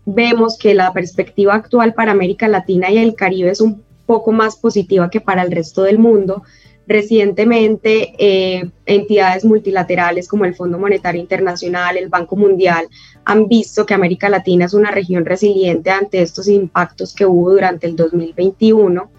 vemos 0.05 0.57
que 0.57 0.73
la 0.73 0.91
perspectiva 0.91 1.55
actual 1.55 1.93
para 1.93 2.11
América 2.11 2.49
Latina 2.49 2.91
y 2.91 2.97
el 2.97 3.15
Caribe 3.15 3.51
es 3.51 3.61
un 3.61 3.81
poco 4.05 4.33
más 4.33 4.57
positiva 4.57 5.09
que 5.09 5.21
para 5.21 5.43
el 5.43 5.51
resto 5.51 5.83
del 5.83 5.97
mundo. 5.97 6.43
Recientemente, 6.91 8.13
eh, 8.17 8.69
entidades 8.85 9.45
multilaterales 9.45 10.27
como 10.27 10.43
el 10.43 10.53
Fondo 10.53 10.77
Monetario 10.77 11.21
Internacional, 11.21 11.95
el 11.95 12.09
Banco 12.09 12.35
Mundial, 12.35 12.89
han 13.23 13.47
visto 13.47 13.85
que 13.85 13.93
América 13.93 14.27
Latina 14.27 14.65
es 14.65 14.73
una 14.73 14.91
región 14.91 15.23
resiliente 15.23 15.89
ante 15.89 16.21
estos 16.21 16.49
impactos 16.49 17.15
que 17.15 17.25
hubo 17.25 17.51
durante 17.51 17.87
el 17.87 17.95
2021. 17.95 19.09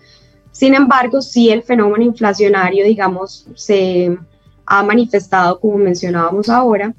Sin 0.51 0.75
embargo, 0.75 1.23
sí 1.23 1.49
el 1.49 1.63
fenómeno 1.63 2.05
inflacionario, 2.05 2.85
digamos, 2.85 3.47
se 3.55 4.19
ha 4.67 4.83
manifestado, 4.83 5.59
como 5.59 5.79
mencionábamos 5.79 6.51
ahora, 6.51 6.95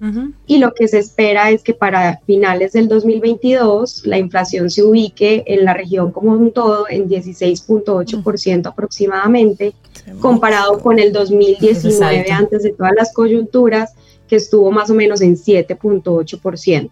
y 0.48 0.58
lo 0.58 0.74
que 0.74 0.88
se 0.88 0.98
espera 0.98 1.52
es 1.52 1.62
que 1.62 1.76
para 1.76 2.20
finales 2.26 2.74
del 2.74 2.88
2022 2.88 4.06
la 4.06 4.18
inflación 4.18 4.72
se 4.72 4.84
ubique 4.84 5.44
en 5.46 5.66
la 5.66 5.74
región 5.74 6.12
como 6.12 6.34
un 6.34 6.52
todo 6.52 6.88
en 6.90 7.08
16.8% 7.08 8.68
aproximadamente, 8.68 9.76
comparado 10.20 10.80
con 10.80 11.00
el 11.00 11.12
2019 11.12 12.32
antes 12.32 12.64
de 12.64 12.74
todas 12.74 12.94
las 12.96 13.14
coyunturas, 13.14 13.94
que 14.28 14.38
estuvo 14.38 14.72
más 14.72 14.90
o 14.90 14.94
menos 14.94 15.22
en 15.22 15.36
7.8%. 15.36 16.92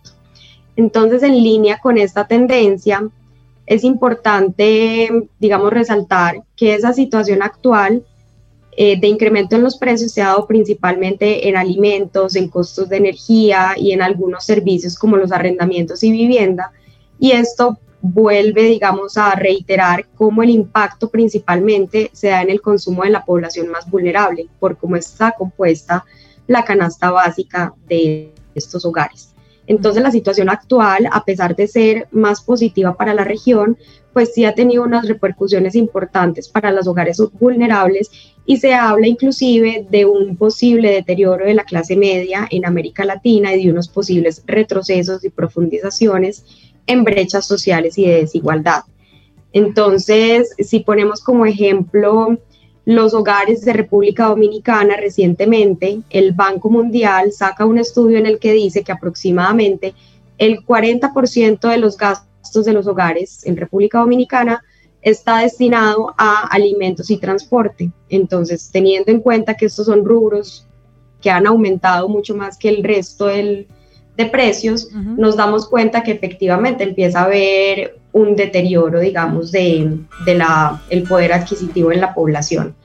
Entonces, 0.76 1.24
en 1.24 1.36
línea 1.36 1.80
con 1.80 1.98
esta 1.98 2.28
tendencia, 2.28 3.08
es 3.66 3.84
importante, 3.84 5.10
digamos, 5.40 5.72
resaltar 5.72 6.44
que 6.56 6.76
esa 6.76 6.94
situación 6.94 7.42
actual 7.42 8.04
eh, 8.78 9.00
de 9.00 9.08
incremento 9.08 9.56
en 9.56 9.64
los 9.64 9.78
precios 9.78 10.14
se 10.14 10.22
ha 10.22 10.28
dado 10.28 10.48
principalmente 10.48 11.50
en 11.50 11.58
alimentos, 11.58 12.36
en 12.36 12.48
costos 12.48 12.88
de 12.90 12.98
energía 12.98 13.74
y 13.78 13.92
en 13.92 14.02
algunos 14.02 14.46
servicios 14.46 14.98
como 14.98 15.18
los 15.18 15.32
arrendamientos 15.32 16.04
y 16.04 16.12
vivienda. 16.12 16.72
Y 17.20 17.32
esto 17.32 17.78
vuelve, 18.02 18.64
digamos, 18.64 19.18
a 19.18 19.32
reiterar 19.36 20.06
cómo 20.16 20.44
el 20.44 20.50
impacto 20.50 21.10
principalmente 21.10 22.10
se 22.14 22.30
da 22.30 22.42
en 22.42 22.50
el 22.50 22.62
consumo 22.62 23.04
de 23.04 23.12
la 23.12 23.26
población 23.26 23.70
más 23.70 23.90
vulnerable, 23.90 24.48
por 24.60 24.78
cómo 24.78 24.96
está 24.96 25.32
compuesta 25.32 26.06
la 26.48 26.64
canasta 26.66 27.12
básica 27.12 27.74
de 27.88 28.34
estos 28.56 28.86
hogares. 28.86 29.34
Entonces 29.68 30.02
la 30.04 30.12
situación 30.12 30.50
actual, 30.50 31.08
a 31.12 31.24
pesar 31.24 31.56
de 31.56 31.68
ser 31.68 32.08
más 32.12 32.42
positiva 32.42 32.98
para 32.98 33.14
la 33.14 33.24
región, 33.24 33.78
pues 34.12 34.34
sí 34.34 34.44
ha 34.44 34.54
tenido 34.54 34.84
unas 34.84 35.08
repercusiones 35.08 35.76
importantes 35.76 36.50
para 36.50 36.72
los 36.72 36.88
hogares 36.88 37.22
vulnerables 37.40 38.12
y 38.46 38.58
se 38.58 38.74
habla 38.74 39.08
inclusive 39.08 39.88
de 39.90 40.06
un 40.06 40.36
posible 40.36 40.92
deterioro 40.92 41.46
de 41.46 41.54
la 41.54 41.64
clase 41.64 41.96
media 41.96 42.48
en 42.50 42.66
América 42.66 43.06
Latina 43.06 43.54
y 43.54 43.64
de 43.64 43.72
unos 43.72 43.88
posibles 43.88 44.44
retrocesos 44.46 45.24
y 45.24 45.30
profundizaciones 45.30 46.44
en 46.88 47.04
brechas 47.04 47.46
sociales 47.46 47.98
y 47.98 48.06
de 48.06 48.22
desigualdad. 48.22 48.84
Entonces, 49.54 50.56
si 50.60 50.80
ponemos 50.80 51.22
como 51.22 51.46
ejemplo 51.46 52.38
los 52.86 53.14
hogares 53.14 53.64
de 53.64 53.74
República 53.74 54.28
Dominicana 54.28 54.96
recientemente, 54.98 56.02
el 56.10 56.34
Banco 56.34 56.70
Mundial 56.70 57.32
saca 57.32 57.66
un 57.66 57.78
estudio 57.78 58.18
en 58.18 58.26
el 58.26 58.40
que 58.40 58.54
dice 58.54 58.84
que 58.84 58.92
aproximadamente 58.92 59.94
el 60.38 60.66
40% 60.66 61.70
de 61.70 61.78
los 61.78 61.98
gastos 61.98 62.66
de 62.66 62.74
los 62.74 62.88
hogares 62.88 63.46
en 63.46 63.58
República 63.58 64.00
Dominicana 64.00 64.64
está 65.02 65.40
destinado 65.40 66.14
a 66.18 66.48
alimentos 66.48 67.10
y 67.12 67.18
transporte. 67.18 67.92
Entonces, 68.10 68.70
teniendo 68.72 69.12
en 69.12 69.20
cuenta 69.20 69.56
que 69.56 69.66
estos 69.66 69.86
son 69.86 70.06
rubros 70.06 70.68
que 71.22 71.30
han 71.30 71.46
aumentado 71.46 72.08
mucho 72.10 72.36
más 72.36 72.58
que 72.58 72.70
el 72.70 72.84
resto 72.84 73.28
de 74.18 74.26
precios, 74.26 74.90
nos 74.92 75.38
damos 75.38 75.68
cuenta 75.68 76.04
que 76.04 76.12
efectivamente 76.12 76.84
empieza 76.84 77.22
a 77.22 77.26
haber 77.26 77.98
un 78.12 78.36
deterioro, 78.36 79.00
digamos, 79.00 79.52
de, 79.52 80.00
la, 80.26 80.82
el 80.90 81.04
poder 81.04 81.34
adquisitivo 81.34 81.92
en 81.92 82.02
la 82.02 82.14
población. 82.14 82.76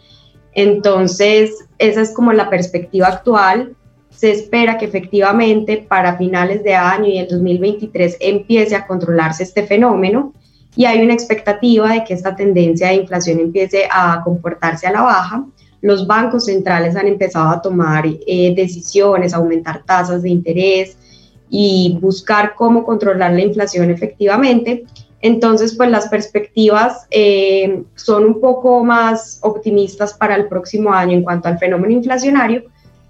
Entonces, 0.53 1.66
esa 1.79 2.01
es 2.01 2.12
como 2.12 2.33
la 2.33 2.49
perspectiva 2.49 3.09
actual. 3.09 3.74
Se 4.11 4.31
espera 4.31 4.79
que 4.79 4.87
efectivamente 4.87 5.85
para 5.89 6.16
finales 6.16 6.62
de 6.62 6.74
año 6.74 7.07
y 7.07 7.18
el 7.18 7.29
2023 7.29 8.16
empiece 8.20 8.74
a 8.74 8.87
controlarse 8.87 9.43
este 9.43 9.66
fenómeno 9.66 10.33
y 10.74 10.85
hay 10.85 11.03
una 11.03 11.12
expectativa 11.12 11.93
de 11.93 12.05
que 12.05 12.14
esta 12.14 12.37
tendencia 12.37 12.89
de 12.89 12.95
inflación 12.95 13.41
empiece 13.41 13.89
a 13.91 14.22
comportarse 14.24 14.87
a 14.87 14.93
la 14.93 15.03
baja. 15.03 15.45
Los 15.83 16.07
bancos 16.07 16.47
centrales 16.47 16.97
han 16.97 17.07
empezado 17.07 17.51
a 17.51 17.61
tomar 17.61 18.07
eh, 18.07 18.55
decisiones, 18.55 19.35
aumentar 19.35 19.83
tasas 19.85 20.22
de 20.22 20.31
interés 20.31 20.97
y 21.51 21.99
buscar 22.01 22.55
cómo 22.55 22.84
controlar 22.84 23.32
la 23.32 23.42
inflación 23.42 23.90
efectivamente. 23.90 24.84
Entonces, 25.20 25.74
pues 25.74 25.90
las 25.90 26.09
perspectivas 26.09 27.07
eh, 27.11 27.82
son 27.94 28.24
un 28.24 28.40
poco 28.40 28.84
más 28.84 29.38
optimistas 29.42 30.14
para 30.14 30.36
el 30.36 30.47
próximo 30.47 30.92
año 30.92 31.12
en 31.12 31.22
cuanto 31.22 31.49
al 31.49 31.59
fenómeno 31.59 31.92
inflacionario, 31.92 32.64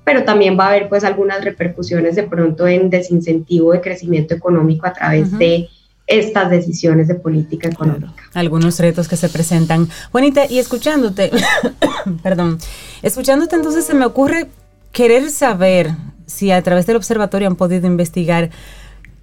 pero 0.04 0.24
también 0.24 0.58
va 0.58 0.66
a 0.66 0.68
haber 0.68 0.88
pues 0.88 1.04
algunas 1.04 1.44
repercusiones 1.44 2.14
de 2.14 2.22
pronto 2.22 2.66
en 2.66 2.90
desincentivo 2.90 3.72
de 3.72 3.80
crecimiento 3.80 4.34
económico 4.34 4.86
a 4.86 4.92
través 4.92 5.36
de 5.36 5.68
estas 6.06 6.50
decisiones 6.50 7.08
de 7.08 7.16
política 7.16 7.68
económica. 7.68 8.14
Algunos 8.34 8.78
retos 8.78 9.08
que 9.08 9.16
se 9.16 9.28
presentan. 9.28 9.88
Juanita, 10.12 10.46
y 10.48 10.58
escuchándote, 10.58 11.32
perdón, 12.22 12.58
escuchándote 13.02 13.56
entonces 13.56 13.84
se 13.84 13.94
me 13.94 14.06
ocurre 14.06 14.46
querer 14.92 15.30
saber 15.30 15.90
si 16.26 16.50
a 16.50 16.62
través 16.62 16.86
del 16.86 16.96
observatorio 16.96 17.48
han 17.48 17.56
podido 17.56 17.86
investigar 17.86 18.50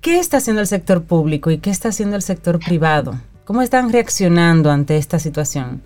qué 0.02 0.20
está 0.20 0.38
haciendo 0.38 0.62
el 0.62 0.68
sector 0.68 1.04
público 1.04 1.52
y 1.52 1.60
qué 1.60 1.70
está 1.70 1.90
haciendo 1.90 2.16
el 2.16 2.22
sector 2.22 2.60
privado. 2.60 3.14
¿Cómo 3.46 3.62
están 3.62 3.92
reaccionando 3.92 4.72
ante 4.72 4.98
esta 4.98 5.20
situación? 5.20 5.82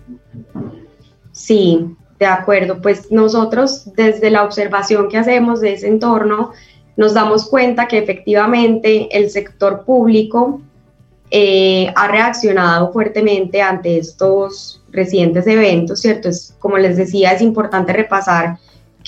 Sí, 1.32 1.96
de 2.18 2.26
acuerdo. 2.26 2.80
Pues 2.80 3.10
nosotros 3.10 3.92
desde 3.94 4.30
la 4.30 4.44
observación 4.44 5.08
que 5.08 5.18
hacemos 5.18 5.60
de 5.60 5.74
ese 5.74 5.88
entorno, 5.88 6.52
nos 6.96 7.14
damos 7.14 7.48
cuenta 7.48 7.86
que 7.86 7.98
efectivamente 7.98 9.08
el 9.16 9.30
sector 9.30 9.84
público 9.84 10.60
eh, 11.30 11.92
ha 11.94 12.08
reaccionado 12.08 12.92
fuertemente 12.92 13.62
ante 13.62 13.98
estos 13.98 14.82
recientes 14.90 15.46
eventos, 15.46 16.00
¿cierto? 16.00 16.28
Es, 16.28 16.56
como 16.58 16.76
les 16.78 16.96
decía, 16.96 17.32
es 17.32 17.42
importante 17.42 17.92
repasar 17.92 18.58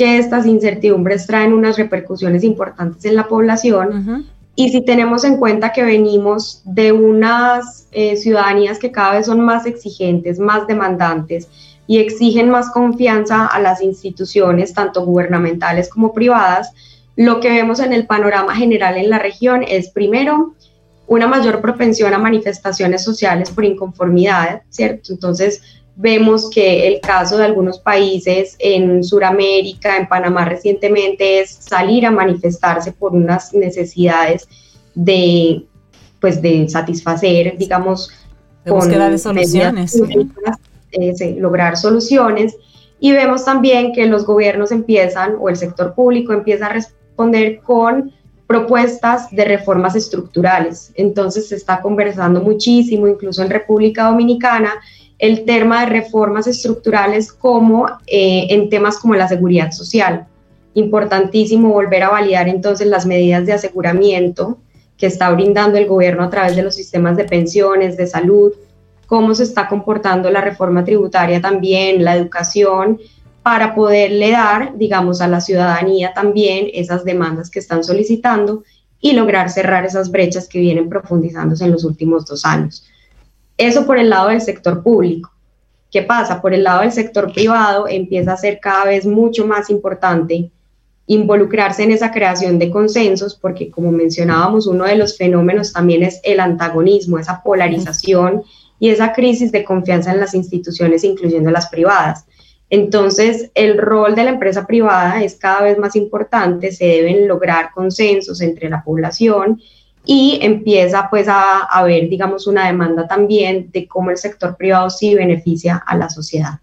que 0.00 0.16
estas 0.16 0.46
incertidumbres 0.46 1.26
traen 1.26 1.52
unas 1.52 1.76
repercusiones 1.76 2.42
importantes 2.42 3.04
en 3.04 3.16
la 3.16 3.28
población. 3.28 4.26
Y 4.54 4.70
si 4.70 4.82
tenemos 4.82 5.24
en 5.24 5.36
cuenta 5.36 5.74
que 5.74 5.84
venimos 5.84 6.62
de 6.64 6.90
unas 6.92 7.86
eh, 7.92 8.16
ciudadanías 8.16 8.78
que 8.78 8.90
cada 8.90 9.16
vez 9.16 9.26
son 9.26 9.42
más 9.42 9.66
exigentes, 9.66 10.38
más 10.38 10.66
demandantes 10.66 11.48
y 11.86 11.98
exigen 11.98 12.48
más 12.48 12.70
confianza 12.70 13.44
a 13.44 13.60
las 13.60 13.82
instituciones, 13.82 14.72
tanto 14.72 15.04
gubernamentales 15.04 15.90
como 15.90 16.14
privadas, 16.14 16.72
lo 17.16 17.40
que 17.40 17.50
vemos 17.50 17.78
en 17.78 17.92
el 17.92 18.06
panorama 18.06 18.56
general 18.56 18.96
en 18.96 19.10
la 19.10 19.18
región 19.18 19.62
es 19.68 19.90
primero 19.90 20.54
una 21.08 21.26
mayor 21.26 21.60
propensión 21.60 22.14
a 22.14 22.18
manifestaciones 22.18 23.04
sociales 23.04 23.50
por 23.50 23.66
inconformidad, 23.66 24.62
¿cierto? 24.70 25.12
Entonces, 25.12 25.60
vemos 26.00 26.48
que 26.48 26.88
el 26.88 27.00
caso 27.00 27.36
de 27.36 27.44
algunos 27.44 27.78
países 27.78 28.56
en 28.58 29.04
Sudamérica, 29.04 29.98
en 29.98 30.08
Panamá 30.08 30.46
recientemente, 30.46 31.40
es 31.40 31.50
salir 31.50 32.06
a 32.06 32.10
manifestarse 32.10 32.92
por 32.92 33.12
unas 33.12 33.52
necesidades 33.52 34.48
de, 34.94 35.66
pues, 36.18 36.40
de 36.40 36.68
satisfacer, 36.70 37.58
digamos, 37.58 38.10
de 38.64 38.70
búsqueda 38.70 39.10
de 39.10 39.18
soluciones. 39.18 40.00
Eh, 40.92 41.36
lograr 41.38 41.76
soluciones. 41.76 42.56
Y 42.98 43.12
vemos 43.12 43.44
también 43.44 43.92
que 43.92 44.06
los 44.06 44.24
gobiernos 44.24 44.72
empiezan, 44.72 45.36
o 45.38 45.50
el 45.50 45.56
sector 45.56 45.94
público 45.94 46.32
empieza 46.32 46.66
a 46.66 46.70
responder 46.70 47.60
con 47.60 48.12
propuestas 48.46 49.30
de 49.30 49.44
reformas 49.44 49.96
estructurales. 49.96 50.92
Entonces 50.94 51.48
se 51.50 51.56
está 51.56 51.82
conversando 51.82 52.40
muchísimo, 52.40 53.06
incluso 53.06 53.42
en 53.42 53.50
República 53.50 54.04
Dominicana, 54.04 54.72
el 55.20 55.44
tema 55.44 55.80
de 55.80 55.86
reformas 55.86 56.46
estructurales 56.46 57.30
como 57.30 57.86
eh, 58.06 58.46
en 58.48 58.70
temas 58.70 58.98
como 58.98 59.14
la 59.14 59.28
seguridad 59.28 59.70
social. 59.70 60.26
Importantísimo 60.72 61.72
volver 61.72 62.02
a 62.04 62.08
validar 62.08 62.48
entonces 62.48 62.86
las 62.86 63.04
medidas 63.04 63.44
de 63.44 63.52
aseguramiento 63.52 64.58
que 64.96 65.06
está 65.06 65.30
brindando 65.30 65.76
el 65.76 65.86
gobierno 65.86 66.24
a 66.24 66.30
través 66.30 66.56
de 66.56 66.62
los 66.62 66.74
sistemas 66.74 67.18
de 67.18 67.24
pensiones, 67.24 67.98
de 67.98 68.06
salud, 68.06 68.52
cómo 69.06 69.34
se 69.34 69.42
está 69.42 69.68
comportando 69.68 70.30
la 70.30 70.40
reforma 70.40 70.84
tributaria 70.84 71.40
también, 71.40 72.02
la 72.02 72.16
educación, 72.16 72.98
para 73.42 73.74
poderle 73.74 74.30
dar, 74.30 74.76
digamos, 74.78 75.20
a 75.20 75.28
la 75.28 75.40
ciudadanía 75.42 76.14
también 76.14 76.68
esas 76.72 77.04
demandas 77.04 77.50
que 77.50 77.58
están 77.58 77.84
solicitando 77.84 78.64
y 79.00 79.12
lograr 79.12 79.50
cerrar 79.50 79.84
esas 79.84 80.10
brechas 80.10 80.48
que 80.48 80.60
vienen 80.60 80.88
profundizándose 80.88 81.64
en 81.64 81.72
los 81.72 81.84
últimos 81.84 82.24
dos 82.24 82.44
años. 82.44 82.86
Eso 83.60 83.84
por 83.84 83.98
el 83.98 84.08
lado 84.08 84.30
del 84.30 84.40
sector 84.40 84.82
público. 84.82 85.30
¿Qué 85.90 86.00
pasa? 86.00 86.40
Por 86.40 86.54
el 86.54 86.64
lado 86.64 86.80
del 86.80 86.92
sector 86.92 87.30
privado 87.30 87.86
empieza 87.86 88.32
a 88.32 88.38
ser 88.38 88.58
cada 88.58 88.86
vez 88.86 89.04
mucho 89.04 89.46
más 89.46 89.68
importante 89.68 90.50
involucrarse 91.06 91.82
en 91.82 91.90
esa 91.90 92.10
creación 92.10 92.58
de 92.58 92.70
consensos, 92.70 93.34
porque 93.34 93.70
como 93.70 93.92
mencionábamos, 93.92 94.66
uno 94.66 94.84
de 94.84 94.96
los 94.96 95.18
fenómenos 95.18 95.74
también 95.74 96.02
es 96.04 96.22
el 96.24 96.40
antagonismo, 96.40 97.18
esa 97.18 97.42
polarización 97.42 98.44
y 98.78 98.88
esa 98.88 99.12
crisis 99.12 99.52
de 99.52 99.62
confianza 99.62 100.10
en 100.10 100.20
las 100.20 100.32
instituciones, 100.32 101.04
incluyendo 101.04 101.50
las 101.50 101.68
privadas. 101.68 102.24
Entonces, 102.70 103.50
el 103.54 103.76
rol 103.76 104.14
de 104.14 104.24
la 104.24 104.30
empresa 104.30 104.66
privada 104.66 105.22
es 105.22 105.34
cada 105.34 105.64
vez 105.64 105.76
más 105.76 105.96
importante, 105.96 106.72
se 106.72 106.86
deben 106.86 107.28
lograr 107.28 107.72
consensos 107.74 108.40
entre 108.40 108.70
la 108.70 108.82
población 108.82 109.60
y 110.04 110.38
empieza 110.42 111.08
pues 111.10 111.28
a 111.28 111.60
haber, 111.64 112.08
digamos, 112.08 112.46
una 112.46 112.66
demanda 112.66 113.06
también 113.06 113.70
de 113.72 113.86
cómo 113.86 114.10
el 114.10 114.16
sector 114.16 114.56
privado 114.56 114.90
sí 114.90 115.14
beneficia 115.14 115.76
a 115.76 115.96
la 115.96 116.08
sociedad. 116.08 116.60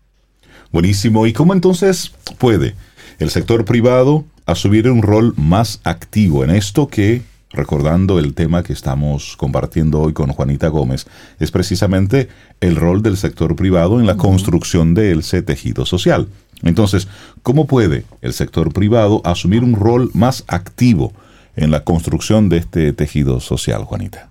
Buenísimo. 0.72 1.26
¿Y 1.28 1.34
cómo 1.34 1.54
entonces 1.54 2.12
puede 2.38 2.76
el 3.20 3.30
sector 3.30 3.66
privado 3.66 4.26
asumir 4.46 4.90
un 4.90 5.02
rol 5.02 5.34
más 5.38 5.82
activo 5.84 6.44
en 6.44 6.50
esto 6.52 6.88
que, 6.88 7.22
recordando 7.52 8.20
el 8.20 8.34
tema 8.34 8.64
que 8.64 8.74
estamos 8.74 9.36
compartiendo 9.38 10.02
hoy 10.02 10.14
con 10.14 10.32
Juanita 10.32 10.68
Gómez, 10.68 11.06
es 11.40 11.52
precisamente 11.52 12.30
el 12.60 12.76
rol 12.76 13.02
del 13.02 13.18
sector 13.18 13.56
privado 13.56 14.00
en 14.00 14.06
la 14.06 14.18
construcción 14.18 14.94
de 14.94 15.14
ese 15.14 15.42
tejido 15.42 15.86
social. 15.86 16.28
Entonces, 16.64 17.08
¿cómo 17.44 17.68
puede 17.68 18.04
el 18.22 18.34
sector 18.34 18.74
privado 18.74 19.22
asumir 19.24 19.64
un 19.64 19.76
rol 19.76 20.10
más 20.14 20.44
activo 20.48 21.14
en 21.58 21.72
la 21.72 21.84
construcción 21.84 22.47
de 22.47 22.58
este 22.58 22.93
tejido 22.93 23.39
social, 23.39 23.84
Juanita? 23.84 24.30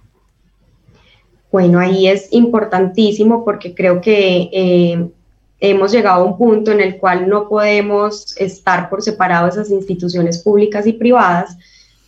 Bueno, 1.53 1.79
ahí 1.79 2.07
es 2.07 2.29
importantísimo 2.33 3.45
porque 3.45 3.75
creo 3.75 4.01
que 4.01 4.49
eh, 4.53 5.09
hemos 5.61 5.93
llegado 5.93 6.23
a 6.23 6.25
un 6.25 6.39
punto 6.39 6.71
en 6.71 6.81
el 6.81 6.97
cual 6.99 7.29
no 7.29 7.49
podemos 7.49 8.37
estar 8.37 8.89
por 8.89 9.03
separado 9.03 9.49
esas 9.49 9.71
instituciones 9.71 10.43
públicas 10.43 10.87
y 10.87 10.93
privadas. 10.93 11.57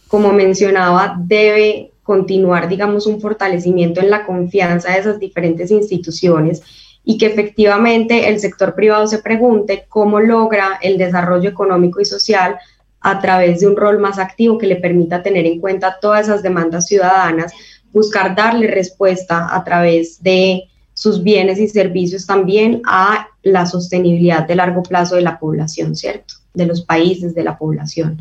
Como 0.06 0.32
mencionaba, 0.32 1.16
debe 1.18 1.92
continuar, 2.02 2.68
digamos, 2.68 3.06
un 3.06 3.20
fortalecimiento 3.20 4.00
en 4.00 4.10
la 4.10 4.24
confianza 4.24 4.92
de 4.92 5.00
esas 5.00 5.18
diferentes 5.18 5.70
instituciones 5.70 6.62
y 7.04 7.18
que 7.18 7.26
efectivamente 7.26 8.28
el 8.28 8.38
sector 8.38 8.74
privado 8.74 9.06
se 9.06 9.18
pregunte 9.18 9.86
cómo 9.88 10.20
logra 10.20 10.78
el 10.80 10.96
desarrollo 10.96 11.50
económico 11.50 12.00
y 12.00 12.04
social 12.04 12.56
a 13.00 13.20
través 13.20 13.60
de 13.60 13.66
un 13.66 13.76
rol 13.76 13.98
más 13.98 14.18
activo 14.18 14.58
que 14.58 14.66
le 14.66 14.76
permita 14.76 15.22
tener 15.22 15.46
en 15.46 15.60
cuenta 15.60 15.98
todas 16.00 16.26
esas 16.26 16.42
demandas 16.42 16.86
ciudadanas, 16.86 17.52
buscar 17.92 18.34
darle 18.34 18.66
respuesta 18.66 19.54
a 19.54 19.64
través 19.64 20.22
de 20.22 20.64
sus 20.94 21.22
bienes 21.22 21.58
y 21.60 21.68
servicios 21.68 22.26
también 22.26 22.82
a 22.84 23.28
la 23.42 23.66
sostenibilidad 23.66 24.46
de 24.46 24.56
largo 24.56 24.82
plazo 24.82 25.14
de 25.14 25.22
la 25.22 25.38
población, 25.38 25.94
¿cierto? 25.94 26.34
De 26.54 26.66
los 26.66 26.82
países, 26.82 27.34
de 27.34 27.44
la 27.44 27.56
población. 27.56 28.20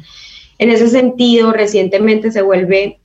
En 0.59 0.69
ese 0.69 0.88
sentido, 0.88 1.51
recientemente 1.51 2.32
se 2.32 2.43
vuelve 2.43 2.99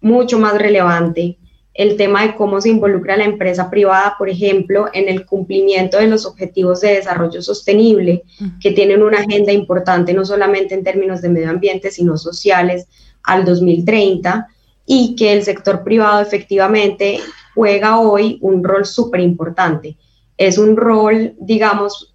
mucho 0.00 0.38
más 0.38 0.56
relevante 0.56 1.36
el 1.78 1.96
tema 1.96 2.26
de 2.26 2.34
cómo 2.34 2.60
se 2.60 2.70
involucra 2.70 3.16
la 3.16 3.24
empresa 3.24 3.70
privada, 3.70 4.16
por 4.18 4.28
ejemplo, 4.28 4.88
en 4.92 5.08
el 5.08 5.24
cumplimiento 5.24 5.96
de 5.96 6.08
los 6.08 6.26
objetivos 6.26 6.80
de 6.80 6.94
desarrollo 6.94 7.40
sostenible, 7.40 8.24
que 8.60 8.72
tienen 8.72 9.00
una 9.00 9.18
agenda 9.20 9.52
importante 9.52 10.12
no 10.12 10.24
solamente 10.24 10.74
en 10.74 10.82
términos 10.82 11.22
de 11.22 11.28
medio 11.28 11.50
ambiente, 11.50 11.92
sino 11.92 12.18
sociales 12.18 12.88
al 13.22 13.44
2030, 13.44 14.48
y 14.86 15.14
que 15.14 15.32
el 15.32 15.44
sector 15.44 15.84
privado 15.84 16.20
efectivamente 16.20 17.20
juega 17.54 18.00
hoy 18.00 18.38
un 18.40 18.64
rol 18.64 18.84
súper 18.84 19.20
importante. 19.20 19.96
Es 20.36 20.58
un 20.58 20.76
rol, 20.76 21.34
digamos, 21.38 22.12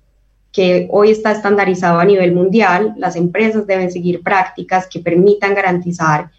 que 0.52 0.90
hoy 0.92 1.12
está 1.12 1.32
estandarizado 1.32 2.00
a 2.00 2.06
nivel 2.06 2.34
mundial. 2.34 2.96
Las 2.98 3.16
empresas 3.16 3.66
deben 3.66 3.90
seguir 3.90 4.24
prácticas 4.24 4.88
que 4.88 5.00
permitan 5.00 5.56
garantizar 5.56 6.32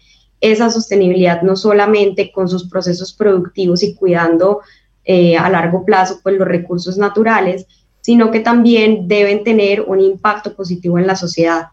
esa 0.51 0.69
sostenibilidad 0.69 1.41
no 1.41 1.55
solamente 1.55 2.31
con 2.31 2.47
sus 2.47 2.69
procesos 2.69 3.13
productivos 3.13 3.83
y 3.83 3.95
cuidando 3.95 4.61
eh, 5.03 5.37
a 5.37 5.49
largo 5.49 5.85
plazo 5.85 6.19
pues, 6.23 6.37
los 6.37 6.47
recursos 6.47 6.97
naturales, 6.97 7.65
sino 8.01 8.31
que 8.31 8.39
también 8.39 9.07
deben 9.07 9.43
tener 9.43 9.81
un 9.81 9.99
impacto 9.99 10.55
positivo 10.55 10.99
en 10.99 11.07
la 11.07 11.15
sociedad. 11.15 11.67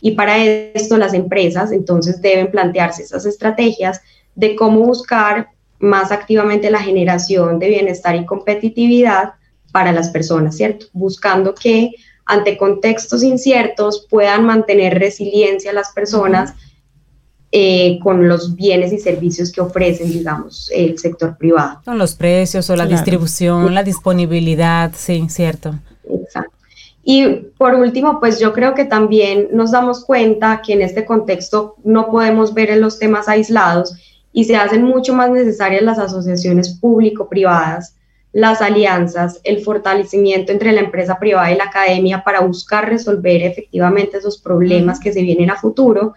Y 0.00 0.12
para 0.12 0.38
esto 0.44 0.96
las 0.96 1.14
empresas 1.14 1.72
entonces 1.72 2.20
deben 2.20 2.50
plantearse 2.50 3.02
esas 3.02 3.26
estrategias 3.26 4.00
de 4.34 4.56
cómo 4.56 4.80
buscar 4.80 5.50
más 5.78 6.10
activamente 6.10 6.70
la 6.70 6.80
generación 6.80 7.58
de 7.58 7.68
bienestar 7.68 8.16
y 8.16 8.26
competitividad 8.26 9.34
para 9.72 9.92
las 9.92 10.10
personas, 10.10 10.56
¿cierto? 10.56 10.86
Buscando 10.92 11.54
que 11.54 11.92
ante 12.24 12.56
contextos 12.56 13.22
inciertos 13.22 14.06
puedan 14.10 14.44
mantener 14.44 14.98
resiliencia 14.98 15.72
las 15.72 15.92
personas 15.92 16.54
eh, 17.58 17.98
con 18.02 18.28
los 18.28 18.54
bienes 18.54 18.92
y 18.92 18.98
servicios 18.98 19.50
que 19.50 19.62
ofrecen, 19.62 20.12
digamos, 20.12 20.70
el 20.74 20.98
sector 20.98 21.38
privado. 21.38 21.80
Con 21.86 21.96
los 21.96 22.14
precios 22.14 22.68
o 22.68 22.76
la 22.76 22.84
distribución, 22.84 23.72
la 23.72 23.82
disponibilidad, 23.82 24.92
sí, 24.94 25.24
cierto. 25.30 25.74
Exacto. 26.06 26.54
Y 27.02 27.26
por 27.56 27.74
último, 27.74 28.20
pues 28.20 28.38
yo 28.40 28.52
creo 28.52 28.74
que 28.74 28.84
también 28.84 29.48
nos 29.52 29.70
damos 29.70 30.04
cuenta 30.04 30.60
que 30.60 30.74
en 30.74 30.82
este 30.82 31.06
contexto 31.06 31.76
no 31.82 32.10
podemos 32.10 32.52
ver 32.52 32.68
en 32.68 32.82
los 32.82 32.98
temas 32.98 33.26
aislados 33.26 33.94
y 34.34 34.44
se 34.44 34.56
hacen 34.56 34.82
mucho 34.82 35.14
más 35.14 35.30
necesarias 35.30 35.82
las 35.82 35.98
asociaciones 35.98 36.78
público-privadas, 36.78 37.96
las 38.34 38.60
alianzas, 38.60 39.40
el 39.44 39.60
fortalecimiento 39.60 40.52
entre 40.52 40.72
la 40.72 40.82
empresa 40.82 41.18
privada 41.18 41.50
y 41.50 41.56
la 41.56 41.64
academia 41.64 42.22
para 42.22 42.40
buscar 42.40 42.86
resolver 42.86 43.40
efectivamente 43.40 44.18
esos 44.18 44.36
problemas 44.36 45.00
que 45.00 45.14
se 45.14 45.22
vienen 45.22 45.48
a 45.48 45.56
futuro 45.56 46.12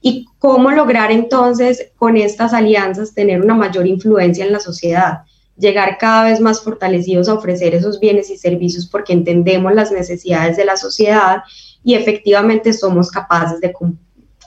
y 0.00 0.26
cómo 0.38 0.70
lograr 0.70 1.10
entonces 1.10 1.90
con 1.96 2.16
estas 2.16 2.52
alianzas 2.52 3.14
tener 3.14 3.42
una 3.42 3.54
mayor 3.54 3.86
influencia 3.86 4.44
en 4.44 4.52
la 4.52 4.60
sociedad, 4.60 5.20
llegar 5.56 5.98
cada 5.98 6.30
vez 6.30 6.40
más 6.40 6.60
fortalecidos 6.62 7.28
a 7.28 7.34
ofrecer 7.34 7.74
esos 7.74 7.98
bienes 7.98 8.30
y 8.30 8.36
servicios 8.36 8.86
porque 8.86 9.12
entendemos 9.12 9.74
las 9.74 9.90
necesidades 9.90 10.56
de 10.56 10.64
la 10.64 10.76
sociedad 10.76 11.42
y 11.82 11.94
efectivamente 11.94 12.72
somos 12.72 13.10
capaces 13.10 13.60
de 13.60 13.72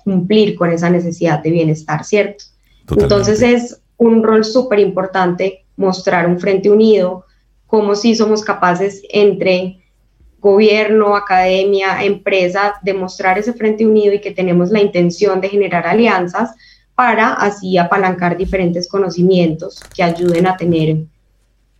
cumplir 0.04 0.56
con 0.56 0.72
esa 0.72 0.90
necesidad 0.90 1.44
de 1.44 1.52
bienestar, 1.52 2.04
¿cierto? 2.06 2.46
Entonces 2.96 3.42
es 3.42 3.82
un 3.98 4.24
rol 4.24 4.44
súper 4.46 4.80
importante 4.80 5.66
mostrar 5.76 6.28
un 6.28 6.40
frente 6.40 6.70
unido, 6.70 7.26
como 7.68 7.96
si 7.96 8.16
somos 8.16 8.44
capaces 8.44 9.02
entre 9.10 9.81
gobierno, 10.42 11.16
academia, 11.16 12.04
empresa, 12.04 12.74
demostrar 12.82 13.38
ese 13.38 13.54
frente 13.54 13.86
unido 13.86 14.14
y 14.14 14.20
que 14.20 14.32
tenemos 14.32 14.72
la 14.72 14.82
intención 14.82 15.40
de 15.40 15.50
generar 15.50 15.86
alianzas 15.86 16.56
para 16.96 17.34
así 17.34 17.78
apalancar 17.78 18.36
diferentes 18.36 18.90
conocimientos 18.90 19.80
que 19.96 20.04
ayuden 20.04 20.48
a 20.48 20.58
tener 20.58 20.98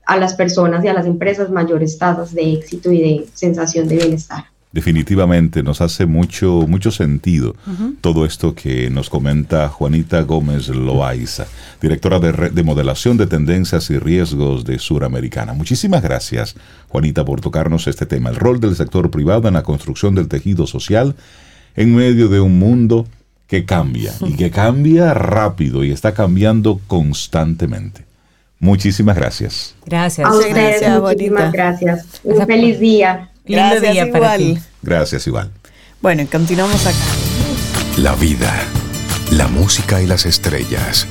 a 0.06 0.18
las 0.18 0.36
personas 0.36 0.86
y 0.86 0.88
a 0.88 0.94
las 0.94 1.06
empresas 1.06 1.50
mayores 1.50 1.98
tasas 1.98 2.34
de 2.34 2.54
éxito 2.54 2.92
y 2.92 3.02
de 3.02 3.28
sensación 3.34 3.88
de 3.88 3.98
bienestar. 3.98 4.51
Definitivamente 4.72 5.64
nos 5.64 5.82
hace 5.82 6.06
mucho, 6.06 6.66
mucho 6.68 6.92
sentido 6.92 7.56
todo 8.00 8.26
esto 8.26 8.56
que 8.56 8.90
nos 8.90 9.10
comenta 9.10 9.68
Juanita 9.68 10.22
Gómez 10.22 10.70
Loaiza, 10.70 11.46
directora 11.82 12.20
de, 12.20 12.50
de 12.50 12.64
modelación 12.64 13.18
de 13.18 13.28
tendencias 13.28 13.90
y 13.90 13.98
riesgos 13.98 14.64
de 14.64 14.80
Suramericana. 14.80 15.54
Muchísimas 15.54 16.02
gracias, 16.02 16.56
Juanita, 16.88 17.26
por 17.26 17.42
tocarnos 17.42 17.88
este 17.88 18.06
tema, 18.06 18.30
el 18.30 18.38
rol 18.38 18.62
del 18.62 18.78
sector 18.78 19.12
privado 19.12 19.50
en 19.50 19.56
la 19.56 19.64
construcción 19.64 20.16
del 20.16 20.30
tejido 20.30 20.66
social 20.66 21.16
en 21.76 21.94
medio 21.94 22.30
de 22.30 22.40
un 22.40 22.58
mundo 22.58 23.08
que 23.48 23.66
cambia 23.66 24.14
y 24.22 24.38
que 24.38 24.52
cambia 24.52 25.14
rápido 25.14 25.84
y 25.84 25.92
está 25.92 26.14
cambiando 26.14 26.80
constantemente. 26.88 28.06
Muchísimas 28.60 29.18
gracias. 29.18 29.76
Gracias. 29.86 30.30
A 30.30 30.48
gracias, 30.48 31.02
muchísimas 31.02 31.52
gracias. 31.52 32.22
Un 32.24 32.46
feliz 32.46 32.80
día. 32.80 33.31
Gracias, 33.46 33.94
día 33.94 34.12
para 34.12 34.38
ti. 34.38 34.58
Gracias, 34.82 35.28
igual. 35.28 35.52
Bueno, 36.02 36.26
continuamos 36.32 36.86
acá. 36.86 36.98
La 37.98 38.16
vida, 38.16 38.54
la 39.32 39.48
música 39.48 40.02
y 40.02 40.08
las 40.08 40.26
estrellas. 40.26 41.08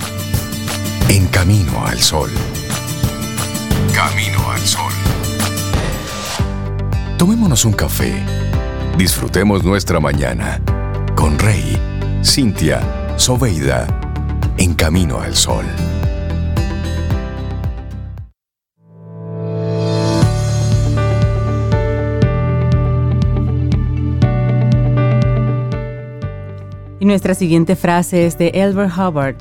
En 1.08 1.26
camino 1.26 1.86
al 1.86 2.00
sol. 2.00 2.30
Camino 3.94 4.50
al 4.50 4.60
sol. 4.60 4.92
Tomémonos 7.18 7.64
un 7.64 7.72
café. 7.72 8.14
Disfrutemos 8.96 9.62
nuestra 9.62 10.00
mañana 10.00 10.60
con 11.14 11.38
Rey, 11.38 11.78
Cintia, 12.24 12.80
Soveida, 13.16 13.86
en 14.56 14.74
camino 14.74 15.20
al 15.20 15.36
sol. 15.36 15.66
Y 27.00 27.06
nuestra 27.06 27.34
siguiente 27.34 27.74
frase 27.76 28.26
es 28.26 28.38
de 28.38 28.48
Elbert 28.54 28.92
Hubbard 28.96 29.36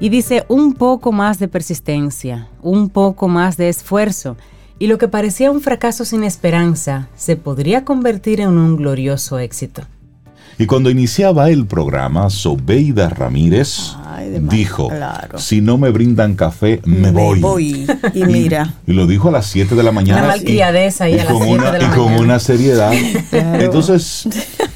y 0.00 0.08
dice 0.08 0.44
un 0.48 0.72
poco 0.72 1.12
más 1.12 1.38
de 1.38 1.48
persistencia, 1.48 2.48
un 2.62 2.88
poco 2.88 3.28
más 3.28 3.56
de 3.56 3.68
esfuerzo 3.68 4.36
y 4.78 4.86
lo 4.86 4.98
que 4.98 5.06
parecía 5.06 5.50
un 5.50 5.60
fracaso 5.60 6.04
sin 6.04 6.24
esperanza 6.24 7.08
se 7.14 7.36
podría 7.36 7.84
convertir 7.84 8.40
en 8.40 8.48
un 8.48 8.76
glorioso 8.76 9.38
éxito. 9.38 9.82
Y 10.58 10.66
cuando 10.66 10.88
iniciaba 10.88 11.50
el 11.50 11.66
programa, 11.66 12.30
Sobeida 12.30 13.08
Ramírez 13.08 13.94
dijo, 14.42 14.88
si 15.36 15.60
no 15.60 15.78
me 15.78 15.90
brindan 15.90 16.34
café, 16.34 16.80
me, 16.84 17.10
voy. 17.10 17.86
Y 18.14 18.24
mira. 18.24 18.74
Y, 18.86 18.92
lo 18.92 19.06
dijo 19.06 19.28
a 19.28 19.32
las 19.32 19.46
7 19.46 19.74
de 19.74 19.82
la 19.82 19.90
mañana. 19.90 20.20
Una 20.20 20.28
malcriadeza 20.28 21.08
y, 21.08 21.14
a 21.18 21.24
las 21.24 21.36
7 21.36 21.44
de 21.44 21.56
la 21.56 21.72
mañana. 21.72 21.92
Y 21.92 21.96
con 21.96 22.12
una 22.14 22.38
seriedad. 22.38 22.92
Entonces, 23.32 24.28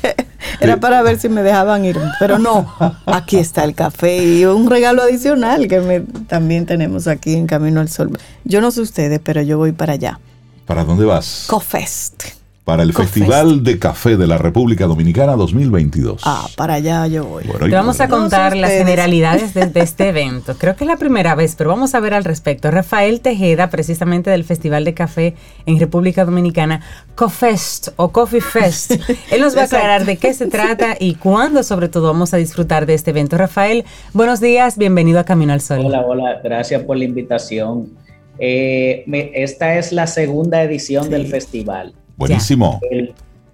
era 0.61 0.78
para 0.78 1.02
ver 1.02 1.18
si 1.18 1.28
me 1.28 1.42
dejaban 1.42 1.84
ir, 1.84 1.98
pero 2.18 2.38
no, 2.38 2.72
aquí 3.06 3.38
está 3.38 3.64
el 3.64 3.74
café 3.74 4.24
y 4.24 4.44
un 4.44 4.68
regalo 4.68 5.02
adicional 5.02 5.68
que 5.68 6.04
también 6.26 6.66
tenemos 6.66 7.06
aquí 7.06 7.34
en 7.34 7.46
Camino 7.46 7.80
al 7.80 7.88
Sol. 7.88 8.18
Yo 8.44 8.61
no 8.61 8.70
sé 8.70 8.80
ustedes, 8.80 9.20
pero 9.22 9.42
yo 9.42 9.59
voy 9.59 9.72
para 9.72 9.94
allá. 9.94 10.20
¿Para 10.66 10.84
dónde 10.84 11.04
vas? 11.04 11.46
Cofest. 11.48 12.38
Para 12.69 12.83
el 12.83 12.93
Festival 12.93 13.64
de 13.64 13.79
Café 13.79 14.19
de 14.19 14.27
la 14.27 14.37
República 14.37 14.85
Dominicana 14.85 15.37
2022. 15.37 16.21
Ah, 16.27 16.47
para 16.55 16.75
allá 16.75 17.07
yo 17.07 17.25
voy. 17.25 17.45
Te 17.45 17.71
vamos 17.71 17.99
a 18.03 18.09
contar 18.09 18.55
las 18.55 18.73
generalidades 18.73 19.55
de, 19.55 19.71
este 19.81 20.11
evento. 20.11 20.55
Creo 20.59 20.77
que 20.77 20.85
es 20.85 20.89
la 20.89 20.99
primera 20.99 21.35
vez, 21.35 21.55
pero 21.57 21.71
vamos 21.71 21.95
a 21.95 22.01
ver 22.01 22.12
al 22.12 22.25
respecto. 22.25 22.71
Rafael 22.71 23.23
Tejeda, 23.23 23.71
precisamente 23.71 24.29
del 24.29 24.45
Festival 24.45 24.85
de 24.85 24.93
Café 24.93 25.35
en 25.64 25.81
República 25.81 26.27
Dominicana, 26.27 26.83
CoFest 27.14 27.89
o 27.97 28.12
Coffee 28.12 28.43
Fest. 28.43 28.93
Él 29.31 29.41
nos 29.41 29.57
va 29.57 29.62
a 29.62 29.64
aclarar 29.64 30.05
de 30.05 30.19
qué 30.19 30.35
se 30.35 30.47
trata 30.49 30.95
y 31.01 31.14
cuándo 31.14 31.62
sobre 31.62 31.89
todo 31.89 32.09
vamos 32.09 32.35
a 32.35 32.37
disfrutar 32.37 32.85
de 32.85 32.93
este 32.93 33.12
evento. 33.12 33.39
Rafael, 33.39 33.87
buenos 34.12 34.43
días, 34.43 34.77
bienvenido 34.77 35.21
a 35.21 35.25
Camino 35.25 35.55
al 35.55 35.62
Sol. 35.62 35.87
Hola, 35.87 36.03
hola, 36.03 36.41
gracias 36.45 36.83
por 36.83 36.99
la 36.99 37.05
invitación. 37.05 37.97
Eh, 38.39 39.05
esta 39.33 39.79
es 39.79 39.91
la 39.91 40.07
segunda 40.07 40.62
edición 40.62 41.09
del 41.09 41.29
festival. 41.29 41.95
Buenísimo. 42.19 42.81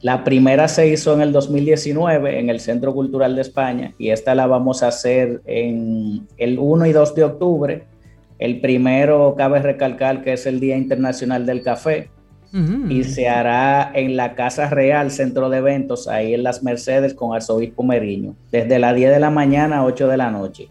la 0.01 0.25
primera 0.25 0.69
se 0.69 0.89
hizo 0.89 1.13
en 1.15 1.21
el 1.21 1.33
2019 1.33 2.41
en 2.41 2.49
el 2.49 2.61
Centro 2.61 2.95
Cultural 2.95 3.37
de 3.37 3.43
España 3.43 3.93
y 3.99 4.09
esta 4.09 4.35
la 4.35 4.47
vamos 4.47 4.83
a 4.83 4.89
hacer 4.89 5.43
en 5.45 6.27
el 6.39 6.59
1 6.59 6.87
y 6.87 6.93
2 6.93 7.15
de 7.15 7.25
octubre. 7.25 7.85
El 8.39 8.61
primero 8.61 9.35
cabe 9.37 9.61
recalcar 9.61 10.23
que 10.25 10.33
es 10.33 10.47
el 10.47 10.61
Día 10.61 10.77
Internacional 10.77 11.47
del 11.47 11.63
Café 11.63 12.09
y 12.89 13.03
se 13.03 13.29
hará 13.29 13.91
en 13.95 14.17
la 14.17 14.37
Casa 14.37 14.71
Real 14.71 15.11
Centro 15.11 15.51
de 15.51 15.59
Eventos, 15.59 16.07
ahí 16.07 16.35
en 16.35 16.45
Las 16.45 16.63
Mercedes 16.63 17.13
con 17.13 17.35
Arzobispo 17.35 17.83
Meriño, 17.83 18.37
desde 18.53 18.79
las 18.79 18.95
10 18.95 19.11
de 19.11 19.19
la 19.19 19.31
mañana 19.31 19.79
a 19.79 19.85
8 19.85 20.07
de 20.07 20.17
la 20.17 20.31
noche. 20.31 20.69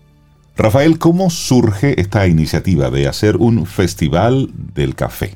Rafael, 0.56 0.98
¿cómo 0.98 1.30
surge 1.30 2.00
esta 2.00 2.26
iniciativa 2.26 2.89
de 2.89 3.08
hacer 3.08 3.36
un 3.36 3.66
festival 3.66 4.50
del 4.74 4.96
café? 4.96 5.32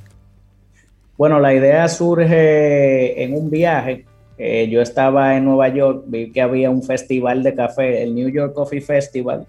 Bueno, 1.18 1.39
la 1.39 1.53
idea 1.53 1.88
surge 1.88 3.24
en 3.24 3.34
un 3.34 3.49
viaje. 3.49 4.05
Eh, 4.38 4.70
yo 4.70 4.82
estaba 4.82 5.36
en 5.36 5.45
Nueva 5.45 5.70
York, 5.70 6.03
vi 6.05 6.32
que 6.32 6.41
había 6.41 6.70
un 6.70 6.84
festival 6.84 7.41
de 7.41 7.55
café, 7.55 8.03
el 8.03 8.13
New 8.13 8.30
York 8.30 8.53
Coffee 8.53 8.82
Festival, 8.82 9.47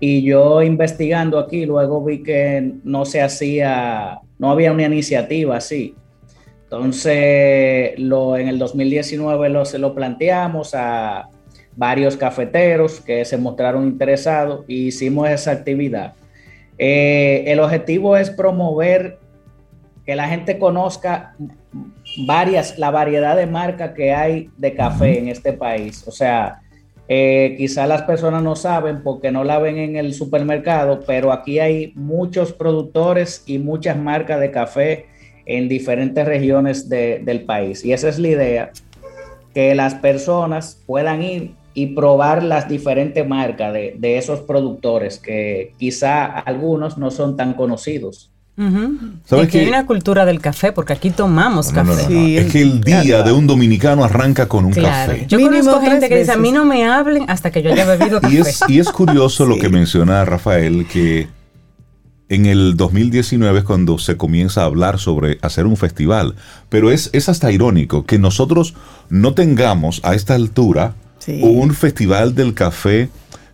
y 0.00 0.24
yo 0.24 0.60
investigando 0.60 1.38
aquí, 1.38 1.64
luego 1.64 2.04
vi 2.04 2.24
que 2.24 2.72
no 2.82 3.04
se 3.04 3.22
hacía, 3.22 4.18
no 4.40 4.50
había 4.50 4.72
una 4.72 4.82
iniciativa 4.82 5.56
así. 5.56 5.94
Entonces, 6.64 7.94
en 7.96 8.48
el 8.48 8.58
2019 8.58 9.48
lo, 9.50 9.64
se 9.64 9.78
lo 9.78 9.94
planteamos 9.94 10.74
a 10.74 11.28
varios 11.76 12.16
cafeteros 12.16 13.00
que 13.00 13.24
se 13.24 13.38
mostraron 13.38 13.86
interesados 13.86 14.64
y 14.66 14.88
hicimos 14.88 15.30
esa 15.30 15.52
actividad. 15.52 16.14
Eh, 16.78 17.44
el 17.46 17.60
objetivo 17.60 18.16
es 18.16 18.30
promover 18.30 19.20
que 20.04 20.16
la 20.16 20.28
gente 20.28 20.58
conozca 20.58 21.34
varias, 22.26 22.78
la 22.78 22.90
variedad 22.90 23.36
de 23.36 23.46
marcas 23.46 23.92
que 23.92 24.12
hay 24.12 24.50
de 24.56 24.74
café 24.74 25.18
en 25.18 25.28
este 25.28 25.52
país. 25.52 26.06
O 26.06 26.10
sea, 26.10 26.60
eh, 27.08 27.54
quizá 27.58 27.86
las 27.86 28.02
personas 28.02 28.42
no 28.42 28.56
saben 28.56 29.02
porque 29.02 29.30
no 29.30 29.44
la 29.44 29.58
ven 29.58 29.78
en 29.78 29.96
el 29.96 30.14
supermercado, 30.14 31.00
pero 31.06 31.32
aquí 31.32 31.58
hay 31.58 31.92
muchos 31.94 32.52
productores 32.52 33.42
y 33.46 33.58
muchas 33.58 33.96
marcas 33.96 34.40
de 34.40 34.50
café 34.50 35.06
en 35.44 35.68
diferentes 35.68 36.24
regiones 36.24 36.88
del 36.88 37.44
país. 37.44 37.84
Y 37.84 37.92
esa 37.92 38.08
es 38.08 38.18
la 38.18 38.28
idea, 38.28 38.72
que 39.54 39.74
las 39.74 39.94
personas 39.94 40.82
puedan 40.86 41.22
ir 41.22 41.54
y 41.74 41.88
probar 41.88 42.42
las 42.42 42.68
diferentes 42.68 43.26
marcas 43.26 43.72
de, 43.72 43.94
de 43.98 44.18
esos 44.18 44.40
productores 44.40 45.18
que 45.18 45.72
quizá 45.78 46.24
algunos 46.24 46.98
no 46.98 47.10
son 47.10 47.36
tan 47.36 47.54
conocidos. 47.54 48.31
¿Sabes 49.24 49.48
que 49.48 49.60
hay 49.60 49.68
una 49.68 49.86
cultura 49.86 50.26
del 50.26 50.40
café, 50.40 50.72
porque 50.72 50.92
aquí 50.92 51.10
tomamos 51.10 51.72
café. 51.72 52.38
es 52.38 52.52
que 52.52 52.60
el 52.60 52.82
día 52.82 53.22
de 53.22 53.32
un 53.32 53.46
dominicano 53.46 54.04
arranca 54.04 54.46
con 54.46 54.66
un 54.66 54.72
café. 54.72 55.26
Yo 55.26 55.40
conozco 55.40 55.80
gente 55.80 56.08
que 56.08 56.18
dice, 56.18 56.32
a 56.32 56.36
mí 56.36 56.52
no 56.52 56.64
me 56.64 56.84
hablen 56.84 57.24
hasta 57.28 57.50
que 57.50 57.62
yo 57.62 57.72
haya 57.72 57.86
bebido 57.86 58.20
café. 58.20 58.34
Y 58.34 58.38
es, 58.38 58.60
y 58.68 58.78
es 58.78 58.90
curioso 58.90 59.46
lo 59.46 59.58
que 59.60 59.68
menciona 59.70 60.24
Rafael, 60.24 60.86
que 60.86 61.28
en 62.28 62.46
el 62.46 62.76
2019 62.76 63.60
es 63.60 63.64
cuando 63.64 63.98
se 63.98 64.16
comienza 64.16 64.62
a 64.62 64.64
hablar 64.66 64.98
sobre 64.98 65.38
hacer 65.40 65.66
un 65.66 65.78
festival. 65.78 66.34
Pero 66.68 66.90
es, 66.90 67.08
es 67.14 67.30
hasta 67.30 67.50
irónico 67.50 68.04
que 68.04 68.18
nosotros 68.18 68.74
no 69.08 69.32
tengamos 69.32 70.00
a 70.04 70.14
esta 70.14 70.34
altura 70.34 70.94
un 71.40 71.72
festival 71.72 72.34
del 72.34 72.52
café 72.52 73.08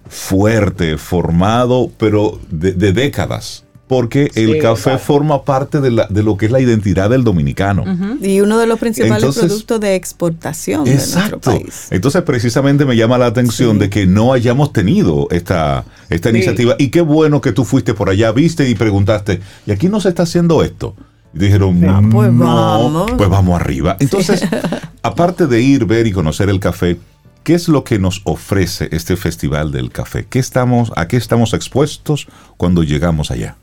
fuerte, 0.09 0.97
formado, 0.97 1.91
pero 1.99 2.41
de 2.51 2.93
décadas 2.93 3.68
porque 3.89 4.31
el 4.35 4.59
café 4.59 4.99
forma 4.99 5.43
parte 5.45 5.81
de, 5.81 5.91
lo 5.91 6.37
que 6.37 6.47
es 6.47 6.53
la 6.53 6.61
identidad 6.61 7.09
del 7.11 7.25
dominicano. 7.25 7.85
Y 8.21 8.41
uno 8.43 8.59
de 8.59 8.67
los 8.67 8.79
principales 8.79 9.35
productos 9.35 9.81
de 9.81 9.95
exportación 9.95 10.85
de 10.85 10.95
nuestro 10.95 11.41
país. 11.41 11.89
Entonces, 11.91 12.23
precisamente 12.23 12.85
me 12.85 12.97
llama 12.97 13.17
la 13.17 13.27
atención 13.27 13.79
de 13.79 13.89
que 13.89 14.07
no 14.07 14.35
hayamos 14.35 14.73
tenido 14.73 15.27
esta, 15.31 15.85
esta 16.11 16.31
iniciativa. 16.31 16.77
Y 16.79 16.91
qué 16.91 17.01
bueno 17.01 17.41
que 17.41 17.53
tú 17.53 17.65
fuiste 17.65 17.95
por 17.95 18.11
allá, 18.11 18.31
viste 18.31 18.69
y 18.69 18.75
preguntaste, 18.75 19.41
¿y 19.67 19.73
aquí 19.73 19.89
no 19.89 20.01
se 20.01 20.11
está 20.11 20.25
haciendo 20.25 20.63
esto? 20.63 20.95
Y 21.35 21.39
dijeron, 21.39 21.81
no, 21.81 22.11
pues 22.11 22.37
vamos. 22.37 23.13
Pues 23.17 23.29
vamos 23.31 23.59
arriba. 23.59 23.97
Entonces, 24.01 24.43
aparte 25.03 25.47
de 25.47 25.63
ir, 25.63 25.87
ver 25.87 26.07
y 26.07 26.13
conocer 26.13 26.51
el 26.51 26.61
café, 26.61 26.99
¿Qué 27.45 27.55
es 27.55 27.67
lo 27.69 27.83
que 27.83 27.99
nos 27.99 28.21
ofrece 28.25 28.91
este 28.93 29.17
Festival 29.17 29.73
del 29.73 29.91
Café? 29.91 30.27
¿Qué 30.29 30.39
estamos, 30.39 30.93
¿A 30.97 31.09
qué 31.09 31.17
estamos 31.17 31.55
expuestos 31.55 32.29
cuando 32.59 32.83
llegamos 32.83 33.31
allá? 33.31 33.57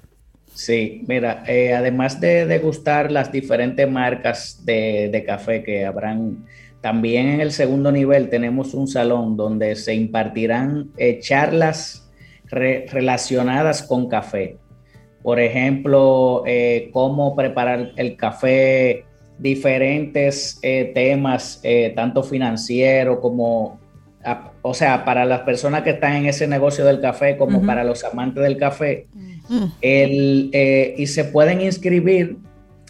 Sí, 0.65 1.03
mira, 1.07 1.43
eh, 1.45 1.75
además 1.75 2.19
de 2.19 2.47
degustar 2.47 3.11
las 3.11 3.31
diferentes 3.31 3.87
marcas 3.87 4.65
de, 4.65 5.23
café 5.23 5.61
que 5.61 5.85
habrán, 5.85 6.47
también 6.81 7.27
en 7.27 7.39
el 7.39 7.51
segundo 7.51 7.91
nivel 7.91 8.29
tenemos 8.29 8.73
un 8.73 8.87
salón 8.87 9.37
donde 9.37 9.75
se 9.75 9.93
impartirán 9.93 10.89
eh, 10.97 11.19
charlas 11.19 12.09
relacionadas 12.49 13.83
con 13.83 14.09
café. 14.09 14.57
Por 15.21 15.39
ejemplo, 15.39 16.41
eh, 16.47 16.89
cómo 16.91 17.35
preparar 17.35 17.91
el 17.95 18.17
café, 18.17 19.05
diferentes 19.37 20.59
temas, 20.95 21.61
tanto 21.95 22.23
financiero 22.23 23.21
como, 23.21 23.79
o 24.63 24.73
sea, 24.73 25.05
para 25.05 25.25
las 25.25 25.41
personas 25.41 25.83
que 25.83 25.91
están 25.91 26.13
en 26.13 26.25
ese 26.25 26.47
negocio 26.47 26.83
del 26.85 27.01
café 27.01 27.37
como 27.37 27.63
para 27.63 27.83
los 27.83 28.03
amantes 28.03 28.41
del 28.41 28.57
café. 28.57 29.05
El, 29.81 30.49
eh, 30.53 30.95
y 30.97 31.07
se 31.07 31.25
pueden 31.25 31.61
inscribir 31.61 32.37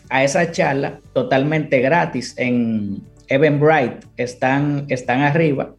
a 0.10 0.24
esa 0.24 0.52
charla 0.52 1.00
totalmente 1.14 1.80
gratis 1.80 2.34
en 2.38 3.02
Eventbrite, 3.28 4.08
están, 4.18 4.86
están 4.90 5.22
arriba. 5.22 5.74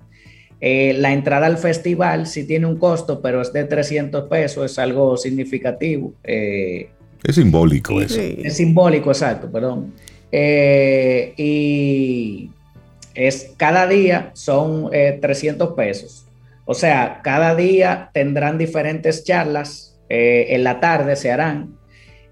Eh, 0.60 0.94
la 0.94 1.12
entrada 1.12 1.46
al 1.46 1.58
festival 1.58 2.26
sí 2.26 2.44
tiene 2.46 2.66
un 2.66 2.78
costo, 2.78 3.20
pero 3.20 3.42
es 3.42 3.52
de 3.52 3.64
300 3.64 4.28
pesos, 4.28 4.70
es 4.70 4.78
algo 4.78 5.16
significativo. 5.16 6.12
Eh, 6.24 6.88
es 7.22 7.34
simbólico 7.34 8.00
eso. 8.00 8.20
Es 8.20 8.56
simbólico, 8.56 9.10
exacto, 9.10 9.50
perdón. 9.50 9.92
y 11.36 12.50
es 13.14 13.52
cada 13.56 13.86
día 13.86 14.30
son 14.34 14.90
300 14.90 15.74
pesos. 15.74 16.26
O 16.64 16.74
sea, 16.74 17.20
cada 17.22 17.54
día 17.54 18.10
tendrán 18.12 18.58
diferentes 18.58 19.24
charlas 19.24 19.95
eh, 20.08 20.46
en 20.50 20.64
la 20.64 20.80
tarde 20.80 21.16
se 21.16 21.30
harán 21.30 21.76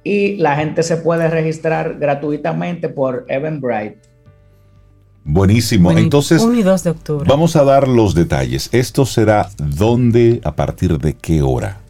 y 0.02 0.36
la 0.36 0.56
gente 0.56 0.82
se 0.82 0.98
puede 0.98 1.28
registrar 1.28 1.98
gratuitamente 1.98 2.88
por 2.88 3.24
Eventbrite. 3.28 3.98
Buenísimo. 5.24 5.90
Entonces, 5.90 6.42
1 6.42 6.58
y 6.58 6.62
2 6.62 6.84
de 6.84 6.90
octubre. 6.90 7.26
Vamos 7.28 7.56
a 7.56 7.64
dar 7.64 7.88
los 7.88 8.14
detalles. 8.14 8.68
¿Esto 8.72 9.06
será 9.06 9.48
dónde, 9.56 10.40
a 10.44 10.54
partir 10.54 10.98
de 10.98 11.14
qué 11.14 11.40
hora? 11.40 11.80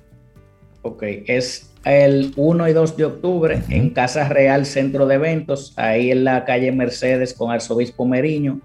Ok, 0.83 1.03
es 1.27 1.71
el 1.85 2.33
1 2.37 2.69
y 2.69 2.73
2 2.73 2.97
de 2.97 3.05
octubre 3.05 3.63
en 3.69 3.91
Casa 3.91 4.29
Real 4.29 4.65
Centro 4.67 5.07
de 5.07 5.17
Eventos, 5.17 5.73
ahí 5.77 6.13
en 6.13 6.23
la 6.23 6.45
calle 6.45 6.71
Mercedes 6.71 7.35
con 7.35 7.51
Arzobispo 7.51 8.07
Meriño, 8.07 8.61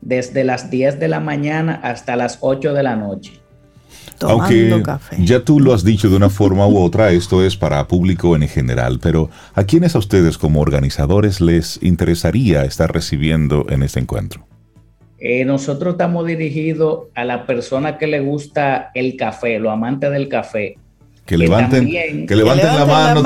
desde 0.00 0.42
las 0.42 0.70
10 0.70 0.98
de 0.98 1.08
la 1.08 1.20
mañana 1.20 1.78
hasta 1.82 2.16
las 2.16 2.38
8 2.40 2.72
de 2.72 2.82
la 2.82 2.96
noche. 2.96 3.43
Aunque 4.28 4.82
ya 5.18 5.40
tú 5.40 5.60
lo 5.60 5.74
has 5.74 5.84
dicho 5.84 6.08
de 6.08 6.16
una 6.16 6.30
forma 6.30 6.66
u 6.66 6.78
otra, 6.78 7.12
esto 7.12 7.44
es 7.44 7.56
para 7.56 7.86
público 7.86 8.36
en 8.36 8.48
general, 8.48 8.98
pero 9.00 9.30
¿a 9.54 9.64
quiénes 9.64 9.94
a 9.94 9.98
ustedes 9.98 10.38
como 10.38 10.60
organizadores 10.60 11.40
les 11.40 11.78
interesaría 11.82 12.64
estar 12.64 12.92
recibiendo 12.92 13.66
en 13.68 13.82
este 13.82 14.00
encuentro? 14.00 14.46
Eh, 15.18 15.44
nosotros 15.44 15.94
estamos 15.94 16.26
dirigidos 16.26 17.04
a 17.14 17.24
la 17.24 17.46
persona 17.46 17.96
que 17.96 18.06
le 18.06 18.20
gusta 18.20 18.90
el 18.94 19.16
café, 19.16 19.58
los 19.58 19.72
amantes 19.72 20.10
del 20.10 20.28
café. 20.28 20.76
Que 21.24 21.38
levanten, 21.38 21.88
que 22.26 22.36
levanten, 22.36 22.66
la, 22.66 22.84
mano, 22.84 23.22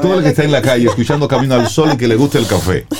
todo, 0.00 0.16
el 0.16 0.22
que 0.22 0.30
está 0.30 0.44
en 0.44 0.52
la 0.52 0.62
calle 0.62 0.86
escuchando 0.86 1.28
Camino 1.28 1.54
al 1.54 1.68
Sol 1.68 1.90
y 1.92 1.96
que 1.98 2.08
le 2.08 2.16
guste 2.16 2.38
el 2.38 2.46
café. 2.46 2.86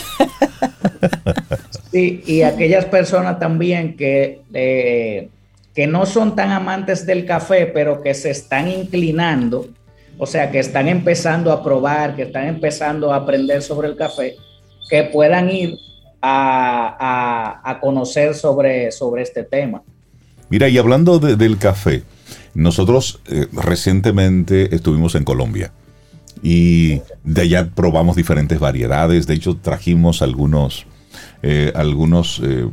Sí, 1.92 2.22
y 2.26 2.40
aquellas 2.40 2.86
personas 2.86 3.38
también 3.38 3.96
que 3.98 4.40
eh, 4.54 5.28
que 5.74 5.86
no 5.86 6.06
son 6.06 6.36
tan 6.36 6.50
amantes 6.50 7.06
del 7.06 7.24
café, 7.24 7.66
pero 7.66 8.02
que 8.02 8.14
se 8.14 8.30
están 8.30 8.68
inclinando, 8.68 9.68
o 10.18 10.26
sea, 10.26 10.50
que 10.50 10.58
están 10.58 10.88
empezando 10.88 11.50
a 11.50 11.62
probar, 11.62 12.14
que 12.14 12.22
están 12.22 12.46
empezando 12.46 13.12
a 13.12 13.16
aprender 13.16 13.62
sobre 13.62 13.88
el 13.88 13.96
café, 13.96 14.36
que 14.90 15.04
puedan 15.04 15.50
ir 15.50 15.76
a, 16.20 17.78
conocer 17.80 18.34
sobre, 18.34 18.92
sobre 18.92 19.22
este 19.22 19.42
tema. 19.42 19.82
Mira, 20.50 20.68
y 20.68 20.78
hablando 20.78 21.18
del 21.18 21.58
café, 21.58 22.02
nosotros 22.54 23.20
eh, 23.26 23.46
recientemente 23.52 24.74
estuvimos 24.74 25.14
en 25.14 25.24
Colombia 25.24 25.72
y 26.42 27.00
de 27.24 27.42
allá 27.42 27.70
probamos 27.74 28.16
diferentes 28.16 28.58
variedades. 28.58 29.26
De 29.26 29.34
hecho, 29.34 29.56
trajimos 29.56 30.22
algunos, 30.22 30.86
eh, 31.42 31.72
algunos 31.74 32.40
eh, 32.44 32.68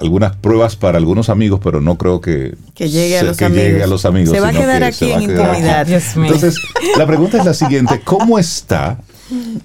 algunas 0.00 0.36
pruebas 0.36 0.76
para 0.76 0.98
algunos 0.98 1.28
amigos, 1.28 1.60
pero 1.62 1.80
no 1.80 1.98
creo 1.98 2.20
que, 2.20 2.54
llegue, 2.76 3.18
a 3.18 3.24
los, 3.24 4.04
amigos. 4.04 4.30
Se 4.30 4.40
va 4.40 4.48
a 4.48 4.52
quedar 4.52 4.84
aquí 4.84 5.10
en 5.10 5.22
intimidad. 5.22 5.88
Entonces, 5.90 6.60
la 6.96 7.06
pregunta 7.06 7.38
es 7.38 7.44
la 7.44 7.54
siguiente, 7.54 8.00
¿cómo 8.04 8.38
está 8.38 8.98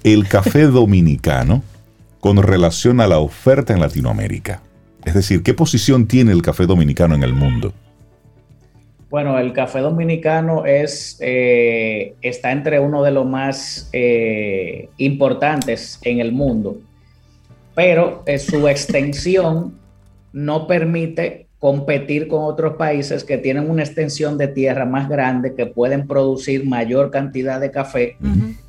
el 0.02 0.28
café 0.28 0.62
dominicano 0.62 1.62
con 2.20 2.42
relación 2.42 3.00
a 3.00 3.06
la 3.06 3.18
oferta 3.18 3.72
en 3.72 3.80
Latinoamérica? 3.80 4.62
Es 5.04 5.14
decir, 5.14 5.42
¿qué 5.42 5.54
posición 5.54 6.06
tiene 6.06 6.32
el 6.32 6.42
café 6.42 6.66
dominicano 6.66 7.14
en 7.14 7.22
el 7.22 7.34
mundo? 7.34 7.72
Bueno, 9.10 9.38
el 9.38 9.52
café 9.52 9.78
dominicano 9.78 10.66
es, 10.66 11.18
eh, 11.20 12.14
está 12.20 12.50
entre 12.50 12.80
uno 12.80 13.02
de 13.04 13.12
los 13.12 13.24
más 13.24 13.88
eh, 13.92 14.88
importantes 14.96 16.00
en 16.02 16.18
el 16.18 16.32
mundo, 16.32 16.78
pero 17.76 18.24
su 18.38 18.66
extensión 18.66 19.83
no 20.34 20.66
permite 20.66 21.46
competir 21.58 22.28
con 22.28 22.42
otros 22.42 22.76
países 22.76 23.24
que 23.24 23.38
tienen 23.38 23.70
una 23.70 23.82
extensión 23.82 24.36
de 24.36 24.48
tierra 24.48 24.84
más 24.84 25.08
grande, 25.08 25.54
que 25.54 25.64
pueden 25.64 26.06
producir 26.06 26.66
mayor 26.66 27.10
cantidad 27.10 27.58
de 27.58 27.70
café, 27.70 28.18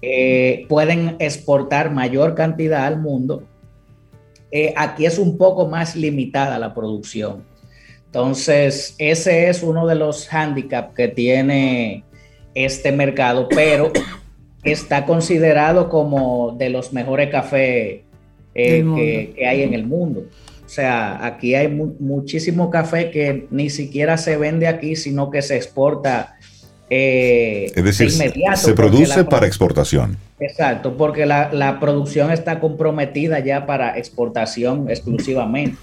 eh, 0.02 0.66
pueden 0.70 1.18
exportar 1.20 1.92
mayor 1.92 2.36
cantidad 2.36 2.86
al 2.86 3.02
mundo. 3.02 3.44
aquí 4.78 5.06
es 5.06 5.20
un 5.20 5.38
poco 5.38 5.68
más 5.68 5.98
limitada 5.98 6.58
la 6.58 6.74
producción. 6.74 7.44
Entonces, 8.06 8.96
ese 8.98 9.50
es 9.50 9.62
uno 9.62 9.86
de 9.86 9.96
los 9.96 10.30
hándicaps 10.30 10.96
que 10.96 11.10
tiene 11.10 12.06
este 12.54 12.94
mercado, 12.94 13.50
pero 13.50 13.92
está 14.64 15.06
considerado 15.06 15.90
como 15.90 16.56
de 16.58 16.70
los 16.70 16.94
mejores 16.94 17.30
cafés 17.30 18.04
eh, 18.56 19.34
que, 19.36 19.46
hay 19.46 19.64
en 19.64 19.74
el 19.74 19.86
mundo. 19.86 20.24
O 20.66 20.70
sea, 20.70 21.26
aquí 21.26 21.56
hay 21.56 21.68
muchísimo 21.68 22.70
café 22.70 23.12
que 23.12 23.48
ni 23.52 23.70
siquiera 23.70 24.18
se 24.18 24.36
vende 24.38 24.68
aquí, 24.68 24.96
sino 24.96 25.30
que 25.30 25.42
se 25.42 25.56
exporta 25.56 26.36
eh, 26.90 27.72
es 27.76 27.84
decir, 27.84 28.12
Se 28.12 28.74
produce 28.74 29.24
para 29.26 29.48
exportación. 29.48 30.18
Exacto, 30.40 30.98
porque 30.98 31.26
la, 31.26 31.52
la 31.52 31.80
producción 31.80 32.32
está 32.32 32.60
comprometida 32.60 33.40
ya 33.40 33.66
para 33.66 33.98
exportación 33.98 34.90
exclusivamente. 34.90 35.78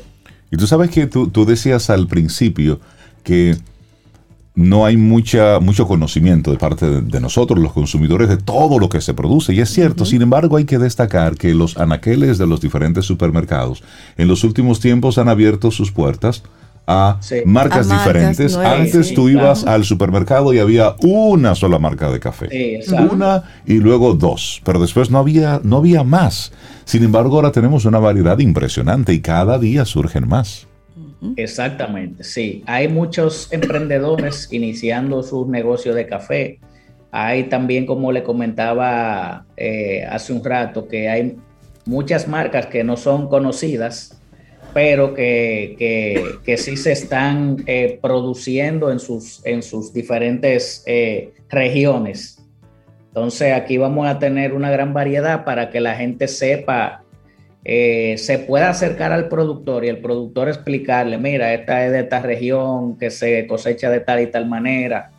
Y 0.51 0.57
tú 0.57 0.67
sabes 0.67 0.91
que 0.91 1.07
tú, 1.07 1.47
decías 1.47 1.89
al 1.91 2.07
principio 2.07 2.79
que 3.25 3.57
no 4.55 4.85
hay 4.85 4.97
mucha, 4.97 5.61
mucho 5.61 5.89
conocimiento 5.89 6.51
de 6.51 6.59
parte 6.59 7.01
de, 7.01 7.21
nosotros, 7.21 7.59
los 7.59 7.73
consumidores, 7.73 8.29
de 8.29 8.37
todo 8.37 8.79
lo 8.79 8.89
que 8.89 9.01
se 9.01 9.15
produce. 9.15 9.55
Y 9.55 9.61
es 9.61 9.71
cierto, 9.71 10.05
sin 10.05 10.21
embargo, 10.21 10.57
hay 10.57 10.65
que 10.65 10.79
destacar 10.79 11.37
que 11.37 11.55
los 11.55 11.79
anaqueles 11.79 12.37
de 12.39 12.47
los 12.47 12.61
diferentes 12.61 13.07
supermercados 13.07 13.83
en 14.19 14.29
los 14.29 14.45
últimos 14.45 14.81
tiempos 14.81 15.17
han 15.17 15.29
abierto 15.29 15.71
sus 15.71 15.91
puertas 15.91 16.43
a 16.87 17.19
marcas 17.47 17.89
diferentes. 17.89 18.57
Antes 18.57 19.15
tú 19.15 19.29
ibas 19.29 19.65
al 19.65 19.85
supermercado 19.85 20.53
y 20.53 20.59
había 20.59 20.97
una 21.01 21.55
sola 21.55 21.79
marca 21.79 22.11
de 22.11 22.21
café. 22.21 22.81
una 23.11 23.45
y 23.67 23.75
luego 23.75 24.15
dos. 24.15 24.61
Pero 24.65 24.81
después 24.81 25.11
no 25.11 25.19
había, 25.19 25.61
no 25.63 25.79
había 25.79 26.05
más. 26.05 26.53
Sin 26.85 27.05
embargo, 27.05 27.37
ahora 27.37 27.53
tenemos 27.53 27.85
una 27.85 28.01
variedad 28.01 28.39
impresionante 28.39 29.15
y 29.15 29.21
cada 29.21 29.59
día 29.59 29.85
surgen 29.85 30.29
más. 30.29 30.67
Exactamente, 31.37 32.25
sí. 32.25 32.63
Hay 32.67 32.89
muchos 32.89 33.53
emprendedores 33.53 34.49
iniciando 34.53 35.23
sus 35.23 35.47
negocios 35.47 35.95
de 35.95 36.07
café. 36.07 36.59
Hay 37.11 37.45
también, 37.45 37.87
como 37.87 38.11
le 38.11 38.23
comentaba 38.23 39.45
eh, 39.57 40.05
hace 40.09 40.33
un 40.33 40.43
rato, 40.43 40.89
que 40.89 41.09
hay 41.09 41.37
muchas 41.85 42.27
marcas 42.27 42.67
que 42.67 42.85
no 42.85 42.97
son 42.97 43.29
conocidas, 43.29 44.19
pero 44.73 45.15
que, 45.15 46.45
sí 46.57 46.77
se 46.77 46.93
están 46.93 47.63
eh, 47.67 47.99
produciendo 48.01 48.91
en 48.91 48.99
sus, 48.99 49.45
en 49.45 49.63
sus 49.63 49.93
diferentes 49.93 50.83
eh, 50.87 51.33
regiones. 51.49 52.39
Entonces 53.09 53.53
aquí 53.53 53.77
vamos 53.77 54.07
a 54.09 54.19
tener 54.19 54.55
una 54.55 54.71
gran 54.71 54.95
variedad 54.95 55.45
para 55.45 55.69
que 55.69 55.81
la 55.81 55.95
gente 55.95 56.29
sepa, 56.29 57.02
eh, 57.65 58.17
se 58.19 58.39
pueda 58.39 58.71
acercar 58.71 59.13
al 59.13 59.29
productor 59.29 59.85
y 59.85 59.89
el 59.89 59.99
productor 59.99 60.49
explicarle, 60.49 61.19
mira, 61.19 61.55
esta 61.55 61.85
es 61.87 61.93
de 61.93 62.01
esta 62.01 62.21
región, 62.21 62.99
que 62.99 63.11
se 63.11 63.47
cosecha 63.47 63.89
de 63.91 64.01
tal 64.01 64.21
y 64.21 64.27
tal 64.27 64.49
manera. 64.49 65.11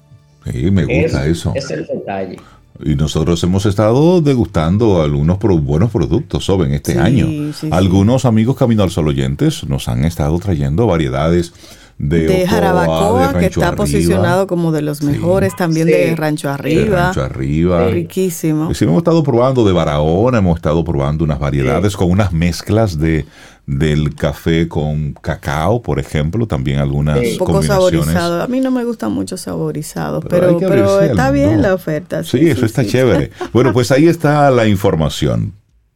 Sí, 0.51 0.69
me 0.71 0.83
gusta 0.83 1.25
eso. 1.25 1.53
Es 1.55 1.71
el 1.71 1.85
detalle. 1.85 2.37
Y 2.83 2.95
nosotros 2.95 3.41
hemos 3.43 3.65
estado 3.65 4.19
degustando 4.21 5.01
algunos 5.01 5.37
buenos 5.39 5.91
productos 5.91 6.43
sobre 6.43 6.75
este 6.75 6.97
año. 6.97 7.53
Algunos 7.71 8.25
amigos 8.25 8.57
Camino 8.57 8.83
al 8.83 8.89
Sol 8.89 9.07
oyentes 9.07 9.63
nos 9.65 9.87
han 9.87 10.03
estado 10.03 10.37
trayendo 10.39 10.87
variedades 10.87 11.53
de, 11.97 12.45
Jarabacoa, 12.47 13.33
que 13.39 13.45
está 13.45 13.75
posicionado 13.75 14.47
como 14.47 14.71
de 14.71 14.81
los 14.81 15.03
mejores, 15.03 15.55
también 15.55 15.87
de 15.87 16.15
Rancho 16.15 16.49
Arriba. 16.49 17.05
Rancho 17.05 17.23
Arriba. 17.23 17.87
Riquísimo. 17.87 18.73
Sí, 18.73 18.85
hemos 18.85 18.97
estado 18.97 19.23
probando 19.23 19.65
de 19.65 19.73
Barahona, 19.73 20.39
hemos 20.39 20.57
estado 20.57 20.83
probando 20.83 21.23
unas 21.23 21.39
variedades 21.39 21.95
con 21.95 22.09
unas 22.11 22.33
mezclas 22.33 22.97
de 22.97 23.25
del 23.65 24.13
café 24.15 24.67
con 24.67 25.13
cacao, 25.13 25.81
por 25.81 25.97
ejemplo, 25.99 26.47
también 26.47 26.79
algunas 26.79 27.17
Un 27.17 27.37
poco 27.37 27.63
saborizado. 27.63 28.41
A 28.41 28.47
mí 28.47 28.59
no 28.59 28.71
me 28.71 28.83
gustan 28.83 29.13
mucho 29.13 29.37
saborizados, 29.37 30.25
pero, 30.29 30.57
pero, 30.59 31.01
está 31.01 31.31
bien 31.31 31.61
la 31.61 31.73
oferta. 31.73 32.23
Sí, 32.23 32.49
eso 32.49 32.65
está 32.65 32.85
chévere. 32.85 33.31
Bueno, 33.53 33.71
pues 33.71 33.91
ahí 33.91 34.07
está 34.07 34.51
la 34.51 34.67
información. 34.67 35.53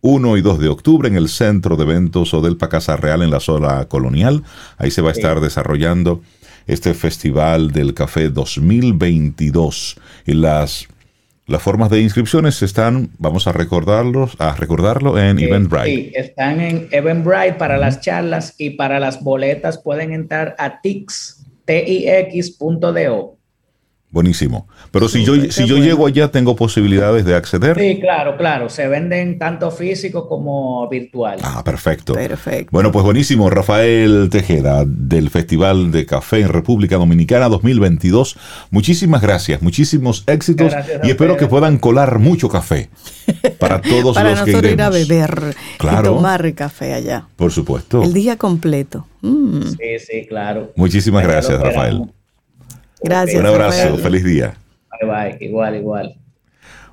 1 0.08 0.38
y 0.38 0.42
2 0.42 0.60
de 0.60 0.70
octubre 0.70 1.10
en 1.10 1.18
el 1.18 1.28
centro 1.28 1.76
de 1.76 1.84
eventos 1.84 2.34
o 2.34 2.42
del 2.42 2.56
Pacasa 2.56 2.96
Real 2.96 3.22
en 3.24 3.30
la 3.30 3.42
zona 3.42 3.86
colonial. 3.90 4.42
Ahí 4.78 4.90
se 4.90 5.02
va 5.02 5.10
a 5.10 5.12
estar 5.12 5.42
desarrollando 5.42 6.22
este 6.66 6.94
Festival 6.94 7.72
del 7.72 7.94
Café 7.94 8.30
2022. 8.30 10.00
Y 10.26 10.34
las, 10.34 10.88
las 11.46 11.62
formas 11.62 11.90
de 11.90 12.00
inscripciones 12.00 12.62
están, 12.62 13.10
vamos 13.18 13.48
a 13.48 13.52
recordarlos, 13.52 14.38
a 14.40 14.56
recordarlo 14.56 15.20
en 15.20 15.40
Eventbrite. 15.40 15.86
Sí, 15.86 16.12
están 16.16 16.62
en 16.62 16.88
Eventbrite 16.92 17.56
para 17.56 17.78
las 17.78 18.00
charlas 18.00 18.56
y 18.58 18.72
para 18.72 19.02
las 19.02 19.22
boletas 19.22 19.78
pueden 19.78 20.14
entrar 20.14 20.56
a 20.58 20.80
tix, 20.80 21.46
tix.do. 21.66 23.37
Buenísimo. 24.18 24.68
Pero 24.90 25.10
si 25.10 25.24
yo, 25.24 25.36
si 25.52 25.68
yo 25.68 25.78
llego 25.78 26.08
allá, 26.08 26.32
¿tengo 26.32 26.56
posibilidades 26.56 27.24
de 27.24 27.36
acceder? 27.36 27.78
Sí, 27.80 28.00
claro, 28.02 28.36
claro. 28.36 28.68
Se 28.68 28.88
venden 28.88 29.38
tanto 29.38 29.70
físico 29.70 30.28
como 30.28 30.90
virtual. 30.90 31.38
Ah, 31.44 31.64
perfecto. 31.64 32.14
Perfecto. 32.14 32.72
Bueno, 32.72 32.92
pues 32.92 33.06
buenísimo. 33.06 33.48
Rafael 33.52 34.30
Tejeda, 34.32 34.86
del 34.88 35.30
Festival 35.30 35.92
de 35.92 36.08
Café 36.08 36.40
en 36.40 36.50
República 36.50 36.96
Dominicana 36.96 37.48
2022. 37.48 38.38
Muchísimas 38.72 39.22
gracias, 39.22 39.62
muchísimos 39.62 40.24
éxitos 40.26 40.74
y 41.04 41.12
espero 41.12 41.38
que 41.38 41.46
puedan 41.46 41.78
colar 41.78 42.18
mucho 42.18 42.50
café 42.50 42.90
para 43.60 43.82
todos 43.84 44.16
para 44.16 44.32
los 44.32 44.42
que 44.42 44.50
iremos. 44.50 44.72
ir 44.72 44.82
a 44.82 44.90
beber 44.90 45.56
y 45.80 46.04
tomar 46.04 46.54
café 46.56 46.96
allá. 46.96 47.28
Por 47.36 47.52
supuesto. 47.52 48.02
El 48.02 48.14
día 48.14 48.36
completo. 48.36 49.06
Mm. 49.22 49.62
Sí, 49.62 50.00
sí, 50.00 50.26
claro. 50.28 50.74
Muchísimas 50.76 51.22
gracias, 51.22 51.62
Rafael. 51.62 52.02
Gracias. 53.02 53.40
Un 53.40 53.46
abrazo, 53.48 53.98
feliz 53.98 54.24
día. 54.24 54.58
Bye 55.00 55.10
bye, 55.10 55.46
igual, 55.46 55.76
igual. 55.76 56.16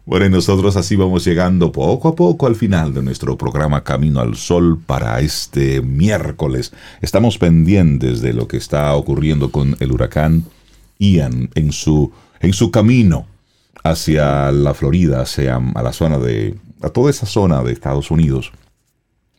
Bueno, 0.07 0.27
y 0.27 0.31
nosotros 0.31 0.77
así 0.77 0.97
vamos 0.97 1.25
llegando 1.25 1.73
poco 1.73 2.09
a 2.09 2.15
poco 2.15 2.47
al 2.47 2.57
final 2.57 2.93
de 2.93 3.03
nuestro 3.03 3.39
programa 3.39 3.85
Camino 3.85 4.21
al 4.21 4.37
Sol 4.37 4.79
para 4.85 5.19
este 5.21 5.81
miércoles. 5.81 6.75
Estamos 7.01 7.39
pendientes 7.39 8.21
de 8.21 8.35
lo 8.35 8.47
que 8.47 8.59
está 8.59 8.95
ocurriendo 8.95 9.51
con 9.51 9.77
el 9.81 9.93
huracán 9.93 10.45
Ian 10.99 11.49
en 11.55 11.73
su, 11.73 12.13
en 12.41 12.53
su 12.53 12.71
camino 12.71 13.27
hacia 13.83 14.53
la 14.53 14.75
Florida, 14.75 15.23
hacia 15.23 15.57
a 15.57 15.83
la 15.83 15.93
zona 15.95 16.19
de, 16.19 16.55
a 16.83 16.91
toda 16.91 17.11
esa 17.11 17.25
zona 17.25 17.63
de 17.63 17.73
Estados 17.73 18.11
Unidos 18.11 18.53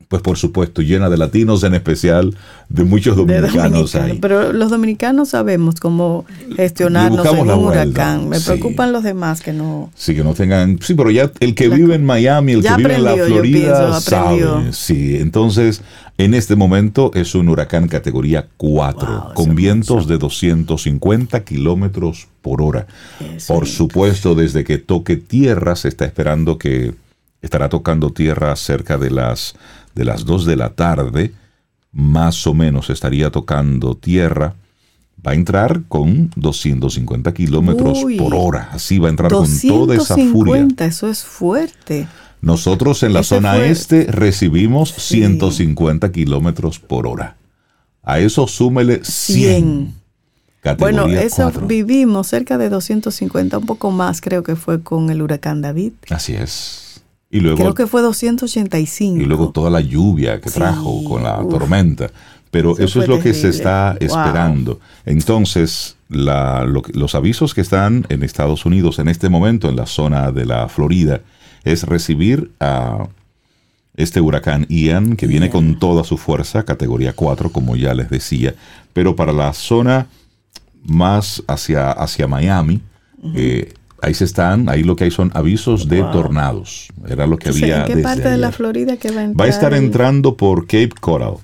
pues 0.08 0.22
por 0.22 0.38
supuesto, 0.38 0.82
llena 0.82 1.10
de 1.10 1.18
latinos, 1.18 1.64
en 1.64 1.74
especial 1.76 2.36
de 2.70 2.84
muchos 2.84 3.16
dominicanos, 3.16 3.96
ahí. 3.96 4.18
Pero 4.22 4.54
los 4.54 4.70
dominicanos 4.70 5.30
sabemos 5.30 5.80
cómo 5.80 6.26
gestionarnos 6.56 7.26
en 7.26 7.40
un 7.40 7.50
huracán. 7.50 8.30
Me 8.30 8.40
preocupan 8.40 8.92
los 8.92 9.04
demás 9.04 9.42
que 9.42 9.54
no. 9.54 9.92
Sí, 9.96 10.16
que 10.16 10.24
no 10.24 10.34
tengan. 10.34 10.80
Sí, 10.82 10.94
pero 10.94 11.12
ya 11.12 11.32
el 11.40 11.56
que 11.56 11.70
vive 11.70 11.96
en 11.96 12.06
Miami, 12.06 12.54
el 12.54 12.64
que 12.64 12.76
vive 12.76 12.96
en 12.96 13.04
la 13.04 13.16
Florida, 13.16 14.00
sabe. 14.00 14.72
Sí, 14.72 15.18
entonces 15.18 15.82
en 16.18 16.34
este 16.34 16.56
momento 16.56 17.12
es 17.14 17.36
un 17.36 17.50
huracán 17.50 17.90
categoría 17.90 18.48
4, 18.56 19.32
con 19.34 19.54
vientos 19.54 20.08
de 20.08 20.18
250 20.18 21.44
kilómetros 21.44 22.28
por 22.42 22.62
hora. 22.62 22.88
por 23.48 23.68
supuesto, 23.68 24.34
desde 24.34 24.64
que 24.64 24.78
toque 24.78 25.18
tierra 25.18 25.76
se 25.76 25.90
está 25.90 26.06
esperando 26.06 26.58
que 26.58 26.94
estará 27.42 27.68
tocando 27.70 28.12
tierra 28.12 28.56
cerca 28.56 28.98
de 28.98 29.12
las 29.12 29.56
de 29.96 30.06
las 30.06 30.26
2 30.26 30.46
de 30.46 30.56
la 30.58 30.70
tarde, 30.70 31.34
más 31.92 32.46
o 32.46 32.54
menos 32.54 32.90
estaría 32.90 33.32
tocando 33.32 33.96
tierra. 33.96 34.56
Va 35.26 35.32
a 35.32 35.36
entrar 35.36 35.84
con 35.88 36.30
250 36.36 37.34
kilómetros 37.34 38.04
por 38.18 38.36
hora. 38.36 38.70
Así 38.72 39.00
va 39.00 39.08
a 39.08 39.12
entrar 39.12 39.32
con 39.32 39.48
toda 39.62 39.96
esa 39.96 40.16
furia. 40.16 40.68
Eso 40.78 41.10
es 41.10 41.24
fuerte. 41.24 42.08
Nosotros 42.42 43.02
en 43.02 43.14
la 43.14 43.24
zona 43.24 43.58
este 43.58 44.04
recibimos 44.04 44.94
150 44.94 46.12
kilómetros 46.12 46.78
por 46.78 47.08
hora. 47.08 47.38
A 48.04 48.20
eso 48.20 48.48
súmele 48.48 49.04
100. 49.04 49.96
Bueno, 50.78 51.08
eso 51.08 51.52
vivimos 51.52 52.28
cerca 52.28 52.58
de 52.58 52.70
250, 52.70 53.58
un 53.58 53.66
poco 53.66 53.90
más 53.92 54.22
creo 54.22 54.44
que 54.44 54.56
fue 54.56 54.82
con 54.82 55.10
el 55.10 55.22
huracán 55.22 55.62
David. 55.62 55.94
Así 56.10 56.34
es. 56.34 56.85
Y 57.36 57.42
luego, 57.42 57.58
creo 57.58 57.74
que 57.74 57.86
fue 57.86 58.02
285. 58.02 59.22
Y 59.22 59.26
luego 59.26 59.50
toda 59.50 59.70
la 59.70 59.82
lluvia 59.82 60.40
que 60.40 60.50
trajo 60.50 61.04
con 61.04 61.24
la 61.24 61.46
tormenta. 61.50 62.10
Pero 62.50 62.78
eso, 62.78 63.02
es 63.02 63.10
lo 63.10 63.20
que 63.20 63.34
se 63.34 63.50
está 63.50 63.98
esperando. 64.00 64.80
Entonces, 65.06 65.98
los 66.08 67.14
avisos 67.14 67.54
que 67.54 67.60
están 67.60 68.06
en 68.08 68.24
Estados 68.24 68.66
Unidos 68.66 69.00
en 69.00 69.10
este 69.10 69.28
momento, 69.28 69.68
en 69.68 69.76
la 69.76 69.86
zona 69.86 70.32
de 70.32 70.46
la 70.46 70.70
Florida, 70.70 71.20
es 71.66 71.84
recibir 71.84 72.52
a 72.62 73.10
este 73.98 74.22
huracán 74.22 74.66
Ian, 74.70 75.18
que 75.18 75.28
viene 75.28 75.50
con 75.50 75.78
toda 75.78 76.06
su 76.06 76.18
fuerza, 76.18 76.64
categoría 76.64 77.12
4, 77.12 77.52
como 77.52 77.76
ya 77.76 77.94
les 77.94 78.10
decía, 78.10 78.56
pero 78.94 79.18
para 79.18 79.34
la 79.34 79.52
zona 79.52 80.08
más 80.86 81.44
hacia, 81.48 81.92
hacia 81.92 82.30
Miami, 82.30 82.80
eh, 83.36 83.74
ahí 84.02 84.14
se 84.14 84.26
están, 84.26 84.70
ahí 84.70 84.84
lo 84.84 84.96
que 84.96 85.06
hay 85.06 85.12
son 85.12 85.32
avisos 85.34 85.88
de 85.88 86.02
tornados. 86.02 86.88
Era 87.08 87.28
lo 87.28 87.38
que 87.38 87.50
había. 87.50 87.86
¿En 87.86 87.94
qué 87.94 87.98
parte 88.02 88.30
de 88.30 88.38
la 88.38 88.52
Florida 88.52 88.98
que 88.98 89.12
va 89.12 89.22
a 89.22 89.24
entrar? 89.26 89.42
Va 89.42 89.46
a 89.46 89.50
estar 89.50 89.74
entrando 89.74 90.36
por 90.36 90.64
Cape 90.66 90.92
Coral. 91.00 91.36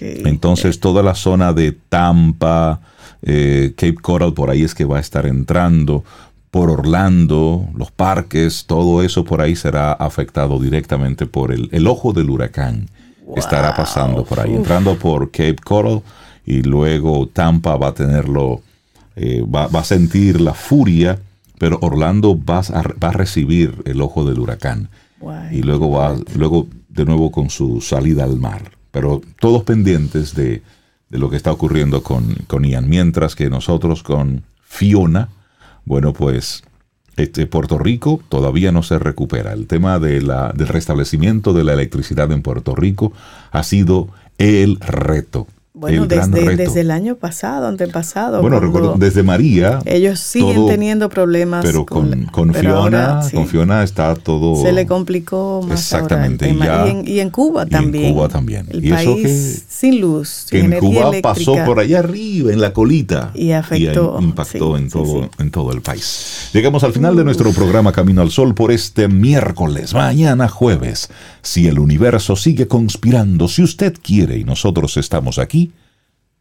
Entonces 0.00 0.80
toda 0.80 1.02
la 1.02 1.14
zona 1.14 1.52
de 1.52 1.72
Tampa, 1.72 2.80
eh, 3.22 3.72
Cape 3.76 3.94
Coral, 3.94 4.34
por 4.34 4.50
ahí 4.50 4.62
es 4.62 4.74
que 4.74 4.84
va 4.84 4.98
a 4.98 5.00
estar 5.00 5.26
entrando 5.26 6.04
por 6.50 6.70
Orlando, 6.70 7.66
los 7.74 7.90
parques, 7.90 8.66
todo 8.66 9.02
eso 9.02 9.24
por 9.24 9.40
ahí 9.40 9.56
será 9.56 9.92
afectado 9.92 10.58
directamente 10.58 11.24
por 11.24 11.50
el, 11.50 11.70
el 11.72 11.86
ojo 11.86 12.12
del 12.12 12.28
huracán. 12.28 12.88
Estará 13.36 13.74
pasando 13.74 14.24
por 14.24 14.40
ahí, 14.40 14.54
entrando 14.54 14.96
por 14.96 15.30
Cape 15.30 15.56
Coral 15.64 16.02
y 16.44 16.62
luego 16.62 17.28
Tampa 17.32 17.76
va 17.76 17.88
a 17.88 17.94
tenerlo, 17.94 18.60
eh, 19.16 19.42
va, 19.42 19.64
a 19.64 19.84
sentir 19.84 20.40
la 20.40 20.54
furia, 20.54 21.18
pero 21.62 21.78
Orlando 21.80 22.36
va 22.36 22.58
a, 22.58 22.82
va 22.82 23.10
a 23.10 23.12
recibir 23.12 23.82
el 23.84 24.00
ojo 24.00 24.24
del 24.24 24.40
huracán. 24.40 24.88
Y 25.52 25.62
luego 25.62 25.92
va, 25.92 26.16
luego 26.34 26.66
de 26.88 27.04
nuevo 27.04 27.30
con 27.30 27.50
su 27.50 27.80
salida 27.80 28.24
al 28.24 28.40
mar. 28.40 28.72
Pero 28.90 29.20
todos 29.38 29.62
pendientes 29.62 30.34
de, 30.34 30.62
de 31.08 31.18
lo 31.18 31.30
que 31.30 31.36
está 31.36 31.52
ocurriendo 31.52 32.02
con, 32.02 32.34
con 32.48 32.64
Ian, 32.64 32.88
mientras 32.88 33.36
que 33.36 33.48
nosotros 33.48 34.02
con 34.02 34.42
Fiona, 34.60 35.28
bueno, 35.84 36.12
pues 36.12 36.64
este, 37.16 37.46
Puerto 37.46 37.78
Rico 37.78 38.20
todavía 38.28 38.72
no 38.72 38.82
se 38.82 38.98
recupera. 38.98 39.52
El 39.52 39.68
tema 39.68 40.00
de 40.00 40.20
la, 40.20 40.52
del 40.52 40.66
restablecimiento 40.66 41.52
de 41.52 41.62
la 41.62 41.74
electricidad 41.74 42.32
en 42.32 42.42
Puerto 42.42 42.74
Rico 42.74 43.12
ha 43.52 43.62
sido 43.62 44.08
el 44.36 44.80
reto. 44.80 45.46
Bueno, 45.82 46.06
desde, 46.06 46.54
desde, 46.54 46.80
el 46.82 46.92
año 46.92 47.16
pasado, 47.16 47.66
antepasado. 47.66 48.40
Bueno, 48.40 48.60
recuerdo, 48.60 48.94
desde 48.96 49.24
María. 49.24 49.80
Ellos 49.84 50.20
siguen 50.20 50.68
teniendo 50.68 51.08
problemas. 51.08 51.64
Pero 51.64 51.84
con, 51.84 52.26
con, 52.26 52.54
Fiona, 52.54 53.20
con 53.34 53.48
Fiona 53.48 53.82
está 53.82 54.14
todo. 54.14 54.62
Se 54.62 54.70
le 54.70 54.86
complicó 54.86 55.60
más. 55.66 55.80
Exactamente. 55.80 56.48
y, 57.04 57.18
en, 57.18 57.30
Cuba 57.30 57.66
también. 57.66 58.04
En 58.04 58.14
Cuba 58.14 58.28
también. 58.28 58.68
El 58.70 58.88
país 58.88 59.64
sin 59.68 60.00
luz. 60.00 60.46
Que 60.48 60.60
en 60.60 60.78
Cuba 60.78 61.10
pasó 61.20 61.56
por 61.66 61.80
allá 61.80 61.98
arriba, 61.98 62.52
en 62.52 62.60
la 62.60 62.72
colita. 62.72 63.32
Y 63.34 63.50
afectó. 63.50 64.18
impactó 64.20 64.76
en, 64.76 64.88
todo, 64.88 65.28
en 65.40 65.50
todo 65.50 65.72
el 65.72 65.82
país. 65.82 66.50
Llegamos 66.52 66.84
al 66.84 66.92
final 66.92 67.16
de 67.16 67.24
nuestro 67.24 67.50
programa 67.50 67.90
Camino 67.90 68.22
al 68.22 68.30
Sol 68.30 68.54
por 68.54 68.70
este 68.70 69.08
miércoles. 69.08 69.94
Mañana 69.94 70.46
jueves. 70.46 71.10
Si 71.42 71.66
el 71.66 71.80
universo 71.80 72.36
sigue 72.36 72.68
conspirando, 72.68 73.48
si 73.48 73.64
usted 73.64 73.96
quiere 74.00 74.38
y 74.38 74.44
nosotros 74.44 74.96
estamos 74.96 75.40
aquí 75.40 75.71